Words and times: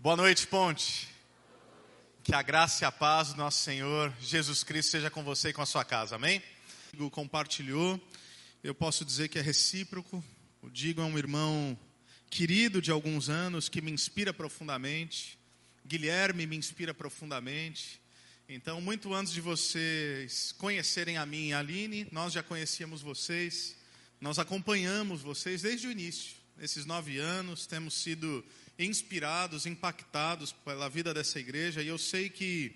Boa 0.00 0.16
noite, 0.16 0.46
Ponte. 0.46 1.08
Que 2.22 2.32
a 2.32 2.40
graça 2.40 2.84
e 2.84 2.86
a 2.86 2.92
paz 2.92 3.32
do 3.32 3.38
nosso 3.38 3.64
Senhor 3.64 4.14
Jesus 4.20 4.62
Cristo 4.62 4.92
seja 4.92 5.10
com 5.10 5.24
você 5.24 5.48
e 5.48 5.52
com 5.52 5.60
a 5.60 5.66
sua 5.66 5.84
casa, 5.84 6.14
amém? 6.14 6.40
O 7.00 7.10
compartilhou, 7.10 8.00
eu 8.62 8.72
posso 8.72 9.04
dizer 9.04 9.28
que 9.28 9.40
é 9.40 9.42
recíproco. 9.42 10.22
O 10.62 10.70
Digo 10.70 11.00
é 11.00 11.04
um 11.04 11.18
irmão 11.18 11.76
querido 12.30 12.80
de 12.80 12.92
alguns 12.92 13.28
anos 13.28 13.68
que 13.68 13.80
me 13.80 13.90
inspira 13.90 14.32
profundamente. 14.32 15.36
Guilherme 15.84 16.46
me 16.46 16.56
inspira 16.56 16.94
profundamente. 16.94 18.00
Então, 18.48 18.80
muito 18.80 19.12
antes 19.12 19.32
de 19.32 19.40
vocês 19.40 20.52
conhecerem 20.52 21.16
a 21.16 21.26
mim 21.26 21.48
e 21.48 21.52
a 21.54 21.58
Aline, 21.58 22.06
nós 22.12 22.32
já 22.32 22.42
conhecíamos 22.42 23.02
vocês, 23.02 23.74
nós 24.20 24.38
acompanhamos 24.38 25.22
vocês 25.22 25.62
desde 25.62 25.88
o 25.88 25.90
início. 25.90 26.36
Nesses 26.56 26.86
nove 26.86 27.18
anos, 27.18 27.66
temos 27.66 27.94
sido 27.94 28.44
inspirados, 28.78 29.66
impactados 29.66 30.52
pela 30.52 30.88
vida 30.88 31.12
dessa 31.12 31.40
igreja, 31.40 31.82
e 31.82 31.88
eu 31.88 31.98
sei 31.98 32.28
que, 32.28 32.74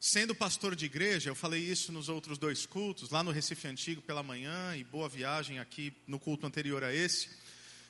sendo 0.00 0.34
pastor 0.34 0.74
de 0.74 0.86
igreja, 0.86 1.28
eu 1.28 1.34
falei 1.34 1.60
isso 1.60 1.92
nos 1.92 2.08
outros 2.08 2.38
dois 2.38 2.64
cultos, 2.64 3.10
lá 3.10 3.22
no 3.22 3.30
Recife 3.30 3.68
Antigo 3.68 4.00
pela 4.00 4.22
manhã, 4.22 4.74
e 4.76 4.82
boa 4.84 5.08
viagem 5.08 5.58
aqui 5.58 5.92
no 6.06 6.18
culto 6.18 6.46
anterior 6.46 6.82
a 6.82 6.94
esse. 6.94 7.28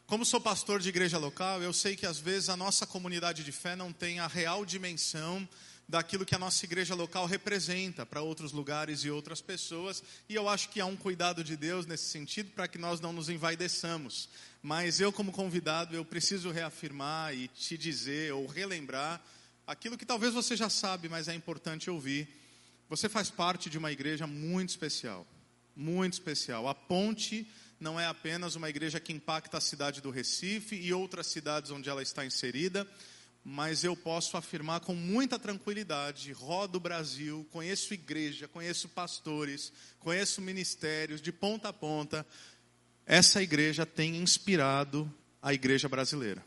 Como 0.07 0.25
sou 0.25 0.41
pastor 0.41 0.81
de 0.81 0.89
igreja 0.89 1.19
local, 1.19 1.63
eu 1.63 1.73
sei 1.73 1.97
que 1.97 2.07
às 2.07 2.19
vezes 2.19 2.49
a 2.49 2.57
nossa 2.57 2.87
comunidade 2.87 3.43
de 3.43 3.53
fé 3.53 3.75
não 3.75 3.93
tem 3.93 4.19
a 4.19 4.27
real 4.27 4.65
dimensão 4.65 5.49
daquilo 5.89 6.27
que 6.27 6.35
a 6.35 6.39
nossa 6.39 6.65
igreja 6.65 6.95
local 6.95 7.27
representa 7.27 8.05
para 8.05 8.21
outros 8.21 8.53
lugares 8.53 9.05
e 9.05 9.11
outras 9.11 9.41
pessoas, 9.41 10.03
e 10.29 10.35
eu 10.35 10.49
acho 10.49 10.69
que 10.69 10.81
há 10.81 10.87
um 10.87 10.97
cuidado 10.97 11.45
de 11.45 11.57
Deus 11.57 11.87
nesse 11.87 12.11
sentido 12.11 12.51
para 12.51 12.67
que 12.67 12.79
nós 12.79 13.01
não 13.01 13.13
nos 13.13 13.29
envaideçamos. 13.29 14.29
Mas 14.63 15.01
eu, 15.01 15.13
como 15.13 15.31
convidado, 15.31 15.95
eu 15.95 16.05
preciso 16.05 16.51
reafirmar 16.51 17.35
e 17.35 17.47
te 17.49 17.79
dizer 17.79 18.33
ou 18.33 18.47
relembrar 18.47 19.23
aquilo 19.67 19.97
que 19.97 20.05
talvez 20.05 20.35
você 20.35 20.57
já 20.57 20.69
sabe, 20.69 21.09
mas 21.09 21.29
é 21.29 21.35
importante 21.35 21.89
ouvir. 21.89 22.29
Você 22.89 23.09
faz 23.09 23.31
parte 23.31 23.71
de 23.71 23.79
uma 23.79 23.93
igreja 23.93 24.27
muito 24.27 24.71
especial, 24.71 25.27
muito 25.75 26.15
especial. 26.15 26.69
A 26.69 26.75
Ponte 26.75 27.47
não 27.79 27.99
é 27.99 28.07
apenas 28.07 28.55
uma 28.55 28.71
igreja 28.71 28.99
que 28.99 29.13
impacta 29.13 29.59
a 29.59 29.61
cidade 29.61 30.01
do 30.01 30.11
Recife 30.11 30.77
e 30.77 30.93
outras 30.93 31.27
cidades 31.27 31.71
onde 31.71 31.89
ela 31.89 32.03
está 32.03 32.25
inserida, 32.25 32.87
mas 33.49 33.85
eu 33.85 33.97
posso 33.97 34.37
afirmar 34.37 34.81
com 34.81 34.95
muita 34.95 35.39
tranquilidade: 35.39 36.33
rodo 36.33 36.79
o 36.79 36.81
Brasil, 36.81 37.47
conheço 37.53 37.95
igreja, 37.95 38.49
conheço 38.49 38.89
pastores, 38.89 39.73
conheço 40.01 40.43
ministérios 40.43 41.21
de 41.21 41.31
ponta 41.31 41.69
a 41.69 41.73
ponta 41.73 42.27
essa 43.07 43.41
igreja 43.41 43.87
tem 43.87 44.17
inspirado 44.17 45.09
a 45.41 45.55
igreja 45.55 45.89
brasileira. 45.89 46.45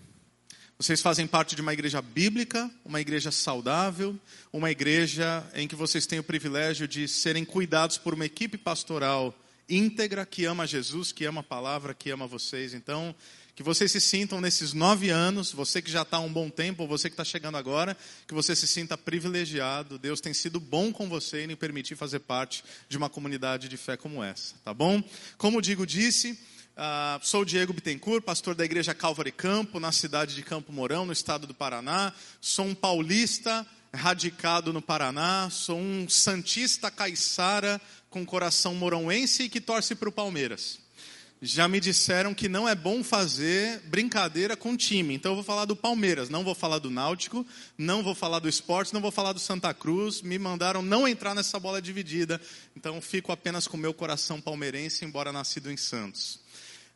Vocês 0.78 1.02
fazem 1.02 1.26
parte 1.26 1.56
de 1.56 1.62
uma 1.62 1.72
igreja 1.72 2.02
bíblica, 2.02 2.70
uma 2.84 3.00
igreja 3.00 3.32
saudável, 3.32 4.20
uma 4.52 4.70
igreja 4.70 5.46
em 5.54 5.70
que 5.70 5.76
vocês 5.76 6.06
têm 6.06 6.20
o 6.20 6.24
privilégio 6.24 6.86
de 6.86 7.08
serem 7.08 7.46
cuidados 7.46 7.98
por 7.98 8.14
uma 8.14 8.26
equipe 8.26 8.58
pastoral 8.58 9.34
íntegra 9.70 10.26
que 10.26 10.46
ama 10.46 10.68
Jesus, 10.68 11.12
que 11.12 11.26
ama 11.26 11.42
a 11.42 11.44
palavra, 11.44 11.94
que 11.94 12.10
ama 12.10 12.28
vocês. 12.28 12.74
Então, 12.74 13.16
que 13.60 13.64
vocês 13.64 13.92
se 13.92 14.00
sintam 14.00 14.40
nesses 14.40 14.72
nove 14.72 15.10
anos, 15.10 15.52
você 15.52 15.82
que 15.82 15.92
já 15.92 16.04
está 16.04 16.16
há 16.16 16.22
um 16.22 16.32
bom 16.32 16.50
tempo, 16.50 16.84
ou 16.84 16.88
você 16.88 17.10
que 17.10 17.14
está 17.14 17.26
chegando 17.26 17.58
agora, 17.58 17.98
que 18.26 18.34
você 18.34 18.56
se 18.56 18.66
sinta 18.66 18.98
privilegiado. 18.98 20.00
Deus 20.00 20.22
tem 20.22 20.34
sido 20.34 20.62
bom 20.62 20.94
com 20.94 21.10
você 21.10 21.44
e 21.44 21.48
me 21.48 21.58
permitir 21.58 21.98
fazer 21.98 22.20
parte 22.20 22.64
de 22.88 22.98
uma 22.98 23.10
comunidade 23.10 23.68
de 23.68 23.76
fé 23.76 23.98
como 23.98 24.24
essa, 24.24 24.56
tá 24.64 24.74
bom? 24.74 25.04
Como 25.38 25.58
o 25.58 25.62
Digo 25.62 25.86
disse, 25.86 26.32
uh, 26.32 27.20
sou 27.22 27.44
Diego 27.44 27.74
Bittencourt, 27.74 28.24
pastor 28.24 28.56
da 28.56 28.64
igreja 28.64 28.94
Calvary 28.94 29.34
Campo, 29.34 29.78
na 29.78 29.92
cidade 29.92 30.36
de 30.36 30.42
Campo 30.42 30.72
Mourão, 30.72 31.06
no 31.06 31.12
estado 31.12 31.46
do 31.46 31.54
Paraná. 31.54 32.14
Sou 32.40 32.66
um 32.66 32.74
paulista 32.74 33.68
radicado 33.94 34.72
no 34.72 34.82
Paraná, 34.82 35.50
sou 35.50 35.78
um 35.78 36.08
santista 36.08 36.90
caiçara 36.90 37.82
com 38.10 38.26
coração 38.26 38.74
moronense 38.74 39.44
e 39.44 39.50
que 39.50 39.60
torce 39.60 39.96
para 39.96 40.08
o 40.08 40.14
Palmeiras 40.14 40.80
já 41.42 41.68
me 41.68 41.80
disseram 41.80 42.34
que 42.34 42.50
não 42.50 42.68
é 42.68 42.76
bom 42.76 43.02
fazer 43.02 43.80
brincadeira 43.86 44.58
com 44.58 44.76
time. 44.76 45.14
Então 45.14 45.32
eu 45.32 45.36
vou 45.36 45.44
falar 45.44 45.66
do 45.66 45.76
Palmeiras, 45.76 46.30
não 46.30 46.44
vou 46.44 46.54
falar 46.54 46.80
do 46.80 46.90
Náutico, 46.90 47.48
não 47.78 48.04
vou 48.04 48.14
falar 48.14 48.40
do 48.40 48.50
esporte, 48.50 48.94
não 48.94 49.00
vou 49.00 49.12
falar 49.12 49.32
do 49.32 49.40
Santa 49.40 49.74
Cruz. 49.74 50.22
Me 50.22 50.38
mandaram 50.38 50.82
não 50.82 51.08
entrar 51.08 51.34
nessa 51.34 51.58
bola 51.58 51.82
dividida. 51.82 52.42
Então 52.76 53.02
fico 53.02 53.32
apenas 53.32 53.68
com 53.68 53.78
meu 53.78 53.94
coração 53.94 54.42
palmeirense, 54.42 55.06
embora 55.06 55.32
nascido 55.32 55.72
em 55.72 55.78
Santos. 55.78 56.42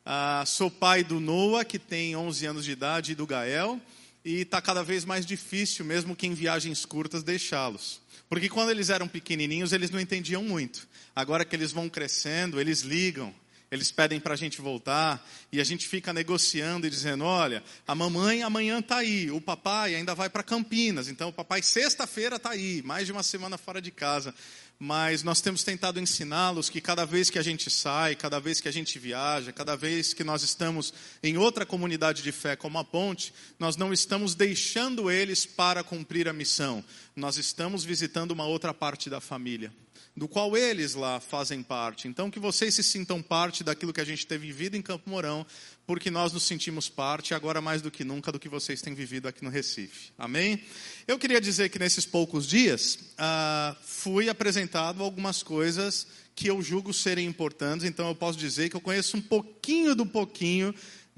Ah, 0.06 0.44
sou 0.46 0.70
pai 0.70 1.06
do 1.06 1.22
Noah, 1.22 1.64
que 1.64 1.80
tem 1.80 2.14
11 2.14 2.46
anos 2.46 2.66
de 2.66 2.72
idade, 2.72 3.14
e 3.14 3.16
do 3.16 3.26
Gael. 3.26 3.80
E 4.26 4.42
está 4.42 4.62
cada 4.62 4.84
vez 4.84 5.06
mais 5.06 5.26
difícil, 5.26 5.86
mesmo 5.86 6.16
que 6.16 6.28
em 6.28 6.34
viagens 6.34 6.86
curtas, 6.86 7.24
deixá-los. 7.24 8.02
Porque 8.28 8.50
quando 8.50 8.72
eles 8.72 8.90
eram 8.90 9.08
pequenininhos, 9.08 9.72
eles 9.72 9.90
não 9.90 10.00
entendiam 10.00 10.44
muito. 10.44 10.86
Agora 11.16 11.46
que 11.46 11.56
eles 11.56 11.72
vão 11.72 11.88
crescendo, 11.88 12.60
eles 12.60 12.82
ligam 12.82 13.34
eles 13.74 13.92
pedem 13.92 14.20
para 14.20 14.36
a 14.36 14.38
gente 14.38 14.62
voltar 14.62 15.28
e 15.52 15.60
a 15.60 15.64
gente 15.64 15.88
fica 15.88 16.14
negociando 16.14 16.86
e 16.86 16.92
dizendo: 16.92 17.24
olha, 17.24 17.64
a 17.88 17.96
mamãe 17.96 18.44
amanhã 18.44 18.78
está 18.78 18.98
aí, 18.98 19.32
o 19.32 19.42
papai 19.42 19.96
ainda 19.96 20.14
vai 20.14 20.30
para 20.30 20.44
Campinas, 20.44 21.08
então 21.08 21.30
o 21.30 21.34
papai 21.34 21.64
sexta-feira 21.64 22.36
está 22.36 22.52
aí, 22.52 22.84
mais 22.84 23.08
de 23.08 23.12
uma 23.12 23.24
semana 23.24 23.58
fora 23.58 23.82
de 23.82 23.90
casa. 23.90 24.34
Mas 24.78 25.24
nós 25.24 25.42
temos 25.42 25.64
tentado 25.64 26.00
ensiná-los 26.00 26.70
que 26.70 26.80
cada 26.80 27.04
vez 27.04 27.32
que 27.32 27.40
a 27.40 27.42
gente 27.42 27.68
sai, 27.72 28.16
cada 28.16 28.40
vez 28.40 28.62
que 28.62 28.68
a 28.68 28.72
gente 28.72 29.00
viaja, 29.00 29.52
cada 29.52 29.76
vez 29.76 30.14
que 30.14 30.24
nós 30.24 30.44
estamos 30.44 30.94
em 31.24 31.36
outra 31.38 31.66
comunidade 31.66 32.22
de 32.22 32.32
fé 32.32 32.56
como 32.56 32.78
a 32.78 32.84
Ponte, 32.84 33.34
nós 33.58 33.76
não 33.76 33.92
estamos 33.92 34.36
deixando 34.36 35.10
eles 35.10 35.48
para 35.48 35.84
cumprir 35.84 36.30
a 36.30 36.34
missão, 36.34 36.84
nós 37.16 37.38
estamos 37.38 37.84
visitando 37.84 38.32
uma 38.32 38.46
outra 38.46 38.72
parte 38.72 39.10
da 39.10 39.20
família 39.20 39.74
do 40.16 40.28
qual 40.28 40.56
eles 40.56 40.94
lá 40.94 41.20
fazem 41.20 41.64
parte. 41.64 42.08
Então, 42.08 42.30
que 42.30 42.40
vocês 42.40 42.76
se 42.76 42.84
sintam 42.84 43.22
parte 43.22 43.64
daquilo 43.64 43.92
que 43.92 44.02
a 44.02 44.06
gente 44.06 44.28
tem 44.28 44.38
vivido 44.38 44.76
em 44.76 44.82
Campo 44.82 45.10
Mourão, 45.10 45.46
porque 45.88 46.12
nós 46.12 46.32
nos 46.32 46.44
sentimos 46.44 46.88
parte, 46.88 47.34
agora 47.34 47.60
mais 47.60 47.82
do 47.82 47.90
que 47.90 48.04
nunca, 48.04 48.32
do 48.32 48.40
que 48.40 48.48
vocês 48.48 48.82
têm 48.82 48.94
vivido 48.94 49.28
aqui 49.28 49.44
no 49.44 49.50
Recife. 49.50 50.12
Amém? 50.18 50.64
Eu 51.08 51.18
queria 51.18 51.42
dizer 51.42 51.70
que 51.70 51.80
nesses 51.80 52.06
poucos 52.06 52.48
dias, 52.48 53.00
ah, 53.18 53.76
fui 53.84 54.30
apresentado 54.30 55.04
algumas 55.04 55.42
coisas 55.42 56.08
que 56.36 56.48
eu 56.48 56.62
julgo 56.62 56.94
serem 56.94 57.28
importantes, 57.28 57.86
então 57.86 58.08
eu 58.08 58.16
posso 58.16 58.38
dizer 58.38 58.70
que 58.70 58.76
eu 58.76 58.82
conheço 58.82 59.18
um 59.18 59.22
pouquinho 59.22 59.96
do 59.96 60.06
pouquinho 60.06 60.74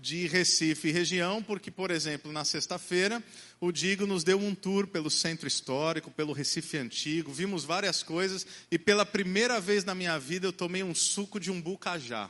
de 0.05 0.27
Recife 0.27 0.89
e 0.89 0.91
região, 0.91 1.41
porque, 1.41 1.71
por 1.71 1.89
exemplo, 1.89 2.31
na 2.31 2.45
sexta-feira, 2.45 3.23
o 3.59 3.71
Digo 3.71 4.05
nos 4.05 4.23
deu 4.23 4.37
um 4.37 4.53
tour 4.53 4.85
pelo 4.85 5.09
centro 5.09 5.47
histórico, 5.47 6.11
pelo 6.11 6.31
Recife 6.31 6.77
antigo, 6.77 7.33
vimos 7.33 7.63
várias 7.63 8.03
coisas 8.03 8.45
e 8.69 8.77
pela 8.77 9.03
primeira 9.03 9.59
vez 9.59 9.83
na 9.83 9.95
minha 9.95 10.19
vida 10.19 10.45
eu 10.45 10.53
tomei 10.53 10.83
um 10.83 10.93
suco 10.93 11.39
de 11.39 11.49
umbu 11.49 11.75
cajá, 11.75 12.29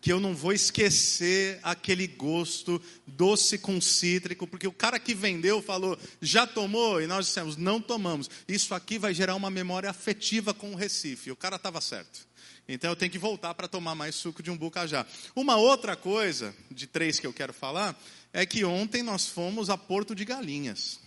que 0.00 0.12
eu 0.12 0.20
não 0.20 0.32
vou 0.32 0.52
esquecer 0.52 1.58
aquele 1.64 2.06
gosto 2.06 2.80
doce 3.04 3.58
com 3.58 3.80
cítrico, 3.80 4.46
porque 4.46 4.68
o 4.68 4.72
cara 4.72 5.00
que 5.00 5.12
vendeu 5.12 5.60
falou, 5.60 5.98
já 6.22 6.46
tomou? 6.46 7.02
E 7.02 7.08
nós 7.08 7.26
dissemos, 7.26 7.56
não 7.56 7.80
tomamos. 7.80 8.30
Isso 8.46 8.76
aqui 8.76 8.96
vai 8.96 9.12
gerar 9.12 9.34
uma 9.34 9.50
memória 9.50 9.90
afetiva 9.90 10.54
com 10.54 10.70
o 10.70 10.76
Recife. 10.76 11.32
O 11.32 11.36
cara 11.36 11.56
estava 11.56 11.80
certo. 11.80 12.27
Então 12.68 12.90
eu 12.90 12.96
tenho 12.96 13.10
que 13.10 13.18
voltar 13.18 13.54
para 13.54 13.66
tomar 13.66 13.94
mais 13.94 14.14
suco 14.14 14.42
de 14.42 14.50
umbu 14.50 14.70
cajá. 14.70 15.06
Uma 15.34 15.56
outra 15.56 15.96
coisa, 15.96 16.54
de 16.70 16.86
três 16.86 17.18
que 17.18 17.26
eu 17.26 17.32
quero 17.32 17.54
falar, 17.54 17.98
é 18.30 18.44
que 18.44 18.62
ontem 18.62 19.02
nós 19.02 19.26
fomos 19.26 19.70
a 19.70 19.78
Porto 19.78 20.14
de 20.14 20.22
Galinhas. 20.26 21.00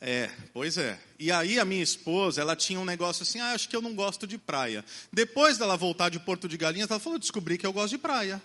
É, 0.00 0.30
pois 0.54 0.78
é. 0.78 0.98
E 1.18 1.30
aí 1.30 1.58
a 1.58 1.64
minha 1.64 1.82
esposa, 1.82 2.40
ela 2.40 2.56
tinha 2.56 2.80
um 2.80 2.86
negócio 2.86 3.22
assim, 3.22 3.38
ah, 3.38 3.52
acho 3.52 3.68
que 3.68 3.76
eu 3.76 3.82
não 3.82 3.94
gosto 3.94 4.26
de 4.26 4.38
praia. 4.38 4.82
Depois 5.12 5.58
dela 5.58 5.76
voltar 5.76 6.08
de 6.08 6.18
Porto 6.18 6.48
de 6.48 6.56
Galinhas, 6.56 6.90
ela 6.90 7.00
falou, 7.00 7.18
descobri 7.18 7.58
que 7.58 7.66
eu 7.66 7.72
gosto 7.72 7.90
de 7.90 7.98
praia. 7.98 8.42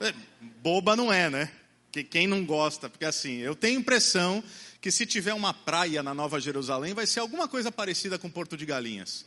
É, 0.00 0.12
boba 0.60 0.96
não 0.96 1.12
é, 1.12 1.30
né? 1.30 1.52
Que 1.92 2.02
quem 2.02 2.26
não 2.26 2.44
gosta, 2.44 2.90
porque 2.90 3.04
assim, 3.04 3.38
eu 3.38 3.54
tenho 3.54 3.78
impressão 3.78 4.42
que 4.80 4.90
se 4.90 5.06
tiver 5.06 5.34
uma 5.34 5.54
praia 5.54 6.02
na 6.02 6.14
Nova 6.14 6.40
Jerusalém, 6.40 6.94
vai 6.94 7.06
ser 7.06 7.20
alguma 7.20 7.46
coisa 7.46 7.70
parecida 7.70 8.18
com 8.18 8.28
Porto 8.28 8.56
de 8.56 8.66
Galinhas 8.66 9.24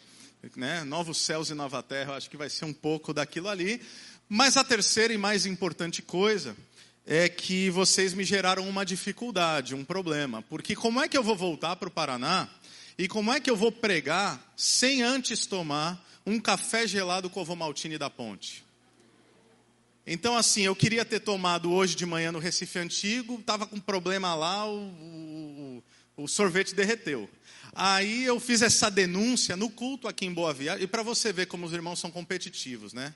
né? 0.55 0.83
Novos 0.83 1.17
céus 1.19 1.49
e 1.49 1.53
nova 1.53 1.81
terra, 1.81 2.11
eu 2.11 2.15
acho 2.15 2.29
que 2.29 2.37
vai 2.37 2.49
ser 2.49 2.65
um 2.65 2.73
pouco 2.73 3.13
daquilo 3.13 3.49
ali. 3.49 3.81
Mas 4.27 4.57
a 4.57 4.63
terceira 4.63 5.13
e 5.13 5.17
mais 5.17 5.45
importante 5.45 6.01
coisa 6.01 6.55
é 7.05 7.29
que 7.29 7.69
vocês 7.69 8.13
me 8.13 8.23
geraram 8.23 8.67
uma 8.67 8.85
dificuldade, 8.85 9.75
um 9.75 9.85
problema. 9.85 10.41
Porque 10.43 10.75
como 10.75 11.01
é 11.01 11.07
que 11.07 11.17
eu 11.17 11.23
vou 11.23 11.35
voltar 11.35 11.75
para 11.75 11.87
o 11.87 11.91
Paraná 11.91 12.49
e 12.97 13.07
como 13.07 13.31
é 13.31 13.39
que 13.39 13.49
eu 13.49 13.55
vou 13.55 13.71
pregar 13.71 14.53
sem 14.55 15.03
antes 15.03 15.45
tomar 15.45 16.03
um 16.25 16.39
café 16.39 16.87
gelado 16.87 17.29
com 17.29 17.41
ovo 17.41 17.55
maltine 17.55 17.97
da 17.97 18.09
ponte? 18.09 18.65
Então, 20.07 20.37
assim, 20.37 20.61
eu 20.61 20.75
queria 20.75 21.03
ter 21.03 21.19
tomado 21.19 21.71
hoje 21.71 21.95
de 21.95 22.05
manhã 22.05 22.31
no 22.31 22.37
Recife 22.37 22.77
Antigo, 22.77 23.39
estava 23.39 23.65
com 23.65 23.79
problema 23.79 24.35
lá, 24.35 24.67
o, 24.67 24.77
o, 24.77 25.83
o 26.23 26.27
sorvete 26.27 26.75
derreteu. 26.75 27.27
Aí 27.75 28.23
eu 28.23 28.39
fiz 28.39 28.61
essa 28.61 28.89
denúncia 28.89 29.57
no 29.57 29.69
culto 29.69 30.07
aqui 30.07 30.25
em 30.25 30.33
Boa 30.33 30.53
Viagem, 30.53 30.85
e 30.85 30.87
para 30.87 31.03
você 31.03 31.33
ver 31.33 31.45
como 31.45 31.65
os 31.65 31.73
irmãos 31.73 31.99
são 31.99 32.09
competitivos, 32.09 32.93
né? 32.93 33.13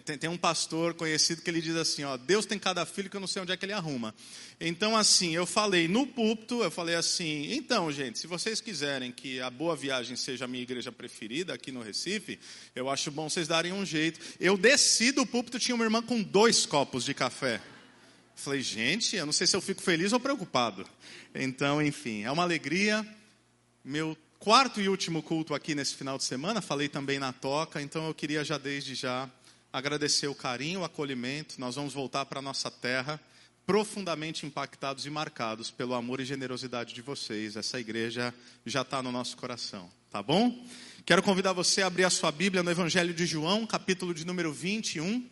tem, 0.00 0.16
tem, 0.16 0.30
um 0.30 0.36
pastor 0.36 0.94
conhecido 0.94 1.42
que 1.42 1.50
ele 1.50 1.60
diz 1.60 1.76
assim, 1.76 2.04
ó, 2.04 2.16
Deus 2.16 2.46
tem 2.46 2.58
cada 2.58 2.86
filho 2.86 3.10
que 3.10 3.16
eu 3.16 3.20
não 3.20 3.26
sei 3.26 3.42
onde 3.42 3.52
é 3.52 3.56
que 3.56 3.64
ele 3.64 3.72
arruma. 3.72 4.14
Então, 4.60 4.96
assim, 4.96 5.34
eu 5.34 5.44
falei 5.44 5.88
no 5.88 6.06
púlpito, 6.06 6.62
eu 6.62 6.70
falei 6.70 6.94
assim, 6.94 7.52
então, 7.52 7.90
gente, 7.92 8.18
se 8.18 8.26
vocês 8.26 8.60
quiserem 8.60 9.12
que 9.12 9.40
a 9.40 9.50
Boa 9.50 9.76
Viagem 9.76 10.16
seja 10.16 10.44
a 10.44 10.48
minha 10.48 10.62
igreja 10.62 10.90
preferida 10.90 11.52
aqui 11.52 11.72
no 11.72 11.82
Recife, 11.82 12.38
eu 12.74 12.88
acho 12.88 13.10
bom 13.10 13.28
vocês 13.28 13.48
darem 13.48 13.72
um 13.72 13.84
jeito. 13.84 14.20
Eu 14.40 14.56
desci 14.56 15.12
do 15.12 15.26
púlpito, 15.26 15.58
tinha 15.58 15.74
uma 15.74 15.84
irmã 15.84 16.00
com 16.00 16.22
dois 16.22 16.64
copos 16.64 17.04
de 17.04 17.12
café. 17.12 17.60
Falei, 18.34 18.62
gente, 18.62 19.16
eu 19.16 19.26
não 19.26 19.32
sei 19.32 19.46
se 19.46 19.54
eu 19.54 19.60
fico 19.60 19.82
feliz 19.82 20.12
ou 20.12 20.20
preocupado. 20.20 20.86
Então, 21.34 21.82
enfim, 21.82 22.22
é 22.22 22.30
uma 22.30 22.42
alegria. 22.42 23.06
Meu 23.84 24.16
quarto 24.38 24.80
e 24.80 24.88
último 24.88 25.24
culto 25.24 25.56
aqui 25.56 25.74
nesse 25.74 25.96
final 25.96 26.16
de 26.16 26.22
semana, 26.22 26.62
falei 26.62 26.88
também 26.88 27.18
na 27.18 27.32
toca, 27.32 27.82
então 27.82 28.06
eu 28.06 28.14
queria 28.14 28.44
já 28.44 28.56
desde 28.56 28.94
já 28.94 29.28
agradecer 29.72 30.28
o 30.28 30.36
carinho, 30.36 30.80
o 30.80 30.84
acolhimento. 30.84 31.60
Nós 31.60 31.74
vamos 31.74 31.92
voltar 31.92 32.24
para 32.26 32.38
a 32.38 32.42
nossa 32.42 32.70
terra 32.70 33.20
profundamente 33.66 34.46
impactados 34.46 35.04
e 35.04 35.10
marcados 35.10 35.68
pelo 35.72 35.94
amor 35.94 36.20
e 36.20 36.24
generosidade 36.24 36.94
de 36.94 37.02
vocês. 37.02 37.56
Essa 37.56 37.80
igreja 37.80 38.32
já 38.64 38.82
está 38.82 39.02
no 39.02 39.10
nosso 39.10 39.36
coração, 39.36 39.90
tá 40.12 40.22
bom? 40.22 40.64
Quero 41.04 41.20
convidar 41.20 41.52
você 41.52 41.82
a 41.82 41.88
abrir 41.88 42.04
a 42.04 42.10
sua 42.10 42.30
Bíblia 42.30 42.62
no 42.62 42.70
Evangelho 42.70 43.12
de 43.12 43.26
João, 43.26 43.66
capítulo 43.66 44.14
de 44.14 44.24
número 44.24 44.52
21. 44.52 45.28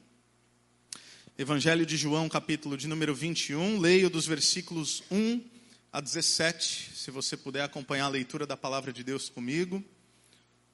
Evangelho 1.38 1.86
de 1.86 1.96
João, 1.96 2.28
capítulo 2.28 2.76
de 2.76 2.88
número 2.88 3.14
21. 3.14 3.78
Leio 3.78 4.10
dos 4.10 4.26
versículos 4.26 5.04
1 5.08 5.59
a 5.92 6.00
17, 6.00 6.92
se 6.94 7.10
você 7.10 7.36
puder 7.36 7.62
acompanhar 7.62 8.04
a 8.04 8.08
leitura 8.08 8.46
da 8.46 8.56
palavra 8.56 8.92
de 8.92 9.02
Deus 9.02 9.28
comigo. 9.28 9.84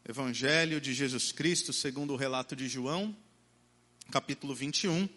Evangelho 0.06 0.78
de 0.78 0.92
Jesus 0.92 1.32
Cristo, 1.32 1.72
segundo 1.72 2.12
o 2.12 2.16
relato 2.16 2.54
de 2.54 2.68
João, 2.68 3.16
capítulo 4.10 4.54
21, 4.54 5.08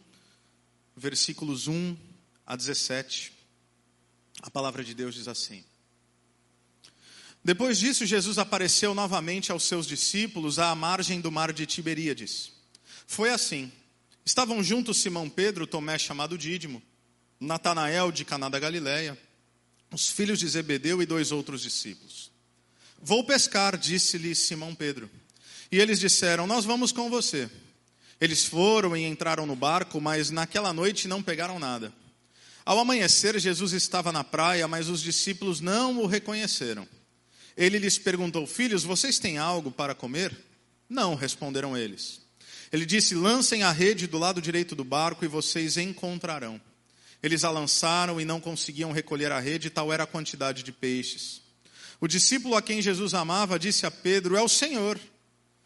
versículos 0.96 1.68
1 1.68 1.98
a 2.46 2.56
17. 2.56 3.34
A 4.42 4.50
palavra 4.50 4.86
de 4.86 4.96
Deus 4.96 5.16
diz 5.16 5.28
assim: 5.28 5.66
Depois 7.44 7.78
disso, 7.78 8.06
Jesus 8.06 8.38
apareceu 8.38 8.96
novamente 8.96 9.52
aos 9.52 9.64
seus 9.64 9.86
discípulos 9.86 10.60
à 10.60 10.74
margem 10.74 11.20
do 11.20 11.30
mar 11.30 11.52
de 11.52 11.66
Tiberíades. 11.66 12.54
Foi 13.06 13.32
assim: 13.32 13.70
estavam 14.26 14.64
juntos 14.64 14.98
Simão 14.98 15.30
Pedro, 15.30 15.68
Tomé 15.68 16.00
chamado 16.00 16.38
Dídimo, 16.38 16.82
Natanael 17.38 18.14
de 18.14 18.24
Caná 18.24 18.48
da 18.48 18.60
Galileia, 18.60 19.18
os 19.92 20.10
filhos 20.10 20.40
de 20.40 20.48
Zebedeu 20.48 21.02
e 21.02 21.06
dois 21.06 21.32
outros 21.32 21.62
discípulos. 21.62 22.32
Vou 23.02 23.24
pescar, 23.24 23.78
disse-lhe 23.78 24.36
Simão 24.36 24.76
Pedro. 24.76 25.10
E 25.72 25.80
eles 25.80 26.00
disseram: 26.00 26.46
Nós 26.46 26.66
vamos 26.66 26.92
com 26.92 27.10
você. 27.10 27.50
Eles 28.20 28.46
foram 28.46 28.96
e 28.98 29.06
entraram 29.06 29.46
no 29.46 29.56
barco, 29.56 30.02
mas 30.02 30.30
naquela 30.30 30.74
noite 30.74 31.08
não 31.08 31.24
pegaram 31.24 31.58
nada. 31.58 31.94
Ao 32.66 32.78
amanhecer, 32.78 33.40
Jesus 33.40 33.72
estava 33.72 34.12
na 34.12 34.24
praia, 34.24 34.68
mas 34.68 34.90
os 34.90 35.02
discípulos 35.02 35.62
não 35.62 36.00
o 36.00 36.06
reconheceram. 36.06 36.88
Ele 37.56 37.80
lhes 37.80 37.98
perguntou: 37.98 38.46
Filhos, 38.46 38.84
vocês 38.84 39.18
têm 39.18 39.38
algo 39.38 39.72
para 39.72 39.96
comer? 39.96 40.38
Não, 40.90 41.16
responderam 41.16 41.78
eles. 41.78 42.22
Ele 42.72 42.86
disse: 42.86 43.16
Lancem 43.16 43.64
a 43.64 43.72
rede 43.72 44.08
do 44.08 44.18
lado 44.18 44.42
direito 44.42 44.76
do 44.76 44.84
barco 44.84 45.24
e 45.24 45.28
vocês 45.28 45.78
encontrarão. 45.78 46.60
Eles 47.22 47.44
a 47.44 47.50
lançaram 47.50 48.20
e 48.20 48.26
não 48.26 48.40
conseguiam 48.40 48.92
recolher 48.92 49.32
a 49.32 49.40
rede, 49.40 49.70
tal 49.70 49.92
era 49.92 50.04
a 50.04 50.08
quantidade 50.08 50.64
de 50.64 50.72
peixes. 50.72 51.42
O 52.00 52.08
discípulo 52.08 52.56
a 52.56 52.62
quem 52.62 52.82
Jesus 52.82 53.14
amava 53.14 53.60
disse 53.60 53.86
a 53.86 53.92
Pedro: 53.92 54.38
É 54.38 54.42
o 54.42 54.48
Senhor. 54.48 55.00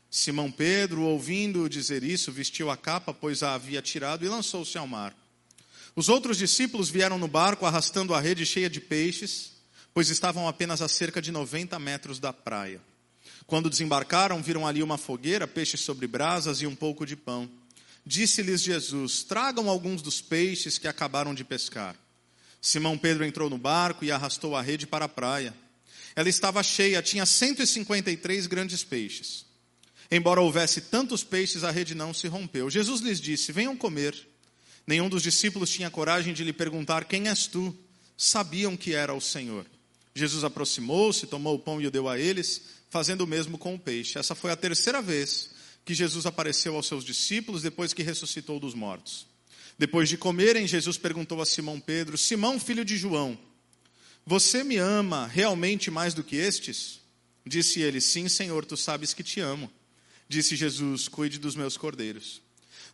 Simão 0.09 0.51
Pedro, 0.51 1.01
ouvindo 1.01 1.67
dizer 1.67 2.03
isso, 2.03 2.31
vestiu 2.31 2.69
a 2.69 2.77
capa, 2.77 3.13
pois 3.13 3.41
a 3.41 3.55
havia 3.55 3.81
tirado, 3.81 4.23
e 4.23 4.29
lançou-se 4.29 4.77
ao 4.77 4.87
mar. 4.87 5.15
Os 5.95 6.09
outros 6.09 6.37
discípulos 6.37 6.89
vieram 6.89 7.17
no 7.17 7.27
barco 7.27 7.65
arrastando 7.65 8.13
a 8.13 8.19
rede 8.19 8.45
cheia 8.45 8.69
de 8.69 8.79
peixes, 8.79 9.53
pois 9.93 10.09
estavam 10.09 10.47
apenas 10.47 10.81
a 10.81 10.87
cerca 10.87 11.21
de 11.21 11.31
90 11.31 11.77
metros 11.79 12.19
da 12.19 12.33
praia. 12.33 12.81
Quando 13.45 13.69
desembarcaram, 13.69 14.41
viram 14.41 14.65
ali 14.65 14.81
uma 14.81 14.97
fogueira, 14.97 15.47
peixes 15.47 15.81
sobre 15.81 16.07
brasas 16.07 16.61
e 16.61 16.67
um 16.67 16.75
pouco 16.75 17.05
de 17.05 17.15
pão. 17.15 17.49
Disse-lhes 18.05 18.61
Jesus: 18.61 19.23
Tragam 19.23 19.69
alguns 19.69 20.01
dos 20.01 20.21
peixes 20.21 20.77
que 20.77 20.87
acabaram 20.87 21.33
de 21.33 21.43
pescar. 21.43 21.95
Simão 22.61 22.97
Pedro 22.97 23.25
entrou 23.25 23.49
no 23.49 23.57
barco 23.57 24.05
e 24.05 24.11
arrastou 24.11 24.55
a 24.55 24.61
rede 24.61 24.85
para 24.85 25.05
a 25.05 25.09
praia. 25.09 25.53
Ela 26.15 26.29
estava 26.29 26.61
cheia, 26.61 27.01
tinha 27.01 27.25
153 27.25 28.47
grandes 28.47 28.83
peixes. 28.83 29.45
Embora 30.11 30.41
houvesse 30.41 30.81
tantos 30.81 31.23
peixes, 31.23 31.63
a 31.63 31.71
rede 31.71 31.95
não 31.95 32.13
se 32.13 32.27
rompeu. 32.27 32.69
Jesus 32.69 33.01
lhes 33.01 33.19
disse: 33.19 33.51
Venham 33.51 33.75
comer. 33.75 34.15
Nenhum 34.85 35.07
dos 35.07 35.23
discípulos 35.23 35.69
tinha 35.69 35.89
coragem 35.89 36.33
de 36.33 36.43
lhe 36.43 36.53
perguntar: 36.53 37.05
Quem 37.05 37.29
és 37.29 37.47
tu? 37.47 37.75
Sabiam 38.17 38.77
que 38.77 38.93
era 38.93 39.13
o 39.13 39.21
Senhor. 39.21 39.65
Jesus 40.13 40.43
aproximou-se, 40.43 41.25
tomou 41.25 41.55
o 41.55 41.59
pão 41.59 41.81
e 41.81 41.87
o 41.87 41.91
deu 41.91 42.07
a 42.07 42.19
eles, 42.19 42.61
fazendo 42.89 43.21
o 43.21 43.27
mesmo 43.27 43.57
com 43.57 43.73
o 43.73 43.79
peixe. 43.79 44.19
Essa 44.19 44.35
foi 44.35 44.51
a 44.51 44.55
terceira 44.55 45.01
vez 45.01 45.52
que 45.85 45.93
Jesus 45.93 46.25
apareceu 46.25 46.75
aos 46.75 46.87
seus 46.87 47.03
discípulos 47.03 47.61
depois 47.61 47.93
que 47.93 48.03
ressuscitou 48.03 48.59
dos 48.59 48.73
mortos. 48.73 49.25
Depois 49.77 50.07
de 50.07 50.17
comerem, 50.17 50.67
Jesus 50.67 50.97
perguntou 50.97 51.41
a 51.41 51.45
Simão 51.45 51.79
Pedro: 51.79 52.17
Simão, 52.17 52.59
filho 52.59 52.85
de 52.85 52.95
João, 52.95 53.37
você 54.25 54.63
me 54.63 54.77
ama 54.77 55.27
realmente 55.27 55.91
mais 55.91 56.13
do 56.13 56.23
que 56.23 56.35
estes? 56.35 57.01
Disse 57.45 57.81
ele: 57.81 57.99
Sim, 57.99 58.29
Senhor, 58.29 58.65
tu 58.65 58.77
sabes 58.77 59.13
que 59.13 59.23
te 59.23 59.39
amo. 59.39 59.69
Disse 60.29 60.55
Jesus: 60.55 61.07
Cuide 61.07 61.39
dos 61.39 61.55
meus 61.55 61.75
cordeiros. 61.75 62.41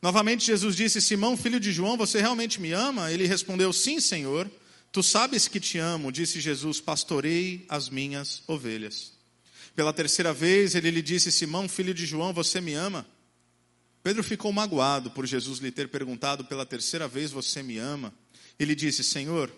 Novamente 0.02 0.46
Jesus 0.46 0.76
disse: 0.76 1.02
Simão, 1.02 1.36
filho 1.38 1.60
de 1.60 1.72
João, 1.72 1.98
você 1.98 2.20
realmente 2.20 2.60
me 2.60 2.72
ama? 2.72 3.12
Ele 3.12 3.28
respondeu: 3.28 3.72
Sim, 3.74 4.00
Senhor. 4.00 4.50
Tu 4.92 5.04
sabes 5.04 5.48
que 5.48 5.60
te 5.60 5.78
amo. 5.78 6.12
Disse 6.12 6.40
Jesus: 6.40 6.82
Pastorei 6.82 7.66
as 7.70 7.90
minhas 7.90 8.42
ovelhas. 8.48 9.19
Pela 9.76 9.94
terceira 9.94 10.34
vez 10.34 10.76
ele 10.76 10.92
lhe 10.92 11.02
disse: 11.02 11.32
Simão, 11.32 11.68
filho 11.70 11.94
de 11.94 12.06
João, 12.06 12.34
você 12.34 12.60
me 12.60 12.74
ama? 12.74 13.06
Pedro 14.02 14.24
ficou 14.24 14.52
magoado 14.52 15.12
por 15.12 15.26
Jesus 15.26 15.60
lhe 15.60 15.72
ter 15.72 15.90
perguntado 15.90 16.46
pela 16.46 16.66
terceira 16.66 17.08
vez: 17.08 17.32
Você 17.32 17.62
me 17.62 17.78
ama? 17.78 18.14
Ele 18.58 18.76
disse: 18.76 19.04
Senhor, 19.04 19.52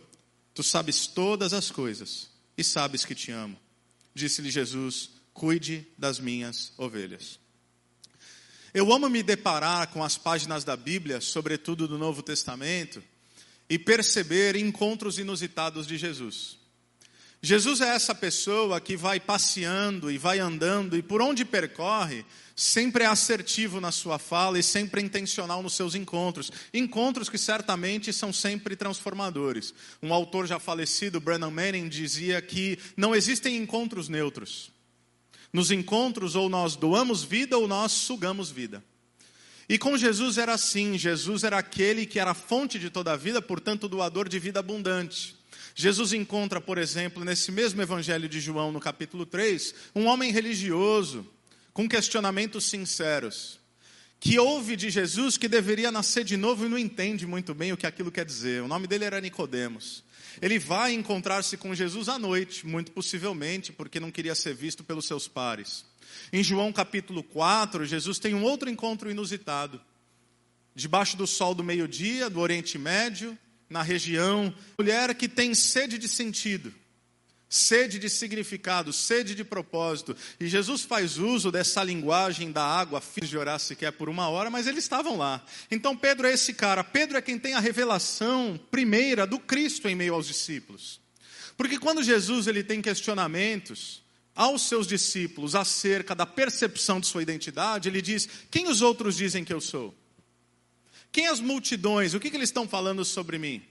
tu 0.53 0.63
sabes 0.63 1.07
todas 1.07 1.53
as 1.53 1.71
coisas 1.71 2.29
e 2.57 2.63
sabes 2.63 3.05
que 3.05 3.15
te 3.15 3.31
amo. 3.31 3.57
Disse-lhe 4.13 4.49
Jesus: 4.49 5.11
Cuide 5.33 5.87
das 5.97 6.19
minhas 6.19 6.73
ovelhas. 6.77 7.39
Eu 8.73 8.91
amo 8.93 9.09
me 9.09 9.21
deparar 9.21 9.87
com 9.87 10.03
as 10.03 10.17
páginas 10.17 10.63
da 10.63 10.77
Bíblia, 10.77 11.19
sobretudo 11.19 11.87
do 11.87 11.97
Novo 11.97 12.23
Testamento, 12.23 13.03
e 13.69 13.77
perceber 13.77 14.55
encontros 14.55 15.19
inusitados 15.19 15.85
de 15.85 15.97
Jesus. 15.97 16.60
Jesus 17.43 17.81
é 17.81 17.87
essa 17.87 18.13
pessoa 18.13 18.79
que 18.79 18.95
vai 18.95 19.19
passeando 19.19 20.11
e 20.11 20.17
vai 20.17 20.37
andando 20.37 20.95
e 20.95 21.01
por 21.01 21.23
onde 21.23 21.43
percorre, 21.43 22.23
sempre 22.55 23.03
é 23.03 23.07
assertivo 23.07 23.81
na 23.81 23.91
sua 23.91 24.19
fala 24.19 24.59
e 24.59 24.63
sempre 24.63 25.01
intencional 25.01 25.63
nos 25.63 25.73
seus 25.73 25.95
encontros. 25.95 26.51
Encontros 26.71 27.29
que 27.29 27.39
certamente 27.39 28.13
são 28.13 28.31
sempre 28.31 28.75
transformadores. 28.75 29.73
Um 30.03 30.13
autor 30.13 30.45
já 30.45 30.59
falecido, 30.59 31.19
Brennan 31.19 31.49
Manning, 31.49 31.89
dizia 31.89 32.39
que 32.43 32.77
não 32.95 33.15
existem 33.15 33.57
encontros 33.57 34.07
neutros. 34.07 34.71
Nos 35.51 35.71
encontros, 35.71 36.35
ou 36.35 36.47
nós 36.47 36.75
doamos 36.75 37.23
vida 37.23 37.57
ou 37.57 37.67
nós 37.67 37.91
sugamos 37.91 38.51
vida. 38.51 38.83
E 39.67 39.79
com 39.79 39.97
Jesus 39.97 40.37
era 40.37 40.53
assim: 40.53 40.95
Jesus 40.95 41.43
era 41.43 41.57
aquele 41.57 42.05
que 42.05 42.19
era 42.19 42.31
a 42.31 42.35
fonte 42.35 42.77
de 42.77 42.91
toda 42.91 43.13
a 43.13 43.17
vida, 43.17 43.41
portanto, 43.41 43.89
doador 43.89 44.29
de 44.29 44.37
vida 44.37 44.59
abundante. 44.59 45.40
Jesus 45.75 46.13
encontra, 46.13 46.59
por 46.59 46.77
exemplo, 46.77 47.23
nesse 47.23 47.51
mesmo 47.51 47.81
evangelho 47.81 48.27
de 48.27 48.39
João, 48.39 48.71
no 48.71 48.79
capítulo 48.79 49.25
3, 49.25 49.73
um 49.95 50.05
homem 50.05 50.31
religioso, 50.31 51.25
com 51.73 51.87
questionamentos 51.87 52.65
sinceros, 52.65 53.59
que 54.19 54.37
ouve 54.37 54.75
de 54.75 54.89
Jesus 54.89 55.37
que 55.37 55.47
deveria 55.47 55.91
nascer 55.91 56.23
de 56.23 56.37
novo 56.37 56.65
e 56.65 56.69
não 56.69 56.77
entende 56.77 57.25
muito 57.25 57.53
bem 57.53 57.71
o 57.71 57.77
que 57.77 57.87
aquilo 57.87 58.11
quer 58.11 58.25
dizer. 58.25 58.61
O 58.61 58.67
nome 58.67 58.85
dele 58.85 59.05
era 59.05 59.21
Nicodemos. 59.21 60.03
Ele 60.39 60.59
vai 60.59 60.93
encontrar-se 60.93 61.57
com 61.57 61.73
Jesus 61.73 62.07
à 62.07 62.19
noite, 62.19 62.65
muito 62.65 62.91
possivelmente, 62.91 63.71
porque 63.71 63.99
não 63.99 64.11
queria 64.11 64.35
ser 64.35 64.53
visto 64.53 64.83
pelos 64.83 65.05
seus 65.05 65.27
pares. 65.27 65.83
Em 66.31 66.43
João 66.43 66.71
capítulo 66.71 67.23
4, 67.23 67.85
Jesus 67.85 68.19
tem 68.19 68.35
um 68.35 68.43
outro 68.43 68.69
encontro 68.69 69.09
inusitado. 69.09 69.81
Debaixo 70.75 71.17
do 71.17 71.25
sol 71.25 71.55
do 71.55 71.63
meio-dia, 71.63 72.29
do 72.29 72.39
Oriente 72.39 72.77
Médio, 72.77 73.37
na 73.71 73.81
região, 73.81 74.53
mulher 74.77 75.15
que 75.15 75.27
tem 75.27 75.55
sede 75.55 75.97
de 75.97 76.07
sentido 76.07 76.73
sede 77.51 77.99
de 77.99 78.09
significado, 78.09 78.93
sede 78.93 79.35
de 79.35 79.43
propósito. 79.43 80.15
E 80.39 80.47
Jesus 80.47 80.83
faz 80.83 81.17
uso 81.17 81.51
dessa 81.51 81.83
linguagem 81.83 82.49
da 82.49 82.63
água, 82.63 83.01
fiz 83.01 83.27
de 83.27 83.37
orar 83.37 83.59
sequer 83.59 83.91
por 83.91 84.07
uma 84.07 84.29
hora, 84.29 84.49
mas 84.49 84.67
eles 84.67 84.85
estavam 84.85 85.17
lá. 85.17 85.43
Então 85.69 85.95
Pedro 85.95 86.25
é 86.25 86.33
esse 86.33 86.53
cara. 86.53 86.81
Pedro 86.81 87.17
é 87.17 87.21
quem 87.21 87.37
tem 87.37 87.53
a 87.53 87.59
revelação 87.59 88.57
primeira 88.71 89.27
do 89.27 89.37
Cristo 89.37 89.89
em 89.89 89.95
meio 89.95 90.13
aos 90.13 90.27
discípulos. 90.27 91.01
Porque 91.57 91.77
quando 91.77 92.01
Jesus 92.01 92.47
ele 92.47 92.63
tem 92.63 92.81
questionamentos 92.81 94.01
aos 94.33 94.61
seus 94.61 94.87
discípulos 94.87 95.53
acerca 95.53 96.15
da 96.15 96.25
percepção 96.25 97.01
de 97.01 97.07
sua 97.07 97.21
identidade, 97.21 97.89
ele 97.89 98.01
diz: 98.01 98.29
Quem 98.49 98.69
os 98.69 98.81
outros 98.81 99.17
dizem 99.17 99.43
que 99.43 99.53
eu 99.53 99.59
sou? 99.59 99.93
Quem 101.11 101.27
as 101.27 101.39
multidões? 101.39 102.13
O 102.13 102.19
que, 102.19 102.29
que 102.29 102.37
eles 102.37 102.49
estão 102.49 102.67
falando 102.67 103.03
sobre 103.03 103.37
mim? 103.37 103.61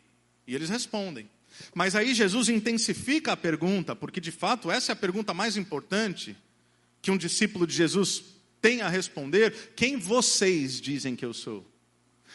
E 0.47 0.55
eles 0.55 0.69
respondem. 0.69 1.29
Mas 1.75 1.95
aí 1.95 2.15
Jesus 2.15 2.49
intensifica 2.49 3.33
a 3.33 3.37
pergunta, 3.37 3.95
porque 3.95 4.21
de 4.21 4.31
fato 4.31 4.71
essa 4.71 4.93
é 4.93 4.95
a 4.95 4.97
pergunta 4.97 5.35
mais 5.35 5.57
importante 5.57 6.37
que 7.03 7.11
um 7.11 7.17
discípulo 7.17 7.67
de 7.67 7.75
Jesus 7.75 8.23
tem 8.61 8.83
a 8.83 8.89
responder: 8.89 9.73
quem 9.75 9.97
vocês 9.97 10.81
dizem 10.81 11.17
que 11.17 11.25
eu 11.25 11.33
sou? 11.33 11.67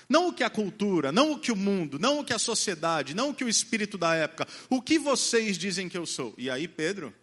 Não 0.08 0.28
o 0.28 0.34
que 0.34 0.44
a 0.44 0.50
cultura, 0.50 1.12
não 1.12 1.32
o 1.32 1.40
que 1.40 1.52
o 1.52 1.56
mundo, 1.56 1.98
não 1.98 2.20
o 2.20 2.24
que 2.24 2.34
a 2.34 2.40
sociedade, 2.40 3.16
não 3.16 3.30
o 3.30 3.34
que 3.34 3.44
o 3.44 3.50
espírito 3.50 3.98
da 3.98 4.14
época. 4.14 4.48
O 4.70 4.82
que 4.82 5.00
vocês 5.00 5.58
dizem 5.58 5.90
que 5.90 5.98
eu 5.98 6.06
sou? 6.06 6.34
E 6.38 6.50
aí 6.50 6.68
Pedro, 6.68 7.14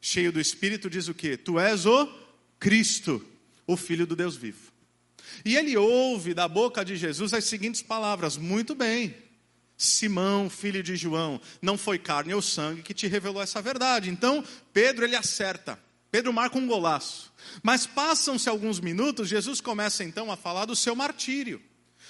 cheio 0.00 0.32
do 0.32 0.40
espírito, 0.40 0.90
diz 0.90 1.08
o 1.08 1.14
quê? 1.14 1.36
Tu 1.36 1.58
és 1.60 1.86
o 1.86 2.08
Cristo, 2.58 3.24
o 3.66 3.76
Filho 3.76 4.06
do 4.06 4.16
Deus 4.16 4.36
vivo. 4.36 4.72
E 5.44 5.56
ele 5.56 5.76
ouve 5.76 6.34
da 6.34 6.48
boca 6.48 6.84
de 6.84 6.96
Jesus 6.96 7.32
as 7.32 7.44
seguintes 7.44 7.82
palavras: 7.82 8.36
Muito 8.36 8.74
bem, 8.74 9.14
Simão, 9.76 10.50
filho 10.50 10.82
de 10.82 10.96
João, 10.96 11.40
não 11.62 11.78
foi 11.78 11.98
carne 11.98 12.34
ou 12.34 12.42
sangue 12.42 12.82
que 12.82 12.94
te 12.94 13.06
revelou 13.06 13.42
essa 13.42 13.62
verdade. 13.62 14.10
Então, 14.10 14.44
Pedro 14.72 15.04
ele 15.04 15.16
acerta. 15.16 15.78
Pedro 16.10 16.32
marca 16.32 16.58
um 16.58 16.66
golaço. 16.66 17.32
Mas 17.62 17.86
passam-se 17.86 18.48
alguns 18.48 18.80
minutos, 18.80 19.28
Jesus 19.28 19.60
começa 19.60 20.02
então 20.02 20.32
a 20.32 20.36
falar 20.36 20.64
do 20.64 20.74
seu 20.74 20.96
martírio 20.96 21.60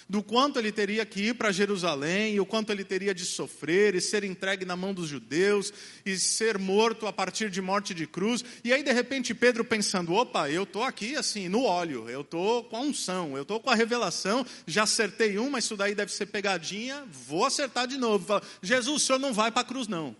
do 0.08 0.22
quanto 0.22 0.58
ele 0.58 0.72
teria 0.72 1.04
que 1.04 1.20
ir 1.20 1.34
para 1.34 1.52
Jerusalém, 1.52 2.34
e 2.34 2.40
o 2.40 2.46
quanto 2.46 2.70
ele 2.70 2.82
teria 2.82 3.14
de 3.14 3.26
sofrer 3.26 3.94
e 3.94 4.00
ser 4.00 4.24
entregue 4.24 4.64
na 4.64 4.74
mão 4.74 4.94
dos 4.94 5.08
judeus 5.08 5.72
e 6.04 6.18
ser 6.18 6.56
morto 6.56 7.06
a 7.06 7.12
partir 7.12 7.50
de 7.50 7.60
morte 7.60 7.92
de 7.92 8.06
cruz. 8.06 8.42
E 8.64 8.72
aí 8.72 8.82
de 8.82 8.92
repente 8.92 9.34
Pedro 9.34 9.64
pensando: 9.64 10.14
opa, 10.14 10.48
eu 10.48 10.62
estou 10.62 10.82
aqui 10.82 11.14
assim 11.14 11.48
no 11.48 11.64
óleo, 11.64 12.08
eu 12.08 12.22
estou 12.22 12.64
com 12.64 12.76
a 12.76 12.80
unção, 12.80 13.36
eu 13.36 13.42
estou 13.42 13.60
com 13.60 13.68
a 13.68 13.74
revelação, 13.74 14.46
já 14.66 14.84
acertei 14.84 15.36
uma, 15.36 15.58
isso 15.58 15.76
daí 15.76 15.94
deve 15.94 16.10
ser 16.10 16.26
pegadinha, 16.26 17.06
vou 17.26 17.44
acertar 17.44 17.86
de 17.86 17.98
novo. 17.98 18.24
Fala, 18.24 18.42
Jesus, 18.62 19.02
o 19.02 19.06
senhor 19.06 19.18
não 19.18 19.34
vai 19.34 19.50
para 19.50 19.60
a 19.60 19.64
cruz 19.64 19.86
não, 19.86 20.16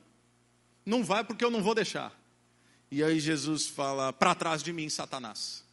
não 0.84 1.02
vai 1.02 1.24
porque 1.24 1.44
eu 1.44 1.50
não 1.50 1.62
vou 1.62 1.74
deixar. 1.74 2.12
E 2.90 3.02
aí 3.02 3.18
Jesus 3.18 3.66
fala: 3.66 4.12
para 4.12 4.34
trás 4.34 4.62
de 4.62 4.70
mim, 4.70 4.90
Satanás 4.90 5.66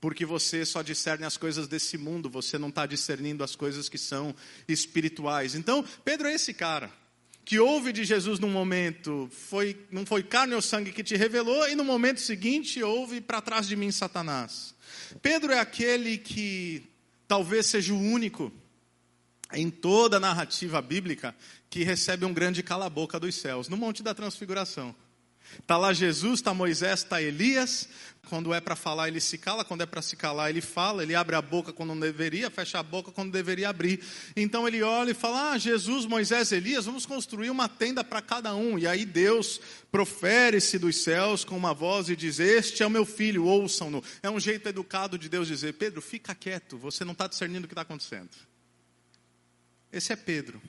porque 0.00 0.24
você 0.24 0.64
só 0.64 0.82
discerne 0.82 1.24
as 1.24 1.36
coisas 1.36 1.68
desse 1.68 1.98
mundo, 1.98 2.30
você 2.30 2.56
não 2.56 2.68
está 2.68 2.86
discernindo 2.86 3.44
as 3.44 3.54
coisas 3.54 3.88
que 3.88 3.98
são 3.98 4.34
espirituais. 4.66 5.54
Então, 5.54 5.84
Pedro 6.04 6.28
é 6.28 6.34
esse 6.34 6.54
cara 6.54 6.90
que 7.44 7.58
ouve 7.58 7.92
de 7.92 8.04
Jesus 8.04 8.38
num 8.38 8.50
momento, 8.50 9.28
foi, 9.32 9.76
não 9.90 10.06
foi 10.06 10.22
carne 10.22 10.54
ou 10.54 10.62
sangue 10.62 10.92
que 10.92 11.02
te 11.02 11.16
revelou, 11.16 11.68
e 11.68 11.74
no 11.74 11.84
momento 11.84 12.20
seguinte 12.20 12.82
ouve 12.82 13.20
para 13.20 13.40
trás 13.40 13.66
de 13.66 13.74
mim 13.74 13.90
Satanás. 13.90 14.74
Pedro 15.20 15.52
é 15.52 15.58
aquele 15.58 16.16
que 16.16 16.88
talvez 17.26 17.66
seja 17.66 17.92
o 17.92 17.98
único 18.00 18.52
em 19.52 19.68
toda 19.68 20.18
a 20.18 20.20
narrativa 20.20 20.80
bíblica 20.80 21.34
que 21.68 21.82
recebe 21.82 22.24
um 22.24 22.32
grande 22.32 22.62
cala-boca 22.62 23.18
dos 23.18 23.34
céus, 23.34 23.68
no 23.68 23.76
Monte 23.76 24.02
da 24.02 24.14
Transfiguração. 24.14 24.94
Está 25.58 25.76
lá 25.76 25.92
Jesus, 25.92 26.40
está 26.40 26.54
Moisés, 26.54 27.00
está 27.00 27.20
Elias. 27.20 27.88
Quando 28.28 28.54
é 28.54 28.60
para 28.60 28.76
falar, 28.76 29.08
ele 29.08 29.20
se 29.20 29.36
cala. 29.38 29.64
Quando 29.64 29.80
é 29.82 29.86
para 29.86 30.00
se 30.02 30.14
calar, 30.14 30.50
ele 30.50 30.60
fala. 30.60 31.02
Ele 31.02 31.14
abre 31.14 31.34
a 31.34 31.42
boca 31.42 31.72
quando 31.72 31.90
não 31.90 32.00
deveria, 32.00 32.50
fecha 32.50 32.78
a 32.78 32.82
boca 32.82 33.10
quando 33.10 33.32
deveria 33.32 33.68
abrir. 33.68 34.00
Então 34.36 34.68
ele 34.68 34.82
olha 34.82 35.10
e 35.10 35.14
fala: 35.14 35.52
Ah, 35.52 35.58
Jesus, 35.58 36.06
Moisés, 36.06 36.52
Elias, 36.52 36.84
vamos 36.84 37.06
construir 37.06 37.50
uma 37.50 37.68
tenda 37.68 38.04
para 38.04 38.22
cada 38.22 38.54
um. 38.54 38.78
E 38.78 38.86
aí 38.86 39.04
Deus 39.04 39.60
profere-se 39.90 40.78
dos 40.78 41.02
céus 41.02 41.44
com 41.44 41.56
uma 41.56 41.74
voz 41.74 42.08
e 42.08 42.14
diz: 42.14 42.38
Este 42.38 42.82
é 42.82 42.86
o 42.86 42.90
meu 42.90 43.04
filho, 43.04 43.44
ouçam-no. 43.44 44.02
É 44.22 44.30
um 44.30 44.38
jeito 44.38 44.68
educado 44.68 45.18
de 45.18 45.28
Deus 45.28 45.48
dizer: 45.48 45.74
Pedro, 45.74 46.00
fica 46.00 46.34
quieto, 46.34 46.78
você 46.78 47.04
não 47.04 47.12
está 47.12 47.26
discernindo 47.26 47.64
o 47.64 47.68
que 47.68 47.72
está 47.72 47.82
acontecendo. 47.82 48.30
Esse 49.92 50.12
é 50.12 50.16
Pedro. 50.16 50.62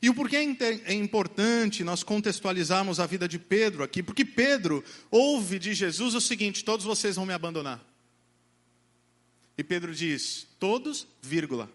E 0.00 0.10
o 0.10 0.14
porquê 0.14 0.36
é, 0.36 0.92
é 0.92 0.94
importante 0.94 1.84
nós 1.84 2.02
contextualizarmos 2.02 3.00
a 3.00 3.06
vida 3.06 3.26
de 3.26 3.38
Pedro 3.38 3.82
aqui? 3.82 4.02
Porque 4.02 4.24
Pedro 4.24 4.84
ouve 5.10 5.58
de 5.58 5.74
Jesus 5.74 6.14
o 6.14 6.20
seguinte: 6.20 6.64
todos 6.64 6.84
vocês 6.84 7.16
vão 7.16 7.26
me 7.26 7.32
abandonar. 7.32 7.84
E 9.56 9.64
Pedro 9.64 9.94
diz: 9.94 10.46
todos, 10.58 11.06
vírgula. 11.22 11.70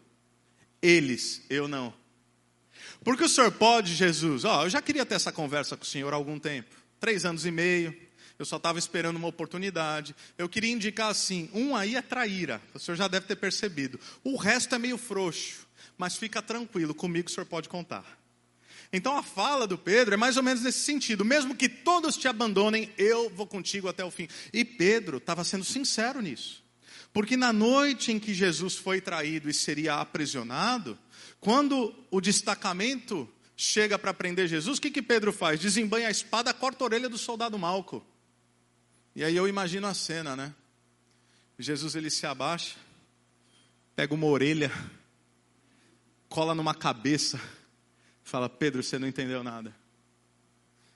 Eles, 0.82 1.42
eu 1.50 1.68
não. 1.68 1.94
Porque 3.04 3.24
o 3.24 3.30
senhor 3.30 3.52
pode, 3.52 3.94
Jesus? 3.96 4.46
Ó, 4.46 4.60
oh, 4.60 4.64
eu 4.66 4.70
já 4.70 4.82
queria 4.82 5.06
ter 5.06 5.16
essa 5.16 5.32
conversa 5.32 5.76
com 5.76 5.84
o 5.84 5.88
senhor 5.88 6.14
há 6.14 6.16
algum 6.16 6.40
tempo 6.40 6.80
três 7.00 7.26
anos 7.26 7.46
e 7.46 7.52
meio. 7.52 7.96
Eu 8.38 8.46
só 8.46 8.58
estava 8.58 8.80
esperando 8.80 9.18
uma 9.18 9.28
oportunidade. 9.28 10.16
Eu 10.38 10.48
queria 10.48 10.72
indicar 10.72 11.10
assim: 11.10 11.50
um 11.54 11.76
aí 11.76 11.96
é 11.96 12.02
traíra, 12.02 12.62
o 12.74 12.80
senhor 12.80 12.96
já 12.96 13.08
deve 13.08 13.26
ter 13.26 13.36
percebido. 13.36 14.00
O 14.24 14.38
resto 14.38 14.76
é 14.76 14.80
meio 14.80 14.98
frouxo 14.98 15.68
mas 16.00 16.16
fica 16.16 16.42
tranquilo, 16.42 16.96
comigo 16.96 17.28
o 17.28 17.32
senhor 17.32 17.46
pode 17.46 17.68
contar. 17.68 18.18
Então 18.92 19.18
a 19.18 19.22
fala 19.22 19.68
do 19.68 19.78
Pedro 19.78 20.14
é 20.14 20.18
mais 20.18 20.38
ou 20.38 20.42
menos 20.42 20.64
nesse 20.64 20.80
sentido: 20.80 21.26
mesmo 21.26 21.54
que 21.54 21.68
todos 21.68 22.16
te 22.16 22.26
abandonem, 22.26 22.90
eu 22.98 23.30
vou 23.30 23.46
contigo 23.46 23.90
até 23.90 24.04
o 24.04 24.10
fim. 24.10 24.28
E 24.54 24.64
Pedro 24.64 25.18
estava 25.18 25.44
sendo 25.44 25.66
sincero 25.66 26.22
nisso. 26.22 26.64
Porque 27.12 27.36
na 27.36 27.52
noite 27.52 28.14
em 28.14 28.20
que 28.20 28.34
Jesus 28.34 28.76
foi 28.76 29.02
traído 29.02 29.50
e 29.50 29.54
seria 29.54 29.96
aprisionado, 29.96 30.98
quando 31.40 31.94
o 32.10 32.22
destacamento 32.22 33.28
chega 33.58 34.00
para 34.00 34.14
prender 34.14 34.48
Jesus, 34.48 34.78
o 34.78 34.82
que, 34.82 34.90
que 34.90 35.02
Pedro 35.02 35.34
faz? 35.34 35.60
Desembanha 35.60 36.08
a 36.08 36.12
espada, 36.12 36.54
corta 36.54 36.82
a 36.84 36.86
orelha 36.86 37.10
do 37.10 37.18
soldado 37.18 37.60
Malco. 37.60 38.06
E 39.14 39.24
aí 39.24 39.36
eu 39.36 39.50
imagino 39.50 39.86
a 39.86 39.94
cena, 39.94 40.34
né? 40.34 40.54
Jesus 41.58 41.94
ele 41.94 42.10
se 42.10 42.26
abaixa, 42.26 42.78
pega 43.98 44.14
uma 44.14 44.28
orelha 44.28 44.72
cola 46.30 46.56
numa 46.56 46.74
cabeça, 46.74 47.42
fala: 48.24 48.48
Pedro, 48.48 48.84
você 48.84 48.98
não 48.98 49.08
entendeu 49.08 49.44
nada. 49.44 49.76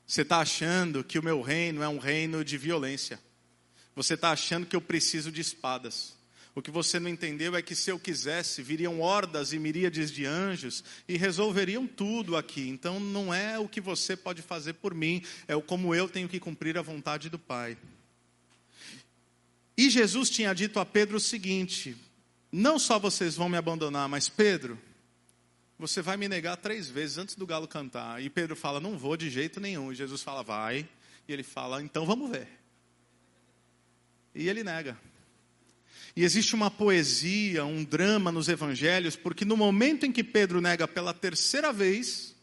Você 0.06 0.22
está 0.22 0.40
achando 0.40 1.04
que 1.04 1.18
o 1.18 1.24
meu 1.24 1.42
reino 1.42 1.82
é 1.82 1.90
um 1.90 1.98
reino 1.98 2.46
de 2.46 2.58
violência. 2.58 3.20
Você 3.96 4.14
está 4.14 4.32
achando 4.32 4.66
que 4.66 4.76
eu 4.76 4.82
preciso 4.82 5.32
de 5.32 5.42
espadas. 5.42 6.14
O 6.56 6.62
que 6.62 6.70
você 6.70 7.00
não 7.00 7.10
entendeu 7.10 7.56
é 7.56 7.64
que 7.64 7.76
se 7.76 7.90
eu 7.90 7.98
quisesse, 7.98 8.62
viriam 8.62 9.02
hordas 9.02 9.54
e 9.54 9.60
miríades 9.60 10.12
de 10.12 10.24
anjos 10.26 10.84
e 11.08 11.18
resolveriam 11.18 11.88
tudo 11.88 12.38
aqui. 12.38 12.70
Então 12.70 13.00
não 13.00 13.34
é 13.34 13.58
o 13.58 13.68
que 13.68 13.82
você 13.82 14.16
pode 14.16 14.44
fazer 14.44 14.74
por 14.74 14.94
mim, 14.94 15.24
é 15.48 15.56
o 15.56 15.62
como 15.64 15.96
eu 15.96 16.08
tenho 16.08 16.30
que 16.30 16.40
cumprir 16.40 16.78
a 16.78 16.82
vontade 16.84 17.28
do 17.28 17.40
Pai. 17.40 17.76
E 19.76 19.90
Jesus 19.90 20.30
tinha 20.30 20.54
dito 20.54 20.80
a 20.80 20.86
Pedro 20.86 21.18
o 21.18 21.20
seguinte: 21.20 21.98
não 22.52 22.78
só 22.78 23.00
vocês 23.00 23.36
vão 23.36 23.50
me 23.50 23.58
abandonar, 23.58 24.08
mas 24.08 24.30
Pedro, 24.30 24.80
você 25.78 26.02
vai 26.02 26.18
me 26.18 26.28
negar 26.28 26.58
três 26.58 26.90
vezes 26.90 27.18
antes 27.18 27.36
do 27.36 27.46
galo 27.46 27.68
cantar. 27.68 28.22
E 28.22 28.30
Pedro 28.30 28.56
fala, 28.56 28.80
não 28.80 28.98
vou 28.98 29.18
de 29.18 29.30
jeito 29.30 29.60
nenhum. 29.60 29.92
E 29.92 29.96
Jesus 29.96 30.22
fala, 30.22 30.44
vai. 30.44 30.88
E 31.28 31.34
ele 31.34 31.44
fala, 31.44 31.82
então 31.82 32.06
vamos 32.06 32.30
ver. 32.30 32.48
E 34.36 34.48
ele 34.48 34.64
nega. 34.64 34.98
E 36.16 36.24
existe 36.24 36.54
uma 36.54 36.70
poesia, 36.70 37.66
um 37.66 37.84
drama 37.84 38.32
nos 38.32 38.48
evangelhos, 38.48 39.16
porque 39.16 39.44
no 39.44 39.58
momento 39.58 40.06
em 40.06 40.12
que 40.12 40.24
Pedro 40.24 40.62
nega 40.62 40.88
pela 40.88 41.14
terceira 41.14 41.74
vez, 41.74 42.36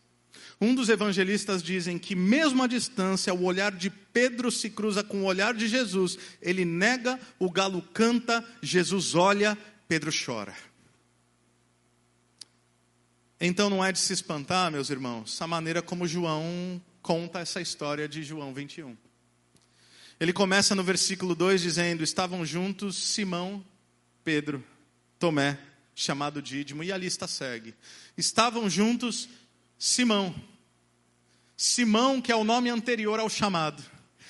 um 0.61 0.75
dos 0.75 0.89
evangelistas 0.89 1.63
dizem 1.63 1.99
que 1.99 2.17
mesmo 2.17 2.63
à 2.63 2.67
distância, 2.67 3.33
o 3.33 3.45
olhar 3.45 3.73
de 3.73 3.89
Pedro 3.89 4.51
se 4.51 4.69
cruza 4.69 5.05
com 5.05 5.23
o 5.23 5.25
olhar 5.25 5.55
de 5.55 5.69
Jesus. 5.69 6.19
Ele 6.43 6.65
nega, 6.65 7.19
o 7.39 7.51
galo 7.51 7.81
canta, 7.81 8.45
Jesus 8.61 9.15
olha, 9.15 9.57
Pedro 9.89 10.11
chora. 10.13 10.55
Então 13.41 13.71
não 13.71 13.83
é 13.83 13.91
de 13.91 13.99
se 13.99 14.13
espantar, 14.13 14.71
meus 14.71 14.91
irmãos, 14.91 15.41
a 15.41 15.47
maneira 15.47 15.81
como 15.81 16.07
João 16.07 16.81
conta 17.01 17.41
essa 17.41 17.59
história 17.59 18.07
de 18.07 18.23
João 18.23 18.53
21. 18.53 18.95
Ele 20.21 20.31
começa 20.35 20.75
no 20.75 20.85
versículo 20.85 21.35
2 21.35 21.63
dizendo: 21.63 22.05
Estavam 22.05 22.45
juntos 22.45 22.97
Simão, 22.97 23.65
Pedro, 24.23 24.63
Tomé, 25.19 25.59
chamado 25.95 26.43
Dídimo, 26.43 26.85
e 26.85 26.93
a 26.93 26.99
lista 26.99 27.27
segue. 27.27 27.75
Estavam 28.15 28.69
juntos 28.69 29.27
Simão. 29.79 30.35
Simão, 31.57 32.21
que 32.21 32.31
é 32.31 32.37
o 32.37 32.45
nome 32.45 32.69
anterior 32.69 33.19
ao 33.19 33.31
chamado. 33.31 33.83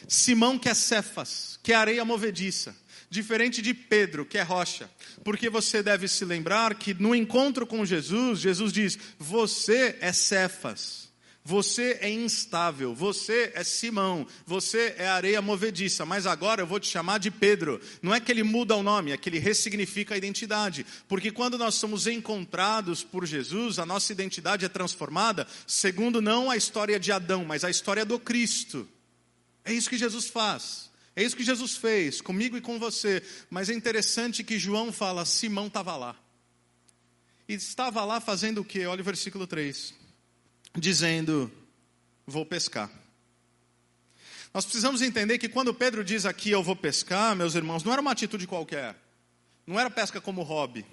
Simão, 0.06 0.56
que 0.56 0.68
é 0.68 0.74
Cefas, 0.74 1.58
que 1.64 1.72
é 1.72 1.76
areia 1.76 2.04
movediça 2.04 2.76
diferente 3.10 3.60
de 3.60 3.74
Pedro, 3.74 4.24
que 4.24 4.38
é 4.38 4.42
rocha. 4.42 4.88
Porque 5.24 5.50
você 5.50 5.82
deve 5.82 6.06
se 6.06 6.24
lembrar 6.24 6.76
que 6.76 6.94
no 6.94 7.14
encontro 7.14 7.66
com 7.66 7.84
Jesus, 7.84 8.38
Jesus 8.38 8.72
diz: 8.72 8.98
Você 9.18 9.98
é 10.00 10.12
Cefas. 10.12 11.10
Você 11.42 11.98
é 12.02 12.10
instável, 12.10 12.94
você 12.94 13.50
é 13.54 13.64
Simão, 13.64 14.26
você 14.44 14.94
é 14.98 15.08
areia 15.08 15.40
movediça, 15.40 16.04
mas 16.04 16.26
agora 16.26 16.60
eu 16.60 16.66
vou 16.66 16.78
te 16.78 16.86
chamar 16.86 17.18
de 17.18 17.30
Pedro. 17.30 17.80
Não 18.02 18.14
é 18.14 18.20
que 18.20 18.30
ele 18.30 18.42
muda 18.42 18.76
o 18.76 18.82
nome, 18.82 19.10
é 19.10 19.16
que 19.16 19.30
ele 19.30 19.38
ressignifica 19.38 20.14
a 20.14 20.18
identidade. 20.18 20.84
Porque 21.08 21.30
quando 21.30 21.56
nós 21.56 21.76
somos 21.76 22.06
encontrados 22.06 23.02
por 23.02 23.24
Jesus, 23.24 23.78
a 23.78 23.86
nossa 23.86 24.12
identidade 24.12 24.66
é 24.66 24.68
transformada, 24.68 25.46
segundo 25.66 26.20
não 26.20 26.50
a 26.50 26.58
história 26.58 27.00
de 27.00 27.10
Adão, 27.10 27.42
mas 27.46 27.64
a 27.64 27.70
história 27.70 28.04
do 28.04 28.18
Cristo. 28.18 28.86
É 29.64 29.72
isso 29.72 29.88
que 29.88 29.96
Jesus 29.96 30.28
faz. 30.28 30.89
É 31.20 31.22
isso 31.22 31.36
que 31.36 31.44
Jesus 31.44 31.76
fez 31.76 32.22
comigo 32.22 32.56
e 32.56 32.62
com 32.62 32.78
você. 32.78 33.22
Mas 33.50 33.68
é 33.68 33.74
interessante 33.74 34.42
que 34.42 34.58
João 34.58 34.90
fala: 34.90 35.26
Simão 35.26 35.66
estava 35.66 35.94
lá. 35.94 36.16
e 37.46 37.52
estava 37.52 38.02
lá 38.06 38.22
fazendo 38.22 38.62
o 38.62 38.64
que? 38.64 38.86
Olha 38.86 39.02
o 39.02 39.04
versículo 39.04 39.46
3. 39.46 39.92
Dizendo: 40.74 41.52
Vou 42.26 42.46
pescar. 42.46 42.90
Nós 44.54 44.64
precisamos 44.64 45.02
entender 45.02 45.36
que 45.36 45.46
quando 45.46 45.74
Pedro 45.74 46.02
diz 46.02 46.24
aqui 46.24 46.52
eu 46.52 46.62
vou 46.62 46.74
pescar, 46.74 47.36
meus 47.36 47.54
irmãos, 47.54 47.84
não 47.84 47.92
era 47.92 48.00
uma 48.00 48.12
atitude 48.12 48.46
qualquer. 48.46 48.96
Não 49.66 49.78
era 49.78 49.90
pesca 49.90 50.22
como 50.22 50.40
hobby. 50.40 50.86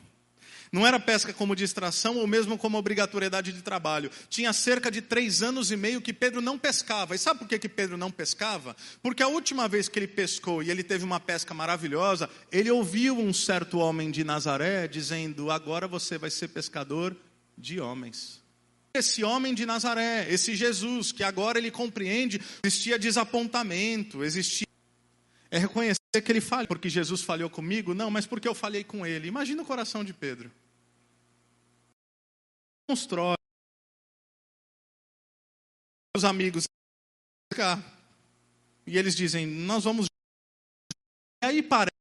Não 0.72 0.86
era 0.86 1.00
pesca 1.00 1.34
como 1.34 1.56
distração 1.56 2.18
ou 2.18 2.28
mesmo 2.28 2.58
como 2.58 2.78
obrigatoriedade 2.78 3.52
de 3.52 3.62
trabalho. 3.62 4.12
Tinha 4.30 4.52
cerca 4.54 4.92
de 4.92 5.02
três 5.02 5.42
anos 5.42 5.72
e 5.72 5.78
meio 5.78 6.02
que 6.02 6.14
Pedro 6.14 6.42
não 6.42 6.58
pescava. 6.58 7.16
E 7.16 7.18
sabe 7.18 7.40
por 7.40 7.48
que, 7.48 7.60
que 7.60 7.70
Pedro 7.70 7.98
não 7.98 8.12
pescava? 8.12 8.76
Porque 9.02 9.24
a 9.24 9.28
última 9.28 9.68
vez 9.68 9.88
que 9.88 10.00
ele 10.00 10.08
pescou 10.08 10.62
e 10.62 10.70
ele 10.70 10.84
teve 10.84 11.04
uma 11.04 11.20
pesca 11.20 11.54
maravilhosa, 11.54 12.30
ele 12.52 12.70
ouviu 12.72 13.18
um 13.18 13.34
certo 13.34 13.80
homem 13.80 14.12
de 14.12 14.24
Nazaré 14.24 14.88
dizendo: 14.88 15.52
Agora 15.52 15.88
você 15.88 16.18
vai 16.18 16.30
ser 16.30 16.50
pescador 16.50 17.16
de 17.58 17.80
homens. 17.80 18.42
Esse 18.94 19.24
homem 19.24 19.54
de 19.54 19.66
Nazaré, 19.66 20.28
esse 20.30 20.56
Jesus, 20.56 21.12
que 21.12 21.24
agora 21.24 21.60
ele 21.60 21.70
compreende, 21.70 22.42
existia 22.64 22.98
desapontamento, 22.98 24.24
existia. 24.24 24.68
É 25.50 25.58
reconhecer 25.58 25.98
que 26.24 26.32
ele 26.32 26.42
falha 26.42 26.68
porque 26.68 26.90
Jesus 26.90 27.22
falhou 27.22 27.50
comigo? 27.50 27.94
Não, 27.94 28.12
mas 28.12 28.26
porque 28.26 28.48
eu 28.48 28.56
falhei 28.56 28.84
com 28.84 29.06
ele. 29.06 29.28
Imagina 29.28 29.62
o 29.62 29.66
coração 29.66 30.04
de 30.04 30.14
Pedro. 30.14 30.52
Constrói. 32.90 33.36
Os 36.16 36.26
amigos. 36.26 36.66
E 38.86 38.98
eles 38.98 39.16
dizem: 39.16 39.46
Nós 39.46 39.84
vamos. 39.84 40.08
E 41.44 41.46
aí 41.46 41.64
parece. 41.64 41.97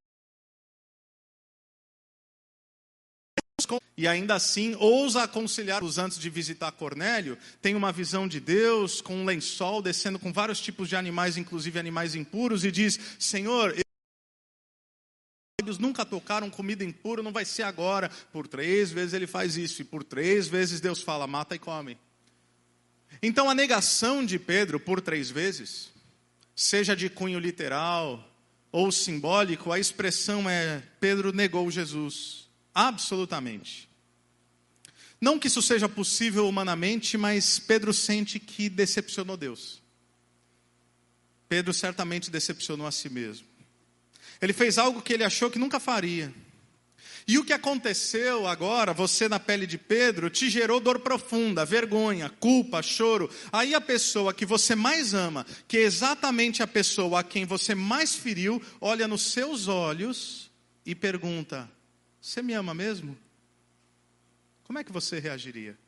E 3.97 4.07
ainda 4.07 4.35
assim, 4.35 4.75
ousa 4.79 5.23
aconselhar 5.23 5.83
os 5.83 5.97
antes 5.97 6.19
de 6.19 6.29
visitar 6.29 6.71
Cornélio, 6.73 7.39
tem 7.63 7.75
uma 7.75 7.91
visão 7.91 8.29
de 8.29 8.39
Deus 8.39 9.01
com 9.01 9.17
um 9.17 9.25
lençol 9.25 9.81
descendo 9.81 10.19
com 10.19 10.33
vários 10.33 10.61
tipos 10.61 10.89
de 10.89 10.97
animais, 10.97 11.37
inclusive 11.39 11.79
animais 11.79 12.15
impuros, 12.15 12.65
e 12.65 12.71
diz: 12.71 12.99
Senhor, 13.19 13.75
nunca 15.79 16.05
tocaram 16.05 16.49
comida 16.49 16.85
impura, 16.85 17.23
não 17.23 17.33
vai 17.33 17.45
ser 17.45 17.65
agora. 17.65 18.09
Por 18.33 18.47
três 18.47 18.93
vezes 18.93 19.15
ele 19.15 19.27
faz 19.27 19.57
isso, 19.57 19.83
e 19.83 19.85
por 19.85 20.05
três 20.05 20.47
vezes 20.47 20.81
Deus 20.81 21.03
fala: 21.03 21.27
mata 21.27 21.57
e 21.57 21.59
come. 21.59 21.99
Então 23.23 23.49
a 23.49 23.55
negação 23.55 24.25
de 24.25 24.39
Pedro 24.39 24.79
por 24.79 25.01
três 25.01 25.31
vezes, 25.31 25.91
seja 26.55 26.95
de 26.95 27.09
cunho 27.09 27.39
literal 27.39 28.33
ou 28.71 28.93
simbólico, 28.93 29.73
a 29.73 29.79
expressão 29.79 30.49
é: 30.49 30.83
Pedro 31.01 31.33
negou 31.33 31.71
Jesus. 31.71 32.46
Absolutamente. 32.79 33.89
Não 35.19 35.39
que 35.39 35.47
isso 35.47 35.63
seja 35.63 35.89
possível 35.89 36.47
humanamente, 36.47 37.17
mas 37.17 37.59
Pedro 37.59 37.91
sente 37.91 38.39
que 38.39 38.69
decepcionou 38.69 39.35
Deus. 39.35 39.83
Pedro 41.49 41.73
certamente 41.73 42.31
decepcionou 42.31 42.87
a 42.87 42.93
si 42.93 43.09
mesmo. 43.09 43.47
Ele 44.43 44.53
fez 44.53 44.77
algo 44.77 45.01
que 45.01 45.15
ele 45.15 45.25
achou 45.25 45.51
que 45.51 45.59
nunca 45.59 45.81
faria. 45.81 46.35
E 47.27 47.39
o 47.39 47.45
que 47.47 47.55
aconteceu 47.55 48.47
agora, 48.47 48.93
você 48.93 49.27
na 49.27 49.41
pele 49.41 49.67
de 49.67 49.79
Pedro, 49.79 50.29
te 50.29 50.51
gerou 50.51 50.79
dor 50.79 50.99
profunda, 50.99 51.65
vergonha, 51.65 52.29
culpa, 52.29 52.83
choro. 52.83 53.31
Aí 53.51 53.75
a 53.75 53.81
pessoa 53.81 54.35
que 54.35 54.45
você 54.45 54.75
mais 54.75 55.15
ama, 55.15 55.47
que 55.67 55.79
é 55.79 55.81
exatamente 55.81 56.63
a 56.63 56.67
pessoa 56.67 57.21
a 57.21 57.25
quem 57.25 57.47
você 57.47 57.75
mais 57.75 58.15
feriu, 58.15 58.61
olha 58.83 59.09
nos 59.09 59.23
seus 59.33 59.67
olhos 59.67 60.51
e 60.85 60.95
pergunta: 60.95 61.75
Você 62.27 62.43
me 62.43 62.55
ama 62.55 62.75
mesmo? 62.75 63.17
Como 64.65 64.81
é 64.81 64.83
que 64.83 64.91
você 64.91 65.21
reagiria? 65.21 65.79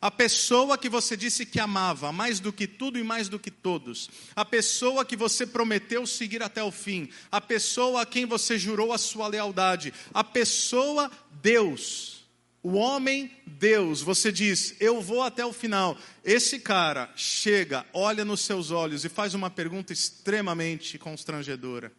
A 0.00 0.10
pessoa 0.10 0.78
que 0.78 0.88
você 0.88 1.14
disse 1.14 1.44
que 1.44 1.60
amava 1.60 2.10
mais 2.10 2.40
do 2.40 2.50
que 2.50 2.66
tudo 2.66 2.98
e 2.98 3.04
mais 3.04 3.28
do 3.28 3.38
que 3.38 3.50
todos. 3.50 4.08
A 4.34 4.46
pessoa 4.46 5.04
que 5.04 5.14
você 5.14 5.46
prometeu 5.46 6.06
seguir 6.06 6.42
até 6.42 6.62
o 6.62 6.72
fim. 6.72 7.10
A 7.30 7.38
pessoa 7.38 8.00
a 8.00 8.06
quem 8.06 8.24
você 8.24 8.56
jurou 8.56 8.90
a 8.90 8.96
sua 8.96 9.28
lealdade. 9.28 9.92
A 10.14 10.24
pessoa 10.24 11.10
Deus. 11.42 12.26
O 12.62 12.72
homem 12.72 13.30
Deus. 13.46 14.00
Você 14.00 14.32
diz: 14.32 14.74
Eu 14.80 15.02
vou 15.02 15.22
até 15.22 15.44
o 15.44 15.52
final. 15.52 15.98
Esse 16.24 16.58
cara 16.58 17.12
chega, 17.14 17.84
olha 17.92 18.24
nos 18.24 18.40
seus 18.40 18.70
olhos 18.70 19.04
e 19.04 19.10
faz 19.10 19.34
uma 19.34 19.50
pergunta 19.50 19.92
extremamente 19.92 20.96
constrangedora: 20.96 21.92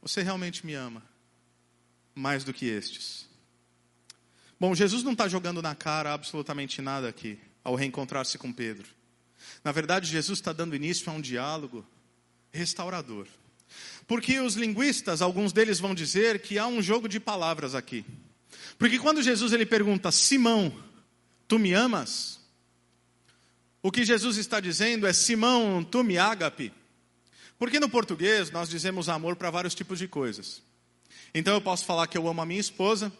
Você 0.00 0.22
realmente 0.22 0.64
me 0.64 0.72
ama 0.72 1.13
mais 2.14 2.44
do 2.44 2.52
que 2.52 2.66
estes? 2.66 3.28
Bom, 4.58 4.74
Jesus 4.74 5.02
não 5.02 5.12
está 5.12 5.28
jogando 5.28 5.60
na 5.60 5.74
cara 5.74 6.12
absolutamente 6.12 6.80
nada 6.80 7.08
aqui, 7.08 7.38
ao 7.62 7.74
reencontrar-se 7.74 8.38
com 8.38 8.52
Pedro. 8.52 8.86
Na 9.62 9.72
verdade, 9.72 10.10
Jesus 10.10 10.38
está 10.38 10.52
dando 10.52 10.76
início 10.76 11.10
a 11.10 11.14
um 11.14 11.20
diálogo 11.20 11.84
restaurador. 12.52 13.26
Porque 14.06 14.38
os 14.38 14.54
linguistas, 14.54 15.20
alguns 15.20 15.52
deles 15.52 15.80
vão 15.80 15.94
dizer 15.94 16.40
que 16.40 16.58
há 16.58 16.66
um 16.66 16.80
jogo 16.80 17.08
de 17.08 17.18
palavras 17.18 17.74
aqui. 17.74 18.04
Porque 18.78 18.98
quando 18.98 19.22
Jesus 19.22 19.52
ele 19.52 19.66
pergunta, 19.66 20.10
Simão, 20.10 20.74
tu 21.48 21.58
me 21.58 21.72
amas? 21.72 22.40
O 23.82 23.90
que 23.90 24.04
Jesus 24.04 24.36
está 24.36 24.60
dizendo 24.60 25.06
é, 25.06 25.12
Simão, 25.12 25.84
tu 25.84 26.02
me 26.02 26.16
ágape? 26.16 26.72
Porque 27.58 27.78
no 27.78 27.88
português 27.88 28.50
nós 28.50 28.68
dizemos 28.68 29.08
amor 29.08 29.36
para 29.36 29.50
vários 29.50 29.74
tipos 29.74 29.98
de 29.98 30.08
coisas. 30.08 30.62
Então 31.34 31.54
eu 31.54 31.60
posso 31.60 31.84
falar 31.84 32.06
que 32.06 32.16
eu 32.16 32.28
amo 32.28 32.40
a 32.40 32.46
minha 32.46 32.60
esposa, 32.60 33.12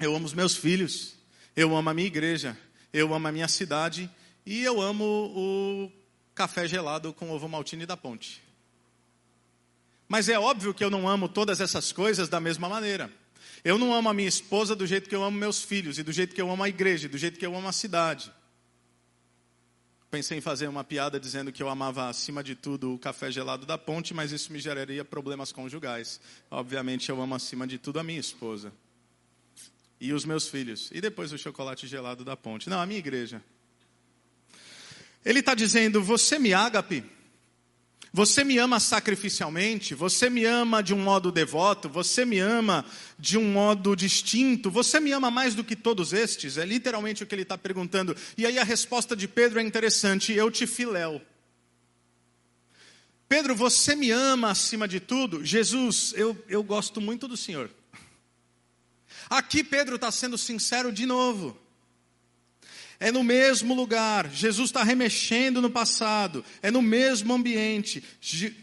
eu 0.00 0.14
amo 0.14 0.26
os 0.26 0.34
meus 0.34 0.56
filhos, 0.56 1.14
eu 1.54 1.76
amo 1.76 1.90
a 1.90 1.94
minha 1.94 2.06
igreja, 2.06 2.56
eu 2.92 3.14
amo 3.14 3.28
a 3.28 3.32
minha 3.32 3.48
cidade 3.48 4.10
e 4.46 4.62
eu 4.62 4.80
amo 4.80 5.04
o 5.04 5.92
café 6.34 6.66
gelado 6.66 7.12
com 7.12 7.30
ovo 7.30 7.48
maltine 7.48 7.86
da 7.86 7.96
ponte. 7.96 8.42
Mas 10.08 10.28
é 10.28 10.38
óbvio 10.38 10.74
que 10.74 10.84
eu 10.84 10.90
não 10.90 11.08
amo 11.08 11.28
todas 11.28 11.60
essas 11.60 11.92
coisas 11.92 12.28
da 12.28 12.40
mesma 12.40 12.68
maneira. 12.68 13.10
Eu 13.64 13.78
não 13.78 13.94
amo 13.94 14.10
a 14.10 14.14
minha 14.14 14.28
esposa 14.28 14.76
do 14.76 14.86
jeito 14.86 15.08
que 15.08 15.14
eu 15.14 15.24
amo 15.24 15.38
meus 15.38 15.62
filhos, 15.62 15.98
e 15.98 16.02
do 16.02 16.12
jeito 16.12 16.34
que 16.34 16.42
eu 16.42 16.50
amo 16.50 16.62
a 16.62 16.68
igreja, 16.68 17.06
e 17.06 17.08
do 17.08 17.16
jeito 17.16 17.38
que 17.38 17.46
eu 17.46 17.56
amo 17.56 17.66
a 17.66 17.72
cidade. 17.72 18.30
Pensei 20.14 20.38
em 20.38 20.40
fazer 20.40 20.68
uma 20.68 20.84
piada 20.84 21.18
dizendo 21.18 21.50
que 21.50 21.60
eu 21.60 21.68
amava 21.68 22.08
acima 22.08 22.40
de 22.40 22.54
tudo 22.54 22.94
o 22.94 22.98
café 23.00 23.32
gelado 23.32 23.66
da 23.66 23.76
ponte, 23.76 24.14
mas 24.14 24.30
isso 24.30 24.52
me 24.52 24.60
geraria 24.60 25.04
problemas 25.04 25.50
conjugais. 25.50 26.20
Obviamente 26.48 27.10
eu 27.10 27.20
amo 27.20 27.34
acima 27.34 27.66
de 27.66 27.78
tudo 27.78 27.98
a 27.98 28.04
minha 28.04 28.20
esposa 28.20 28.72
e 30.00 30.12
os 30.12 30.24
meus 30.24 30.46
filhos. 30.46 30.88
E 30.92 31.00
depois 31.00 31.32
o 31.32 31.36
chocolate 31.36 31.88
gelado 31.88 32.24
da 32.24 32.36
ponte. 32.36 32.70
Não, 32.70 32.78
a 32.80 32.86
minha 32.86 33.00
igreja. 33.00 33.42
Ele 35.24 35.40
está 35.40 35.52
dizendo: 35.52 36.00
Você 36.00 36.38
me 36.38 36.54
ágape? 36.54 37.02
Você 38.16 38.44
me 38.44 38.58
ama 38.58 38.78
sacrificialmente? 38.78 39.92
Você 39.92 40.30
me 40.30 40.44
ama 40.44 40.84
de 40.84 40.94
um 40.94 41.00
modo 41.00 41.32
devoto? 41.32 41.88
Você 41.88 42.24
me 42.24 42.38
ama 42.38 42.84
de 43.18 43.36
um 43.36 43.50
modo 43.50 43.96
distinto? 43.96 44.70
Você 44.70 45.00
me 45.00 45.10
ama 45.10 45.32
mais 45.32 45.56
do 45.56 45.64
que 45.64 45.74
todos 45.74 46.12
estes? 46.12 46.56
É 46.56 46.64
literalmente 46.64 47.24
o 47.24 47.26
que 47.26 47.34
ele 47.34 47.42
está 47.42 47.58
perguntando. 47.58 48.16
E 48.38 48.46
aí 48.46 48.56
a 48.56 48.62
resposta 48.62 49.16
de 49.16 49.26
Pedro 49.26 49.58
é 49.58 49.64
interessante: 49.64 50.32
Eu 50.32 50.48
te 50.48 50.64
filéu. 50.64 51.20
Pedro, 53.28 53.52
você 53.52 53.96
me 53.96 54.12
ama 54.12 54.48
acima 54.48 54.86
de 54.86 55.00
tudo? 55.00 55.44
Jesus, 55.44 56.14
eu, 56.16 56.40
eu 56.48 56.62
gosto 56.62 57.00
muito 57.00 57.26
do 57.26 57.36
Senhor. 57.36 57.68
Aqui 59.28 59.64
Pedro 59.64 59.96
está 59.96 60.12
sendo 60.12 60.38
sincero 60.38 60.92
de 60.92 61.04
novo. 61.04 61.58
É 63.04 63.12
no 63.12 63.22
mesmo 63.22 63.74
lugar, 63.74 64.30
Jesus 64.30 64.70
está 64.70 64.82
remexendo 64.82 65.60
no 65.60 65.68
passado, 65.68 66.42
é 66.62 66.70
no 66.70 66.80
mesmo 66.80 67.34
ambiente. 67.34 68.02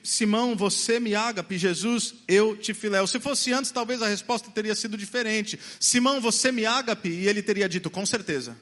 Simão, 0.04 0.56
você 0.56 1.00
me 1.00 1.14
ágape, 1.14 1.60
Jesus, 1.60 2.16
eu 2.28 2.58
te 2.58 2.74
filéu. 2.74 3.06
Se 3.06 3.20
fosse 3.20 3.54
antes, 3.54 3.70
talvez 3.70 4.02
a 4.02 4.08
resposta 4.08 4.50
teria 4.50 4.74
sido 4.74 4.98
diferente. 4.98 5.60
Simão, 5.80 6.20
você 6.20 6.52
me 6.52 6.66
ágape, 6.66 7.08
e 7.08 7.28
ele 7.28 7.44
teria 7.44 7.70
dito, 7.70 7.88
com 7.92 8.04
certeza, 8.04 8.58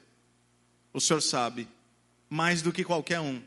o 0.91 0.99
senhor 0.99 1.21
sabe, 1.21 1.65
mais 2.29 2.61
do 2.61 2.73
que 2.73 2.83
qualquer 2.83 3.21
um. 3.21 3.41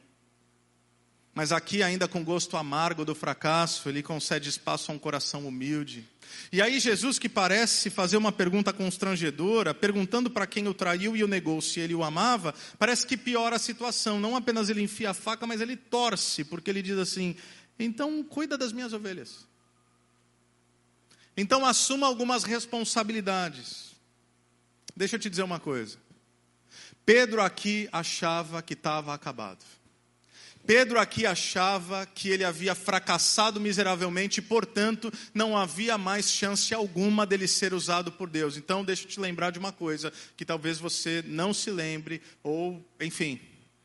Mas 1.35 1.51
aqui, 1.51 1.83
ainda 1.83 2.07
com 2.07 2.23
gosto 2.23 2.59
amargo 2.59 3.05
do 3.05 3.15
fracasso, 3.15 3.89
ele 3.89 4.03
concede 4.03 4.51
espaço 4.51 4.93
a 4.93 4.95
um 4.95 4.99
coração 4.99 5.47
humilde. 5.47 6.07
E 6.51 6.61
aí, 6.61 6.79
Jesus, 6.79 7.19
que 7.19 7.29
parece 7.29 7.89
fazer 7.89 8.19
uma 8.19 8.31
pergunta 8.31 8.71
constrangedora, 8.73 9.73
perguntando 9.73 10.31
para 10.31 10.47
quem 10.47 10.69
o 10.69 10.75
traiu 10.75 11.17
e 11.17 11.25
o 11.25 11.29
negou 11.29 11.61
se 11.63 11.81
ele 11.81 11.95
o 11.95 12.05
amava, 12.05 12.55
parece 12.79 13.07
que 13.07 13.17
piora 13.17 13.57
a 13.57 13.59
situação. 13.59 14.21
Não 14.21 14.37
apenas 14.37 14.69
ele 14.69 14.83
enfia 14.83 15.11
a 15.11 15.15
faca, 15.15 15.47
mas 15.47 15.61
ele 15.63 15.75
torce, 15.75 16.45
porque 16.45 16.69
ele 16.69 16.83
diz 16.83 16.99
assim: 16.99 17.35
então 17.79 18.23
cuida 18.23 18.59
das 18.59 18.73
minhas 18.73 18.93
ovelhas. 18.93 19.47
Então 21.35 21.65
assuma 21.65 22.07
algumas 22.07 22.45
responsabilidades. 22.45 23.93
Deixa 24.95 25.17
eu 25.17 25.21
te 25.21 25.31
dizer 25.31 25.43
uma 25.43 25.59
coisa. 25.59 25.97
Pedro 27.07 27.41
aqui 27.41 27.89
achava 27.91 28.63
que 28.63 28.75
estava 28.75 29.15
acabado. 29.15 29.65
Pedro 30.67 30.99
aqui 30.99 31.27
achava 31.27 32.07
que 32.07 32.29
ele 32.29 32.45
havia 32.45 32.75
fracassado 32.75 33.61
miseravelmente 33.61 34.39
e, 34.39 34.43
portanto, 34.43 35.13
não 35.35 35.57
havia 35.57 35.99
mais 35.99 36.31
chance 36.31 36.73
alguma 36.73 37.27
dele 37.27 37.49
ser 37.49 37.75
usado 37.75 38.13
por 38.13 38.29
Deus. 38.31 38.57
Então, 38.57 38.85
deixa 38.85 39.05
eu 39.05 39.09
te 39.09 39.21
lembrar 39.21 39.51
de 39.51 39.59
uma 39.59 39.73
coisa 39.73 40.13
que 40.37 40.45
talvez 40.45 40.79
você 40.79 41.23
não 41.27 41.53
se 41.53 41.71
lembre, 41.71 42.23
ou, 42.43 42.85
enfim, 43.01 43.41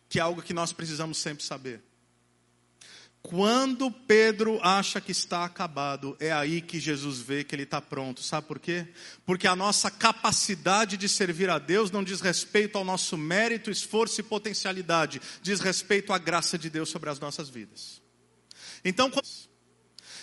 que 0.07 0.19
é 0.19 0.21
algo 0.21 0.41
que 0.41 0.53
nós 0.53 0.71
precisamos 0.71 1.17
sempre 1.17 1.43
saber. 1.43 1.86
Quando 3.27 3.91
Pedro 3.91 4.57
acha 4.63 5.01
que 5.01 5.11
está 5.11 5.43
acabado, 5.43 6.15
é 6.17 6.31
aí 6.31 6.61
que 6.61 6.79
Jesus 6.79 7.19
vê 7.19 7.43
que 7.43 7.53
ele 7.53 7.63
está 7.63 7.81
pronto. 7.81 8.23
Sabe 8.23 8.47
por 8.47 8.57
quê? 8.57 8.87
Porque 9.25 9.45
a 9.45 9.55
nossa 9.55 9.91
capacidade 9.91 10.95
de 10.95 11.09
servir 11.09 11.49
a 11.49 11.59
Deus 11.59 11.91
não 11.91 12.05
diz 12.05 12.21
respeito 12.21 12.77
ao 12.77 12.85
nosso 12.85 13.17
mérito, 13.17 13.69
esforço 13.69 14.21
e 14.21 14.23
potencialidade, 14.23 15.21
diz 15.41 15.59
respeito 15.59 16.13
à 16.13 16.17
graça 16.17 16.57
de 16.57 16.69
Deus 16.69 16.87
sobre 16.87 17.09
as 17.09 17.19
nossas 17.19 17.49
vidas. 17.49 18.01
Então, 18.81 19.11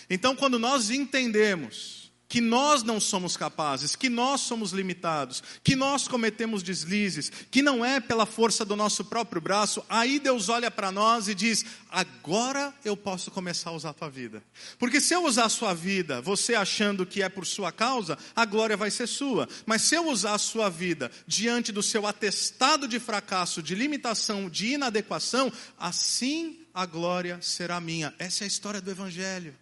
então 0.09 0.35
quando 0.35 0.57
nós 0.57 0.89
entendemos 0.89 2.04
que 2.35 2.41
nós 2.41 2.83
não 2.83 2.99
somos 2.99 3.37
capazes, 3.37 3.95
que 3.95 4.09
nós 4.09 4.41
somos 4.41 4.73
limitados, 4.73 5.41
que 5.63 5.73
nós 5.73 6.05
cometemos 6.05 6.61
deslizes, 6.61 7.31
que 7.49 7.61
não 7.61 7.85
é 7.85 8.01
pela 8.01 8.25
força 8.25 8.65
do 8.65 8.75
nosso 8.75 9.05
próprio 9.05 9.41
braço, 9.41 9.81
aí 9.87 10.19
Deus 10.19 10.49
olha 10.49 10.69
para 10.69 10.91
nós 10.91 11.29
e 11.29 11.33
diz: 11.33 11.63
agora 11.89 12.73
eu 12.83 12.97
posso 12.97 13.31
começar 13.31 13.69
a 13.69 13.73
usar 13.73 13.91
a 13.91 13.93
tua 13.93 14.09
vida. 14.09 14.43
Porque 14.77 14.99
se 14.99 15.13
eu 15.13 15.23
usar 15.23 15.45
a 15.45 15.49
sua 15.49 15.73
vida, 15.73 16.21
você 16.21 16.55
achando 16.55 17.05
que 17.05 17.23
é 17.23 17.29
por 17.29 17.45
sua 17.45 17.71
causa, 17.71 18.17
a 18.35 18.43
glória 18.43 18.75
vai 18.75 18.91
ser 18.91 19.07
sua. 19.07 19.47
Mas 19.65 19.83
se 19.83 19.95
eu 19.95 20.09
usar 20.09 20.33
a 20.33 20.37
sua 20.37 20.69
vida 20.69 21.09
diante 21.25 21.71
do 21.71 21.81
seu 21.81 22.05
atestado 22.05 22.85
de 22.85 22.99
fracasso, 22.99 23.63
de 23.63 23.73
limitação, 23.75 24.49
de 24.49 24.73
inadequação, 24.73 25.49
assim 25.79 26.59
a 26.73 26.85
glória 26.85 27.39
será 27.41 27.79
minha. 27.79 28.13
Essa 28.19 28.43
é 28.43 28.45
a 28.45 28.47
história 28.49 28.81
do 28.81 28.91
Evangelho 28.91 29.55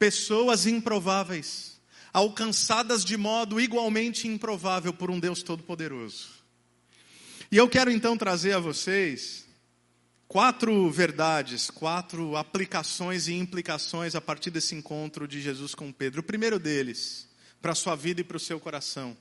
pessoas 0.00 0.66
improváveis, 0.66 1.78
alcançadas 2.10 3.04
de 3.04 3.18
modo 3.18 3.60
igualmente 3.60 4.26
improvável 4.26 4.94
por 4.94 5.10
um 5.10 5.20
Deus 5.20 5.42
Todo-Poderoso. 5.42 6.30
E 7.52 7.58
eu 7.58 7.68
quero 7.68 7.90
então 7.90 8.16
trazer 8.16 8.54
a 8.54 8.58
vocês 8.58 9.44
quatro 10.26 10.90
verdades, 10.90 11.68
quatro 11.68 12.34
aplicações 12.34 13.28
e 13.28 13.34
implicações 13.34 14.14
a 14.14 14.22
partir 14.22 14.50
desse 14.50 14.74
encontro 14.74 15.28
de 15.28 15.38
Jesus 15.38 15.74
com 15.74 15.92
Pedro. 15.92 16.22
O 16.22 16.24
primeiro 16.24 16.58
deles, 16.58 17.28
para 17.60 17.72
a 17.72 17.74
sua 17.74 17.94
vida 17.94 18.22
e 18.22 18.24
para 18.24 18.38
o 18.38 18.40
seu 18.40 18.58
coração, 18.58 19.14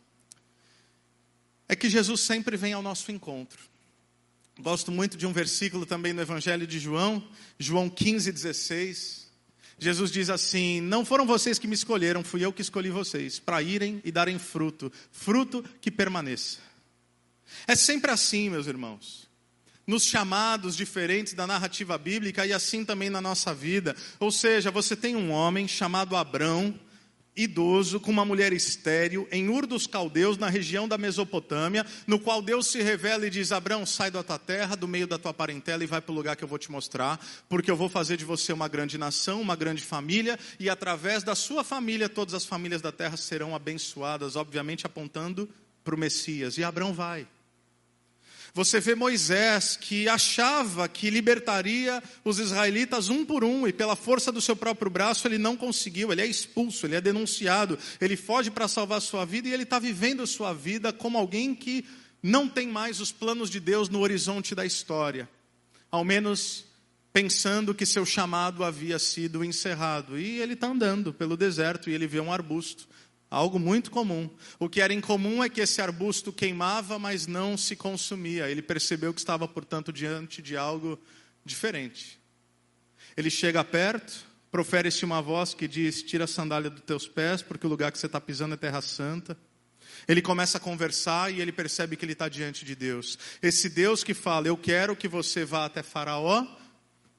é 1.67 1.75
que 1.75 1.89
Jesus 1.89 2.21
sempre 2.21 2.55
vem 2.55 2.71
ao 2.71 2.81
nosso 2.81 3.11
encontro. 3.11 3.59
Gosto 4.57 4.93
muito 4.93 5.17
de 5.17 5.27
um 5.27 5.33
versículo 5.33 5.85
também 5.85 6.13
no 6.13 6.21
Evangelho 6.21 6.65
de 6.65 6.79
João, 6.79 7.27
João 7.59 7.89
15, 7.89 8.31
16. 8.31 9.28
Jesus 9.79 10.11
diz 10.11 10.29
assim: 10.29 10.81
Não 10.81 11.05
foram 11.05 11.25
vocês 11.25 11.57
que 11.57 11.67
me 11.67 11.73
escolheram, 11.73 12.23
fui 12.23 12.43
eu 12.43 12.51
que 12.51 12.61
escolhi 12.61 12.89
vocês, 12.89 13.39
para 13.39 13.61
irem 13.61 14.01
e 14.03 14.11
darem 14.11 14.37
fruto, 14.37 14.91
fruto 15.11 15.63
que 15.79 15.89
permaneça. 15.89 16.59
É 17.65 17.75
sempre 17.75 18.11
assim, 18.11 18.49
meus 18.49 18.67
irmãos. 18.67 19.27
Nos 19.87 20.03
chamados 20.03 20.75
diferentes 20.75 21.33
da 21.33 21.47
narrativa 21.47 21.97
bíblica 21.97 22.45
e 22.45 22.53
assim 22.53 22.85
também 22.85 23.09
na 23.09 23.21
nossa 23.21 23.53
vida. 23.53 23.95
Ou 24.19 24.31
seja, 24.31 24.69
você 24.69 24.95
tem 24.95 25.15
um 25.15 25.31
homem 25.31 25.67
chamado 25.67 26.15
Abrão, 26.15 26.79
idoso 27.39 27.99
com 27.99 28.11
uma 28.11 28.25
mulher 28.25 28.51
estéril 28.51 29.27
em 29.31 29.49
Ur 29.49 29.65
dos 29.65 29.87
Caldeus, 29.87 30.37
na 30.37 30.49
região 30.49 30.87
da 30.87 30.97
Mesopotâmia, 30.97 31.85
no 32.05 32.19
qual 32.19 32.41
Deus 32.41 32.67
se 32.67 32.81
revela 32.81 33.25
e 33.25 33.29
diz: 33.29 33.51
Abraão, 33.51 33.85
sai 33.85 34.11
da 34.11 34.21
tua 34.21 34.37
terra, 34.37 34.75
do 34.75 34.87
meio 34.87 35.07
da 35.07 35.17
tua 35.17 35.33
parentela 35.33 35.83
e 35.83 35.87
vai 35.87 36.01
para 36.01 36.11
o 36.11 36.15
lugar 36.15 36.35
que 36.35 36.43
eu 36.43 36.47
vou 36.47 36.57
te 36.57 36.71
mostrar, 36.71 37.19
porque 37.47 37.71
eu 37.71 37.77
vou 37.77 37.89
fazer 37.89 38.17
de 38.17 38.25
você 38.25 38.51
uma 38.51 38.67
grande 38.67 38.97
nação, 38.97 39.41
uma 39.41 39.55
grande 39.55 39.81
família, 39.81 40.37
e 40.59 40.69
através 40.69 41.23
da 41.23 41.33
sua 41.33 41.63
família 41.63 42.09
todas 42.09 42.33
as 42.33 42.45
famílias 42.45 42.81
da 42.81 42.91
terra 42.91 43.15
serão 43.15 43.55
abençoadas, 43.55 44.35
obviamente 44.35 44.85
apontando 44.85 45.49
para 45.83 45.95
o 45.95 45.97
Messias. 45.97 46.57
E 46.57 46.63
Abraão 46.63 46.93
vai. 46.93 47.25
Você 48.53 48.79
vê 48.79 48.95
Moisés 48.95 49.77
que 49.77 50.09
achava 50.09 50.87
que 50.87 51.09
libertaria 51.09 52.01
os 52.23 52.39
israelitas 52.39 53.09
um 53.09 53.23
por 53.23 53.43
um, 53.43 53.67
e 53.67 53.73
pela 53.73 53.95
força 53.95 54.31
do 54.31 54.41
seu 54.41 54.55
próprio 54.55 54.89
braço 54.89 55.27
ele 55.27 55.37
não 55.37 55.55
conseguiu, 55.55 56.11
ele 56.11 56.21
é 56.21 56.25
expulso, 56.25 56.85
ele 56.85 56.95
é 56.95 57.01
denunciado, 57.01 57.77
ele 58.01 58.17
foge 58.17 58.49
para 58.49 58.67
salvar 58.67 59.01
sua 59.01 59.25
vida 59.25 59.47
e 59.47 59.53
ele 59.53 59.63
está 59.63 59.79
vivendo 59.79 60.25
sua 60.25 60.53
vida 60.53 60.91
como 60.91 61.17
alguém 61.17 61.53
que 61.53 61.85
não 62.21 62.47
tem 62.47 62.67
mais 62.67 62.99
os 62.99 63.11
planos 63.11 63.49
de 63.49 63.59
Deus 63.59 63.87
no 63.87 63.99
horizonte 63.99 64.53
da 64.53 64.65
história, 64.65 65.29
ao 65.91 66.03
menos 66.03 66.65
pensando 67.13 67.73
que 67.73 67.85
seu 67.85 68.05
chamado 68.05 68.63
havia 68.63 68.99
sido 68.99 69.43
encerrado. 69.43 70.19
E 70.19 70.39
ele 70.39 70.53
está 70.53 70.67
andando 70.67 71.13
pelo 71.13 71.35
deserto 71.35 71.89
e 71.89 71.93
ele 71.93 72.07
vê 72.07 72.19
um 72.19 72.31
arbusto 72.31 72.87
Algo 73.29 73.59
muito 73.59 73.91
comum. 73.91 74.29
O 74.57 74.67
que 74.67 74.81
era 74.81 74.93
incomum 74.93 75.43
é 75.43 75.49
que 75.49 75.61
esse 75.61 75.81
arbusto 75.81 76.33
queimava, 76.33 76.97
mas 76.97 77.27
não 77.27 77.55
se 77.55 77.75
consumia. 77.75 78.49
Ele 78.49 78.61
percebeu 78.61 79.13
que 79.13 79.19
estava, 79.19 79.47
portanto, 79.47 79.93
diante 79.93 80.41
de 80.41 80.57
algo 80.57 80.99
diferente. 81.45 82.19
Ele 83.15 83.29
chega 83.29 83.63
perto, 83.63 84.25
profere-se 84.51 85.05
uma 85.05 85.21
voz 85.21 85.53
que 85.53 85.67
diz: 85.67 86.01
Tira 86.01 86.23
a 86.23 86.27
sandália 86.27 86.71
dos 86.71 86.81
teus 86.81 87.07
pés, 87.07 87.43
porque 87.43 87.67
o 87.67 87.69
lugar 87.69 87.91
que 87.91 87.99
você 87.99 88.07
está 88.07 88.19
pisando 88.19 88.55
é 88.55 88.57
terra 88.57 88.81
santa. 88.81 89.37
Ele 90.07 90.21
começa 90.21 90.57
a 90.57 90.61
conversar 90.61 91.31
e 91.31 91.39
ele 91.39 91.51
percebe 91.51 91.95
que 91.95 92.03
ele 92.03 92.13
está 92.13 92.27
diante 92.27 92.65
de 92.65 92.75
Deus. 92.75 93.17
Esse 93.43 93.69
Deus 93.69 94.03
que 94.03 94.15
fala: 94.15 94.47
Eu 94.47 94.57
quero 94.57 94.95
que 94.95 95.07
você 95.07 95.45
vá 95.45 95.65
até 95.65 95.83
Faraó, 95.83 96.47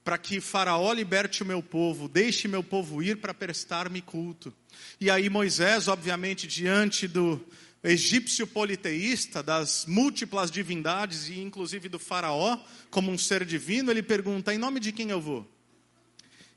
para 0.05 0.17
que 0.19 0.41
Faraó 0.41 0.93
liberte 0.93 1.43
o 1.43 1.47
meu 1.47 1.63
povo, 1.63 2.09
deixe 2.09 2.49
meu 2.49 2.63
povo 2.63 3.03
ir 3.03 3.19
para 3.19 3.35
prestar-me 3.35 4.01
culto. 4.01 4.53
E 5.01 5.11
aí 5.11 5.29
Moisés, 5.29 5.89
obviamente, 5.89 6.47
diante 6.47 7.07
do 7.07 7.41
egípcio 7.83 8.47
politeísta, 8.47 9.43
das 9.43 9.87
múltiplas 9.87 10.51
divindades 10.51 11.29
e 11.29 11.41
inclusive 11.41 11.89
do 11.89 11.99
faraó, 11.99 12.59
como 12.91 13.11
um 13.11 13.19
ser 13.19 13.45
divino, 13.45 13.91
ele 13.91 14.03
pergunta: 14.03 14.55
"Em 14.55 14.59
nome 14.59 14.81
de 14.81 14.93
quem 14.93 15.11
eu 15.11 15.21
vou?" 15.21 15.47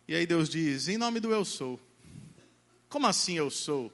E 0.08 0.16
aí 0.16 0.26
Deus 0.26 0.50
diz: 0.50 0.88
"Em 0.88 0.98
nome 0.98 1.20
do 1.20 1.32
eu 1.32 1.46
sou." 1.46 1.80
Como 2.90 3.08
assim 3.08 3.38
eu 3.38 3.50
sou? 3.50 3.92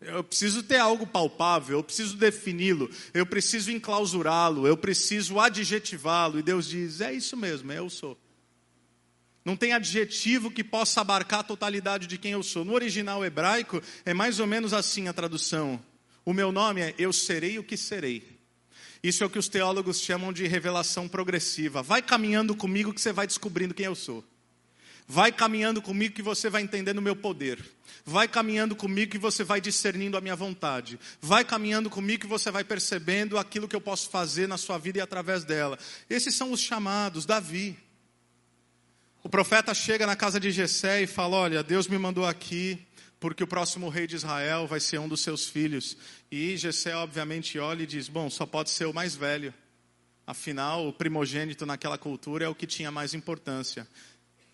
Eu 0.00 0.22
preciso 0.22 0.62
ter 0.62 0.76
algo 0.76 1.06
palpável, 1.06 1.78
eu 1.78 1.82
preciso 1.82 2.16
defini-lo, 2.16 2.90
eu 3.14 3.24
preciso 3.24 3.70
enclausurá-lo, 3.70 4.66
eu 4.66 4.76
preciso 4.76 5.40
adjetivá-lo. 5.40 6.38
E 6.38 6.42
Deus 6.42 6.68
diz: 6.68 7.00
é 7.00 7.12
isso 7.12 7.36
mesmo, 7.36 7.72
eu 7.72 7.88
sou. 7.88 8.18
Não 9.44 9.56
tem 9.56 9.72
adjetivo 9.72 10.50
que 10.50 10.64
possa 10.64 11.02
abarcar 11.02 11.40
a 11.40 11.44
totalidade 11.44 12.06
de 12.06 12.16
quem 12.16 12.32
eu 12.32 12.42
sou. 12.42 12.64
No 12.64 12.72
original 12.72 13.24
hebraico, 13.24 13.82
é 14.04 14.14
mais 14.14 14.40
ou 14.40 14.46
menos 14.46 14.72
assim 14.72 15.06
a 15.06 15.12
tradução. 15.12 15.78
O 16.24 16.32
meu 16.32 16.50
nome 16.50 16.80
é 16.80 16.94
Eu 16.96 17.12
serei 17.12 17.58
o 17.58 17.64
que 17.64 17.76
serei. 17.76 18.34
Isso 19.02 19.22
é 19.22 19.26
o 19.26 19.30
que 19.30 19.38
os 19.38 19.48
teólogos 19.48 20.00
chamam 20.00 20.32
de 20.32 20.46
revelação 20.46 21.06
progressiva. 21.06 21.82
Vai 21.82 22.00
caminhando 22.00 22.56
comigo 22.56 22.94
que 22.94 23.00
você 23.00 23.12
vai 23.12 23.26
descobrindo 23.26 23.74
quem 23.74 23.84
eu 23.84 23.94
sou. 23.94 24.24
Vai 25.06 25.30
caminhando 25.30 25.82
comigo 25.82 26.14
que 26.14 26.22
você 26.22 26.48
vai 26.48 26.62
entendendo 26.62 26.96
o 26.96 27.02
meu 27.02 27.14
poder. 27.14 27.62
Vai 28.06 28.26
caminhando 28.26 28.74
comigo 28.74 29.12
que 29.12 29.18
você 29.18 29.44
vai 29.44 29.60
discernindo 29.60 30.16
a 30.16 30.22
minha 30.22 30.34
vontade. 30.34 30.98
Vai 31.20 31.44
caminhando 31.44 31.90
comigo 31.90 32.22
que 32.22 32.26
você 32.26 32.50
vai 32.50 32.64
percebendo 32.64 33.36
aquilo 33.36 33.68
que 33.68 33.76
eu 33.76 33.80
posso 33.80 34.08
fazer 34.08 34.48
na 34.48 34.56
sua 34.56 34.78
vida 34.78 34.98
e 34.98 35.02
através 35.02 35.44
dela. 35.44 35.78
Esses 36.08 36.34
são 36.34 36.50
os 36.50 36.60
chamados. 36.60 37.26
Davi. 37.26 37.76
O 39.24 39.28
profeta 39.30 39.72
chega 39.72 40.06
na 40.06 40.14
casa 40.14 40.38
de 40.38 40.50
Jessé 40.50 41.00
e 41.00 41.06
fala: 41.06 41.36
Olha, 41.36 41.62
Deus 41.62 41.88
me 41.88 41.96
mandou 41.96 42.26
aqui 42.26 42.78
porque 43.18 43.42
o 43.42 43.46
próximo 43.46 43.88
rei 43.88 44.06
de 44.06 44.16
Israel 44.16 44.66
vai 44.66 44.78
ser 44.78 45.00
um 45.00 45.08
dos 45.08 45.22
seus 45.22 45.48
filhos. 45.48 45.96
E 46.30 46.58
Jessé, 46.58 46.94
obviamente, 46.94 47.58
olha 47.58 47.84
e 47.84 47.86
diz: 47.86 48.06
Bom, 48.06 48.28
só 48.28 48.44
pode 48.44 48.68
ser 48.68 48.84
o 48.84 48.92
mais 48.92 49.16
velho. 49.16 49.54
Afinal, 50.26 50.86
o 50.86 50.92
primogênito 50.92 51.64
naquela 51.64 51.96
cultura 51.96 52.44
é 52.44 52.48
o 52.48 52.54
que 52.54 52.66
tinha 52.66 52.90
mais 52.90 53.14
importância. 53.14 53.88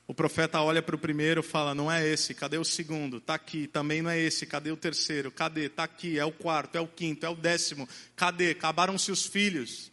O 0.07 0.15
profeta 0.15 0.61
olha 0.61 0.81
para 0.81 0.95
o 0.95 1.01
primeiro 1.01 1.41
e 1.41 1.45
fala: 1.45 1.75
Não 1.75 1.91
é 1.91 2.07
esse, 2.07 2.33
cadê 2.33 2.57
o 2.57 2.65
segundo? 2.65 3.17
Está 3.17 3.35
aqui, 3.35 3.67
também 3.67 4.03
não 4.03 4.11
é 4.11 4.21
esse, 4.21 4.47
cadê 4.47 4.71
o 4.71 4.77
terceiro? 4.77 5.33
Cadê? 5.33 5.65
Está 5.65 5.83
aqui, 5.83 6.17
é 6.17 6.25
o 6.25 6.31
quarto, 6.31 6.77
é 6.77 6.81
o 6.81 6.87
quinto, 6.87 7.27
é 7.27 7.29
o 7.29 7.35
décimo. 7.35 7.89
Cadê? 8.15 8.53
Acabaram-se 8.53 9.11
os 9.11 9.27
filhos. 9.27 9.90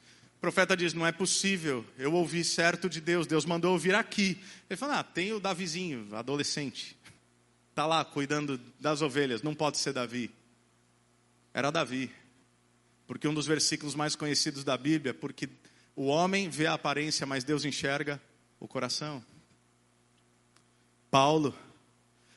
Profeta 0.48 0.78
diz: 0.78 0.94
Não 0.94 1.06
é 1.06 1.12
possível, 1.12 1.86
eu 1.98 2.14
ouvi 2.14 2.42
certo 2.42 2.90
de 2.90 3.02
Deus, 3.02 3.28
Deus 3.28 3.44
mandou 3.44 3.74
ouvir 3.74 3.94
aqui. 3.94 4.42
Ele 4.70 4.78
fala: 4.78 5.00
Ah, 5.00 5.04
tem 5.04 5.34
o 5.34 5.42
Davizinho, 5.42 6.08
adolescente, 6.16 6.98
está 7.70 7.86
lá 7.86 8.06
cuidando 8.06 8.58
das 8.80 9.02
ovelhas, 9.02 9.42
não 9.42 9.54
pode 9.54 9.78
ser 9.78 9.92
Davi. 9.92 10.32
Era 11.54 11.70
Davi, 11.70 12.10
porque 13.06 13.28
um 13.28 13.34
dos 13.34 13.46
versículos 13.46 13.94
mais 13.94 14.16
conhecidos 14.16 14.64
da 14.64 14.78
Bíblia, 14.78 15.14
porque 15.14 15.50
o 15.98 16.06
homem 16.06 16.50
vê 16.50 16.66
a 16.66 16.76
aparência, 16.76 17.26
mas 17.26 17.44
Deus 17.44 17.66
enxerga 17.66 18.22
o 18.58 18.70
coração. 18.70 19.22
Paulo, 21.12 21.54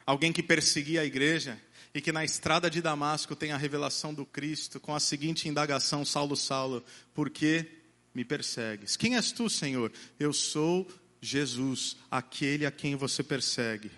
alguém 0.04 0.32
que 0.32 0.42
perseguia 0.42 1.02
a 1.02 1.04
igreja, 1.04 1.60
e 1.94 2.00
que 2.00 2.10
na 2.10 2.24
estrada 2.24 2.68
de 2.68 2.82
Damasco 2.82 3.36
tem 3.36 3.52
a 3.52 3.56
revelação 3.56 4.12
do 4.12 4.26
Cristo 4.26 4.80
com 4.80 4.96
a 4.96 4.98
seguinte 4.98 5.48
indagação: 5.48 6.04
Saulo, 6.04 6.36
Saulo, 6.36 6.84
por 7.14 7.30
que 7.30 7.79
me 8.14 8.24
persegues. 8.24 8.96
Quem 8.96 9.16
és 9.16 9.32
tu, 9.32 9.48
Senhor? 9.48 9.92
Eu 10.18 10.32
sou 10.32 10.88
Jesus, 11.20 11.96
aquele 12.10 12.66
a 12.66 12.70
quem 12.70 12.96
você 12.96 13.22
persegue. 13.22 13.90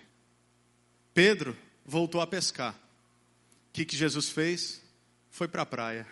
Pedro 1.13 1.57
voltou 1.85 2.21
a 2.21 2.27
pescar. 2.27 2.73
O 2.73 3.73
que, 3.73 3.85
que 3.85 3.95
Jesus 3.95 4.29
fez? 4.29 4.81
Foi 5.29 5.47
para 5.47 5.63
a 5.63 5.65
praia. 5.65 6.07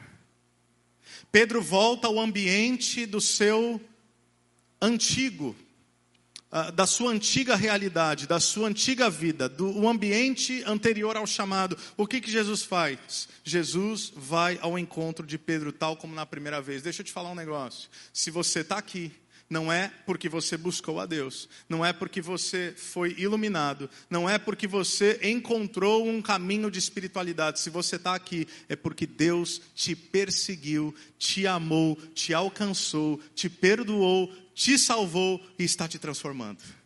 Pedro 1.31 1.61
volta 1.61 2.07
ao 2.07 2.19
ambiente 2.19 3.05
do 3.05 3.21
seu 3.21 3.79
antigo, 4.81 5.55
da 6.73 6.85
sua 6.85 7.11
antiga 7.11 7.55
realidade, 7.55 8.27
da 8.27 8.39
sua 8.39 8.67
antiga 8.67 9.09
vida, 9.09 9.47
do 9.47 9.87
ambiente 9.87 10.63
anterior 10.65 11.15
ao 11.15 11.25
chamado. 11.25 11.77
O 11.95 12.05
que, 12.05 12.19
que 12.19 12.29
Jesus 12.29 12.63
faz? 12.63 13.29
Jesus 13.43 14.11
vai 14.15 14.59
ao 14.61 14.77
encontro 14.77 15.25
de 15.25 15.37
Pedro, 15.37 15.71
tal 15.71 15.95
como 15.95 16.13
na 16.13 16.25
primeira 16.25 16.61
vez. 16.61 16.81
Deixa 16.81 17.01
eu 17.01 17.05
te 17.05 17.11
falar 17.11 17.31
um 17.31 17.35
negócio. 17.35 17.89
Se 18.11 18.29
você 18.29 18.59
está 18.59 18.77
aqui 18.77 19.11
não 19.51 19.69
é 19.69 19.91
porque 20.05 20.29
você 20.29 20.55
buscou 20.55 20.97
a 21.01 21.05
Deus, 21.05 21.49
não 21.67 21.85
é 21.85 21.91
porque 21.91 22.21
você 22.21 22.73
foi 22.77 23.13
iluminado, 23.17 23.89
não 24.09 24.27
é 24.27 24.37
porque 24.37 24.65
você 24.65 25.19
encontrou 25.21 26.07
um 26.07 26.21
caminho 26.21 26.71
de 26.71 26.79
espiritualidade. 26.79 27.59
Se 27.59 27.69
você 27.69 27.97
está 27.97 28.15
aqui, 28.15 28.47
é 28.69 28.77
porque 28.77 29.05
Deus 29.05 29.61
te 29.75 29.93
perseguiu, 29.93 30.95
te 31.19 31.45
amou, 31.45 31.97
te 32.15 32.33
alcançou, 32.33 33.19
te 33.35 33.49
perdoou, 33.49 34.33
te 34.55 34.77
salvou 34.79 35.45
e 35.59 35.65
está 35.65 35.85
te 35.85 35.99
transformando. 35.99 36.80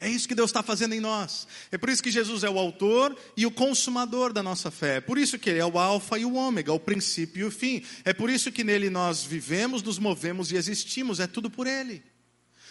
É 0.00 0.08
isso 0.08 0.28
que 0.28 0.34
Deus 0.34 0.50
está 0.50 0.62
fazendo 0.62 0.94
em 0.94 1.00
nós. 1.00 1.46
É 1.72 1.78
por 1.78 1.88
isso 1.88 2.02
que 2.02 2.10
Jesus 2.10 2.44
é 2.44 2.50
o 2.50 2.58
autor 2.58 3.16
e 3.36 3.44
o 3.44 3.50
consumador 3.50 4.32
da 4.32 4.42
nossa 4.42 4.70
fé. 4.70 4.96
É 4.96 5.00
por 5.00 5.18
isso 5.18 5.38
que 5.38 5.50
Ele 5.50 5.58
é 5.58 5.66
o 5.66 5.78
Alfa 5.78 6.18
e 6.18 6.24
o 6.24 6.34
Ômega, 6.34 6.72
o 6.72 6.78
princípio 6.78 7.40
e 7.40 7.44
o 7.44 7.50
fim. 7.50 7.82
É 8.04 8.12
por 8.12 8.30
isso 8.30 8.52
que 8.52 8.62
nele 8.62 8.90
nós 8.90 9.24
vivemos, 9.24 9.82
nos 9.82 9.98
movemos 9.98 10.52
e 10.52 10.56
existimos. 10.56 11.18
É 11.18 11.26
tudo 11.26 11.50
por 11.50 11.66
Ele. 11.66 12.02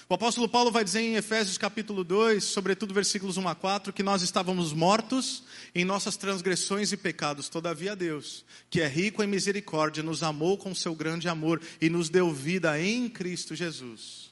O 0.09 0.13
apóstolo 0.13 0.47
Paulo 0.47 0.71
vai 0.71 0.85
dizer 0.85 1.01
em 1.01 1.15
Efésios 1.15 1.57
capítulo 1.57 2.01
2, 2.01 2.41
sobretudo 2.41 2.93
versículos 2.93 3.35
1 3.35 3.45
a 3.45 3.53
4, 3.53 3.91
que 3.91 4.01
nós 4.01 4.21
estávamos 4.21 4.71
mortos 4.71 5.43
em 5.75 5.83
nossas 5.83 6.15
transgressões 6.15 6.93
e 6.93 6.97
pecados. 6.97 7.49
Todavia 7.49 7.93
Deus, 7.93 8.45
que 8.69 8.79
é 8.79 8.87
rico 8.87 9.21
em 9.21 9.27
misericórdia, 9.27 10.01
nos 10.01 10.23
amou 10.23 10.57
com 10.57 10.73
seu 10.73 10.95
grande 10.95 11.27
amor 11.27 11.61
e 11.81 11.89
nos 11.89 12.07
deu 12.07 12.33
vida 12.33 12.79
em 12.79 13.09
Cristo 13.09 13.53
Jesus. 13.53 14.31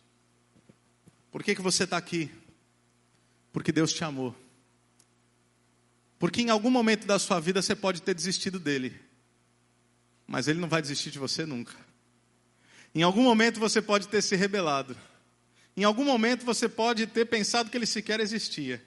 Por 1.29 1.43
que, 1.43 1.53
que 1.53 1.62
você 1.62 1.84
está 1.84 1.97
aqui? 1.97 2.31
Porque 3.56 3.72
Deus 3.72 3.94
te 3.94 4.04
amou. 4.04 4.36
Porque 6.20 6.41
em 6.41 6.50
algum 6.50 6.70
momento 6.70 7.08
da 7.08 7.18
sua 7.18 7.39
vida 7.39 7.62
você 7.62 7.74
pode 7.74 8.02
ter 8.02 8.13
desistido 8.13 8.60
dele, 8.60 8.94
mas 10.28 10.50
ele 10.50 10.60
não 10.60 10.68
vai 10.68 10.82
desistir 10.82 11.10
de 11.10 11.18
você 11.18 11.46
nunca. 11.46 11.74
Em 12.94 13.02
algum 13.02 13.24
momento 13.24 13.58
você 13.58 13.82
pode 13.82 14.10
ter 14.10 14.22
se 14.22 14.36
rebelado. 14.36 14.98
Em 15.78 15.86
algum 15.86 16.04
momento 16.04 16.46
você 16.46 16.68
pode 16.68 17.08
ter 17.08 17.28
pensado 17.28 17.70
que 17.70 17.78
ele 17.78 17.86
sequer 17.86 18.20
existia. 18.20 18.86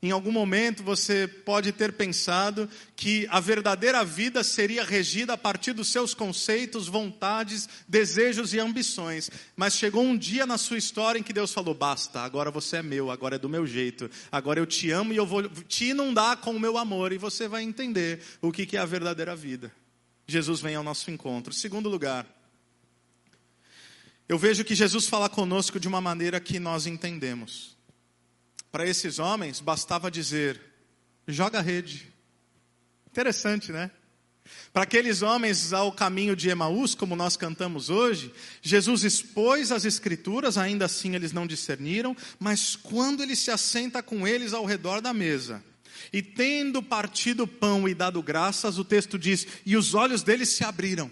Em 0.00 0.12
algum 0.12 0.30
momento 0.30 0.84
você 0.84 1.26
pode 1.26 1.72
ter 1.72 1.92
pensado 1.92 2.70
que 2.94 3.26
a 3.30 3.40
verdadeira 3.40 4.04
vida 4.04 4.44
seria 4.44 4.84
regida 4.84 5.32
a 5.32 5.38
partir 5.38 5.72
dos 5.72 5.88
seus 5.88 6.14
conceitos, 6.14 6.86
vontades, 6.86 7.68
desejos 7.88 8.54
e 8.54 8.60
ambições. 8.60 9.28
Mas 9.56 9.74
chegou 9.74 10.04
um 10.04 10.16
dia 10.16 10.46
na 10.46 10.56
sua 10.56 10.78
história 10.78 11.18
em 11.18 11.22
que 11.22 11.32
Deus 11.32 11.52
falou: 11.52 11.74
basta, 11.74 12.20
agora 12.20 12.48
você 12.48 12.76
é 12.76 12.82
meu, 12.82 13.10
agora 13.10 13.34
é 13.34 13.38
do 13.40 13.48
meu 13.48 13.66
jeito, 13.66 14.08
agora 14.30 14.60
eu 14.60 14.66
te 14.66 14.88
amo 14.92 15.12
e 15.12 15.16
eu 15.16 15.26
vou 15.26 15.48
te 15.48 15.86
inundar 15.86 16.36
com 16.36 16.52
o 16.52 16.60
meu 16.60 16.78
amor, 16.78 17.12
e 17.12 17.18
você 17.18 17.48
vai 17.48 17.64
entender 17.64 18.20
o 18.40 18.52
que 18.52 18.76
é 18.76 18.80
a 18.80 18.86
verdadeira 18.86 19.34
vida. 19.34 19.72
Jesus 20.28 20.60
vem 20.60 20.76
ao 20.76 20.84
nosso 20.84 21.10
encontro. 21.10 21.52
Segundo 21.52 21.88
lugar, 21.88 22.24
eu 24.28 24.38
vejo 24.38 24.62
que 24.62 24.76
Jesus 24.76 25.08
fala 25.08 25.28
conosco 25.28 25.80
de 25.80 25.88
uma 25.88 26.00
maneira 26.00 26.38
que 26.38 26.60
nós 26.60 26.86
entendemos. 26.86 27.77
Para 28.70 28.86
esses 28.86 29.18
homens, 29.18 29.60
bastava 29.60 30.10
dizer: 30.10 30.60
joga 31.26 31.58
a 31.58 31.62
rede. 31.62 32.12
Interessante, 33.06 33.72
né? 33.72 33.90
Para 34.72 34.84
aqueles 34.84 35.22
homens 35.22 35.72
ao 35.72 35.92
caminho 35.92 36.34
de 36.34 36.48
Emaús, 36.48 36.94
como 36.94 37.16
nós 37.16 37.36
cantamos 37.36 37.90
hoje, 37.90 38.32
Jesus 38.62 39.04
expôs 39.04 39.72
as 39.72 39.84
Escrituras, 39.84 40.56
ainda 40.56 40.86
assim 40.86 41.14
eles 41.14 41.32
não 41.32 41.46
discerniram, 41.46 42.16
mas 42.38 42.76
quando 42.76 43.22
ele 43.22 43.36
se 43.36 43.50
assenta 43.50 44.02
com 44.02 44.26
eles 44.26 44.52
ao 44.52 44.64
redor 44.64 45.00
da 45.00 45.12
mesa, 45.12 45.62
e 46.12 46.22
tendo 46.22 46.82
partido 46.82 47.42
o 47.42 47.48
pão 47.48 47.88
e 47.88 47.94
dado 47.94 48.22
graças, 48.22 48.78
o 48.78 48.84
texto 48.84 49.18
diz: 49.18 49.46
e 49.66 49.76
os 49.76 49.94
olhos 49.94 50.22
deles 50.22 50.50
se 50.50 50.64
abriram. 50.64 51.10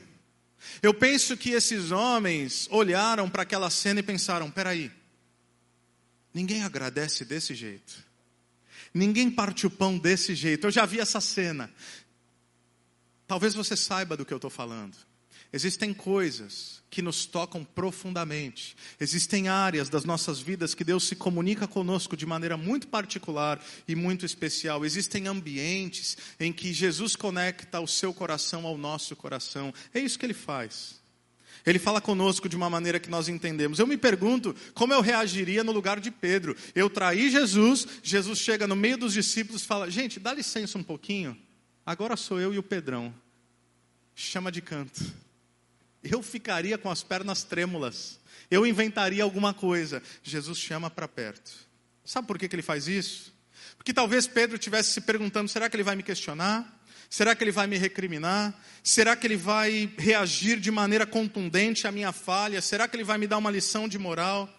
Eu 0.83 0.95
penso 0.95 1.37
que 1.37 1.51
esses 1.51 1.91
homens 1.91 2.69
olharam 2.71 3.29
para 3.29 3.43
aquela 3.43 3.71
cena 3.71 4.01
e 4.01 4.03
pensaram: 4.03 4.51
peraí, 4.51 4.91
Ninguém 6.37 6.65
agradece 6.65 7.25
desse 7.25 7.55
jeito. 7.55 7.95
Ninguém 8.93 9.31
parte 9.31 9.67
o 9.67 9.71
pão 9.71 9.97
desse 9.97 10.35
jeito. 10.35 10.67
Eu 10.67 10.71
já 10.71 10.85
vi 10.85 11.01
essa 11.01 11.19
cena. 11.19 11.73
Talvez 13.27 13.55
você 13.55 13.75
saiba 13.75 14.19
do 14.19 14.25
que 14.27 14.35
eu 14.35 14.37
estou 14.37 14.51
falando. 14.51 14.95
Existem 15.51 15.95
coisas 15.95 16.83
que 16.91 17.01
nos 17.01 17.25
tocam 17.25 17.65
profundamente. 17.65 18.77
Existem 19.01 19.49
áreas 19.49 19.89
das 19.89 20.05
nossas 20.05 20.39
vidas 20.39 20.75
que 20.75 20.85
Deus 20.85 21.05
se 21.05 21.17
comunica 21.17 21.67
conosco 21.67 22.15
de 22.15 22.27
maneira 22.27 22.59
muito 22.59 22.87
particular 22.89 23.59
e 23.89 23.95
muito 23.95 24.27
especial. 24.27 24.85
Existem 24.85 25.29
ambientes 25.29 26.19
em 26.39 26.53
que 26.53 26.71
Jesus 26.71 27.17
conecta 27.17 27.81
o 27.81 27.89
seu 27.89 28.13
coração 28.13 28.67
ao 28.67 28.77
nosso 28.77 29.17
coração. 29.17 29.73
É 29.95 30.01
isso 30.01 30.19
que 30.19 30.27
ele 30.27 30.35
faz. 30.35 31.01
Ele 31.65 31.79
fala 31.79 32.01
conosco 32.01 32.49
de 32.49 32.57
uma 32.57 32.69
maneira 32.69 33.01
que 33.01 33.11
nós 33.11 33.29
entendemos. 33.29 33.79
Eu 33.79 33.87
me 33.87 33.97
pergunto 33.97 34.55
como 34.75 34.93
eu 34.93 35.01
reagiria 35.01 35.65
no 35.65 35.73
lugar 35.73 36.01
de 36.01 36.11
Pedro. 36.11 36.57
Eu 36.75 36.91
traí 36.91 37.31
Jesus, 37.31 37.87
Jesus 38.03 38.39
chega 38.39 38.67
no 38.67 38.77
meio 38.77 38.99
dos 38.99 39.13
discípulos 39.13 39.63
e 39.63 39.67
fala: 39.67 39.91
Gente, 39.91 40.21
dá 40.21 40.33
licença 40.33 40.79
um 40.79 40.83
pouquinho. 40.83 41.37
Agora 41.85 42.17
sou 42.17 42.41
eu 42.41 42.53
e 42.53 42.59
o 42.59 42.63
Pedrão. 42.63 43.15
Chama 44.15 44.51
de 44.51 44.61
canto. 44.61 45.01
Eu 46.03 46.23
ficaria 46.23 46.79
com 46.79 46.91
as 46.91 47.03
pernas 47.03 47.45
trêmulas. 47.45 48.19
Eu 48.51 48.67
inventaria 48.67 49.23
alguma 49.23 49.53
coisa. 49.53 50.03
Jesus 50.23 50.59
chama 50.59 50.91
para 50.91 51.09
perto. 51.09 51.53
Sabe 52.05 52.27
por 52.27 52.39
que, 52.39 52.49
que 52.49 52.55
ele 52.55 52.63
faz 52.63 52.87
isso? 52.87 53.35
Porque 53.77 53.93
talvez 53.93 54.27
Pedro 54.27 54.57
estivesse 54.57 54.93
se 54.93 55.01
perguntando: 55.01 55.49
será 55.49 55.69
que 55.69 55.77
ele 55.77 55.83
vai 55.83 55.97
me 55.97 56.03
questionar? 56.03 56.76
Será 57.09 57.35
que 57.35 57.45
ele 57.45 57.53
vai 57.53 57.67
me 57.67 57.79
recriminar? 57.79 58.55
Será 58.83 59.17
que 59.17 59.27
ele 59.27 59.37
vai 59.37 59.93
reagir 59.97 60.59
de 60.61 60.71
maneira 60.71 61.07
contundente 61.07 61.87
à 61.87 61.93
minha 61.93 62.13
falha? 62.13 62.61
Será 62.61 62.89
que 62.89 62.97
ele 62.97 63.05
vai 63.05 63.19
me 63.19 63.27
dar 63.27 63.39
uma 63.39 63.51
lição 63.51 63.89
de 63.89 63.99
moral? 63.99 64.53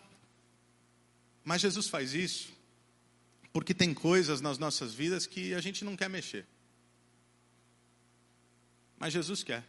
Mas 1.43 1.62
Jesus 1.62 1.88
faz 1.88 2.13
isso 2.13 2.57
porque 3.57 3.73
tem 3.73 3.91
coisas 3.91 4.39
nas 4.39 4.60
nossas 4.60 4.93
vidas 4.93 5.25
que 5.25 5.55
a 5.55 5.60
gente 5.60 5.83
não 5.83 5.95
quer 5.95 6.07
mexer. 6.07 6.45
Mas 8.99 9.12
Jesus 9.12 9.43
quer. 9.43 9.63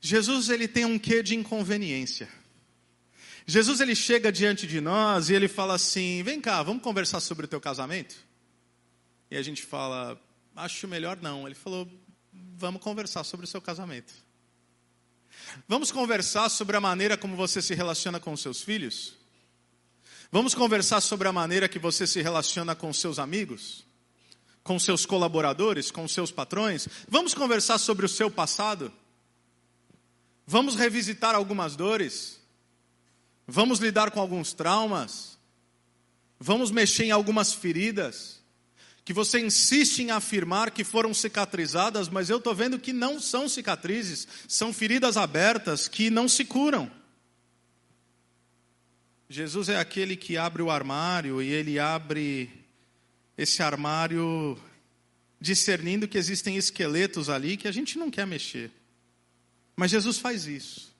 Jesus 0.00 0.48
ele 0.48 0.66
tem 0.66 0.86
um 0.86 0.98
quê 0.98 1.22
de 1.22 1.34
inconveniência. 1.34 2.26
Jesus 3.46 3.80
ele 3.80 3.94
chega 3.94 4.32
diante 4.32 4.66
de 4.66 4.80
nós 4.80 5.28
e 5.28 5.34
ele 5.34 5.48
fala 5.48 5.74
assim: 5.74 6.22
"Vem 6.22 6.40
cá, 6.40 6.62
vamos 6.62 6.82
conversar 6.82 7.20
sobre 7.20 7.44
o 7.44 7.48
teu 7.48 7.60
casamento?" 7.60 8.16
E 9.30 9.36
a 9.36 9.42
gente 9.42 9.62
fala: 9.62 10.18
acho 10.56 10.88
melhor 10.88 11.18
não. 11.20 11.46
Ele 11.46 11.54
falou: 11.54 11.88
vamos 12.56 12.80
conversar 12.80 13.24
sobre 13.24 13.44
o 13.44 13.48
seu 13.48 13.60
casamento. 13.60 14.12
Vamos 15.68 15.90
conversar 15.90 16.48
sobre 16.48 16.76
a 16.76 16.80
maneira 16.80 17.16
como 17.16 17.36
você 17.36 17.60
se 17.60 17.74
relaciona 17.74 18.20
com 18.20 18.36
seus 18.36 18.62
filhos? 18.62 19.14
Vamos 20.30 20.54
conversar 20.54 21.00
sobre 21.00 21.28
a 21.28 21.32
maneira 21.32 21.68
que 21.68 21.78
você 21.78 22.06
se 22.06 22.22
relaciona 22.22 22.74
com 22.74 22.92
seus 22.92 23.18
amigos? 23.18 23.84
Com 24.62 24.78
seus 24.78 25.04
colaboradores? 25.06 25.90
Com 25.90 26.08
seus 26.08 26.30
patrões? 26.30 26.88
Vamos 27.08 27.34
conversar 27.34 27.78
sobre 27.78 28.06
o 28.06 28.08
seu 28.08 28.30
passado? 28.30 28.92
Vamos 30.46 30.76
revisitar 30.76 31.34
algumas 31.34 31.76
dores? 31.76 32.40
Vamos 33.46 33.78
lidar 33.78 34.10
com 34.10 34.20
alguns 34.20 34.52
traumas? 34.52 35.38
Vamos 36.38 36.70
mexer 36.70 37.04
em 37.04 37.10
algumas 37.10 37.52
feridas? 37.52 38.43
Que 39.04 39.12
você 39.12 39.38
insiste 39.38 40.00
em 40.00 40.10
afirmar 40.10 40.70
que 40.70 40.82
foram 40.82 41.12
cicatrizadas, 41.12 42.08
mas 42.08 42.30
eu 42.30 42.38
estou 42.38 42.54
vendo 42.54 42.78
que 42.78 42.92
não 42.92 43.20
são 43.20 43.48
cicatrizes, 43.48 44.26
são 44.48 44.72
feridas 44.72 45.16
abertas 45.16 45.86
que 45.86 46.08
não 46.08 46.26
se 46.26 46.44
curam. 46.44 46.90
Jesus 49.28 49.68
é 49.68 49.78
aquele 49.78 50.16
que 50.16 50.36
abre 50.38 50.62
o 50.62 50.70
armário 50.70 51.42
e 51.42 51.48
ele 51.48 51.78
abre 51.78 52.50
esse 53.36 53.62
armário 53.62 54.58
discernindo 55.40 56.08
que 56.08 56.16
existem 56.16 56.56
esqueletos 56.56 57.28
ali 57.28 57.56
que 57.56 57.68
a 57.68 57.72
gente 57.72 57.98
não 57.98 58.10
quer 58.10 58.26
mexer. 58.26 58.70
Mas 59.76 59.90
Jesus 59.90 60.18
faz 60.18 60.46
isso. 60.46 60.93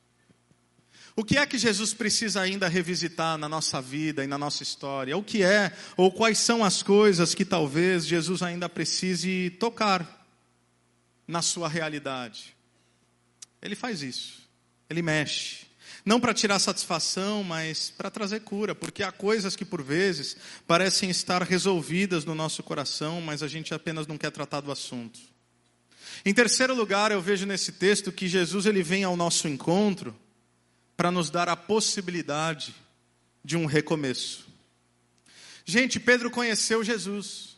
O 1.17 1.25
que 1.25 1.39
é 1.39 1.47
que 1.47 1.57
Jesus 1.57 1.95
precisa 1.95 2.41
ainda 2.41 2.67
revisitar 2.67 3.39
na 3.39 3.49
nossa 3.49 3.81
vida 3.81 4.25
e 4.25 4.27
na 4.27 4.37
nossa 4.37 4.65
história? 4.65 5.17
O 5.17 5.23
que 5.23 5.45
é, 5.45 5.73
ou 5.97 6.11
quais 6.11 6.39
são 6.39 6.65
as 6.65 6.83
coisas 6.83 7.35
que 7.35 7.45
talvez 7.45 8.05
Jesus 8.05 8.43
ainda 8.43 8.69
precise 8.69 9.51
tocar 9.61 10.27
na 11.27 11.41
sua 11.41 11.69
realidade? 11.69 12.57
Ele 13.63 13.77
faz 13.77 14.03
isso, 14.03 14.43
ele 14.91 15.03
mexe. 15.03 15.67
Não 16.05 16.21
para 16.21 16.35
tirar 16.35 16.59
satisfação, 16.59 17.45
mas 17.45 17.91
para 17.91 18.11
trazer 18.11 18.41
cura, 18.41 18.75
porque 18.75 19.03
há 19.03 19.13
coisas 19.13 19.55
que 19.55 19.65
por 19.65 19.83
vezes 19.83 20.37
parecem 20.67 21.09
estar 21.11 21.43
resolvidas 21.43 22.25
no 22.25 22.35
nosso 22.35 22.63
coração, 22.63 23.21
mas 23.21 23.43
a 23.43 23.49
gente 23.49 23.73
apenas 23.73 24.07
não 24.07 24.19
quer 24.19 24.31
tratar 24.31 24.61
do 24.61 24.73
assunto. 24.73 25.19
Em 26.25 26.35
terceiro 26.35 26.75
lugar, 26.75 27.13
eu 27.13 27.23
vejo 27.23 27.47
nesse 27.47 27.73
texto 27.73 28.13
que 28.13 28.29
Jesus 28.29 28.67
ele 28.67 28.83
vem 28.83 29.05
ao 29.05 29.17
nosso 29.17 29.47
encontro 29.47 30.15
para 30.97 31.11
nos 31.11 31.31
dar 31.31 31.49
a 31.49 31.57
possibilidade 31.57 32.75
de 33.45 33.57
um 33.57 33.67
recomeço. 33.67 34.47
Gente, 35.65 35.99
Pedro 35.99 36.31
conheceu 36.31 36.85
Jesus. 36.85 37.55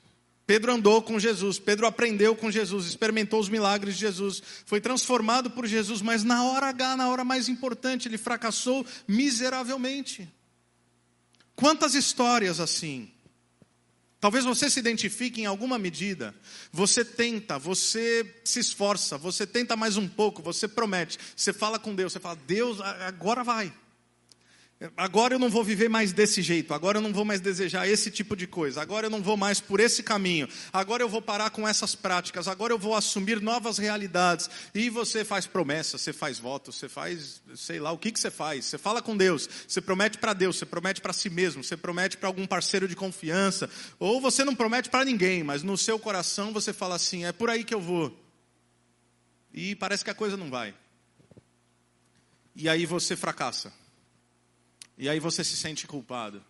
Pedro 0.46 0.72
andou 0.72 1.02
com 1.02 1.18
Jesus, 1.18 1.58
Pedro 1.58 1.86
aprendeu 1.86 2.36
com 2.36 2.52
Jesus, 2.52 2.86
experimentou 2.86 3.40
os 3.40 3.48
milagres 3.48 3.94
de 3.94 4.00
Jesus, 4.00 4.40
foi 4.64 4.80
transformado 4.80 5.50
por 5.50 5.66
Jesus, 5.66 6.00
mas 6.00 6.22
na 6.22 6.44
hora 6.44 6.68
H, 6.68 6.96
na 6.96 7.08
hora 7.08 7.24
mais 7.24 7.48
importante, 7.48 8.06
ele 8.06 8.16
fracassou 8.16 8.86
miseravelmente. 9.08 10.32
Quantas 11.56 11.94
histórias 11.94 12.60
assim? 12.60 13.10
Talvez 14.20 14.44
você 14.44 14.70
se 14.70 14.80
identifique 14.80 15.40
em 15.40 15.46
alguma 15.46 15.78
medida. 15.78 16.34
Você 16.72 17.04
tenta, 17.04 17.58
você 17.58 18.40
se 18.44 18.58
esforça, 18.58 19.18
você 19.18 19.46
tenta 19.46 19.76
mais 19.76 19.96
um 19.96 20.08
pouco, 20.08 20.42
você 20.42 20.66
promete, 20.66 21.18
você 21.36 21.52
fala 21.52 21.78
com 21.78 21.94
Deus, 21.94 22.12
você 22.12 22.20
fala, 22.20 22.38
Deus, 22.46 22.80
agora 22.80 23.44
vai. 23.44 23.72
Agora 24.94 25.34
eu 25.34 25.38
não 25.38 25.48
vou 25.48 25.64
viver 25.64 25.88
mais 25.88 26.12
desse 26.12 26.42
jeito, 26.42 26.74
agora 26.74 26.98
eu 26.98 27.02
não 27.02 27.10
vou 27.10 27.24
mais 27.24 27.40
desejar 27.40 27.88
esse 27.88 28.10
tipo 28.10 28.36
de 28.36 28.46
coisa, 28.46 28.82
agora 28.82 29.06
eu 29.06 29.10
não 29.10 29.22
vou 29.22 29.34
mais 29.34 29.58
por 29.58 29.80
esse 29.80 30.02
caminho, 30.02 30.46
agora 30.70 31.02
eu 31.02 31.08
vou 31.08 31.22
parar 31.22 31.48
com 31.48 31.66
essas 31.66 31.94
práticas, 31.94 32.46
agora 32.46 32.74
eu 32.74 32.78
vou 32.78 32.94
assumir 32.94 33.40
novas 33.40 33.78
realidades. 33.78 34.50
E 34.74 34.90
você 34.90 35.24
faz 35.24 35.46
promessas, 35.46 36.02
você 36.02 36.12
faz 36.12 36.38
votos, 36.38 36.76
você 36.76 36.90
faz, 36.90 37.40
sei 37.54 37.80
lá, 37.80 37.90
o 37.90 37.96
que, 37.96 38.12
que 38.12 38.20
você 38.20 38.30
faz? 38.30 38.66
Você 38.66 38.76
fala 38.76 39.00
com 39.00 39.16
Deus, 39.16 39.48
você 39.66 39.80
promete 39.80 40.18
para 40.18 40.34
Deus, 40.34 40.58
você 40.58 40.66
promete 40.66 41.00
para 41.00 41.14
si 41.14 41.30
mesmo, 41.30 41.64
você 41.64 41.76
promete 41.76 42.18
para 42.18 42.28
algum 42.28 42.46
parceiro 42.46 42.86
de 42.86 42.94
confiança, 42.94 43.70
ou 43.98 44.20
você 44.20 44.44
não 44.44 44.54
promete 44.54 44.90
para 44.90 45.06
ninguém, 45.06 45.42
mas 45.42 45.62
no 45.62 45.78
seu 45.78 45.98
coração 45.98 46.52
você 46.52 46.74
fala 46.74 46.96
assim: 46.96 47.24
é 47.24 47.32
por 47.32 47.48
aí 47.48 47.64
que 47.64 47.74
eu 47.74 47.80
vou. 47.80 48.14
E 49.54 49.74
parece 49.74 50.04
que 50.04 50.10
a 50.10 50.14
coisa 50.14 50.36
não 50.36 50.50
vai. 50.50 50.74
E 52.54 52.68
aí 52.68 52.84
você 52.84 53.16
fracassa. 53.16 53.85
E 54.98 55.08
aí 55.08 55.20
você 55.20 55.44
se 55.44 55.56
sente 55.56 55.86
culpado. 55.86 56.42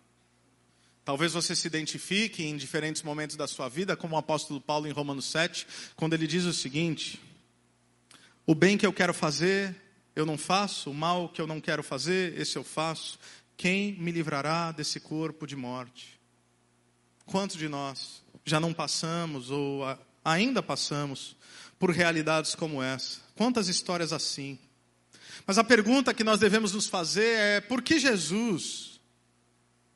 Talvez 1.03 1.33
você 1.33 1.55
se 1.55 1.67
identifique 1.67 2.43
em 2.43 2.57
diferentes 2.57 3.01
momentos 3.01 3.35
da 3.35 3.47
sua 3.47 3.69
vida, 3.69 3.95
como 3.95 4.15
o 4.15 4.19
apóstolo 4.19 4.59
Paulo 4.59 4.87
em 4.87 4.91
Romanos 4.91 5.25
7, 5.25 5.65
quando 5.95 6.13
ele 6.13 6.27
diz 6.27 6.43
o 6.43 6.53
seguinte: 6.53 7.21
O 8.45 8.53
bem 8.53 8.77
que 8.77 8.85
eu 8.85 8.91
quero 8.91 9.13
fazer, 9.13 9.75
eu 10.15 10.25
não 10.25 10.37
faço, 10.37 10.91
o 10.91 10.93
mal 10.93 11.29
que 11.29 11.41
eu 11.41 11.47
não 11.47 11.61
quero 11.61 11.83
fazer, 11.83 12.37
esse 12.37 12.57
eu 12.57 12.63
faço. 12.63 13.19
Quem 13.55 13.93
me 13.93 14.11
livrará 14.11 14.71
desse 14.71 14.99
corpo 14.99 15.47
de 15.47 15.55
morte? 15.55 16.19
Quantos 17.25 17.57
de 17.57 17.67
nós 17.67 18.21
já 18.45 18.59
não 18.59 18.73
passamos 18.73 19.49
ou 19.49 19.83
ainda 20.23 20.61
passamos 20.61 21.35
por 21.79 21.89
realidades 21.89 22.55
como 22.55 22.83
essa? 22.83 23.21
Quantas 23.35 23.67
histórias 23.67 24.13
assim? 24.13 24.59
Mas 25.45 25.57
a 25.57 25.63
pergunta 25.63 26.13
que 26.13 26.23
nós 26.23 26.39
devemos 26.39 26.73
nos 26.73 26.87
fazer 26.87 27.37
é: 27.37 27.61
por 27.61 27.81
que 27.81 27.99
Jesus 27.99 28.99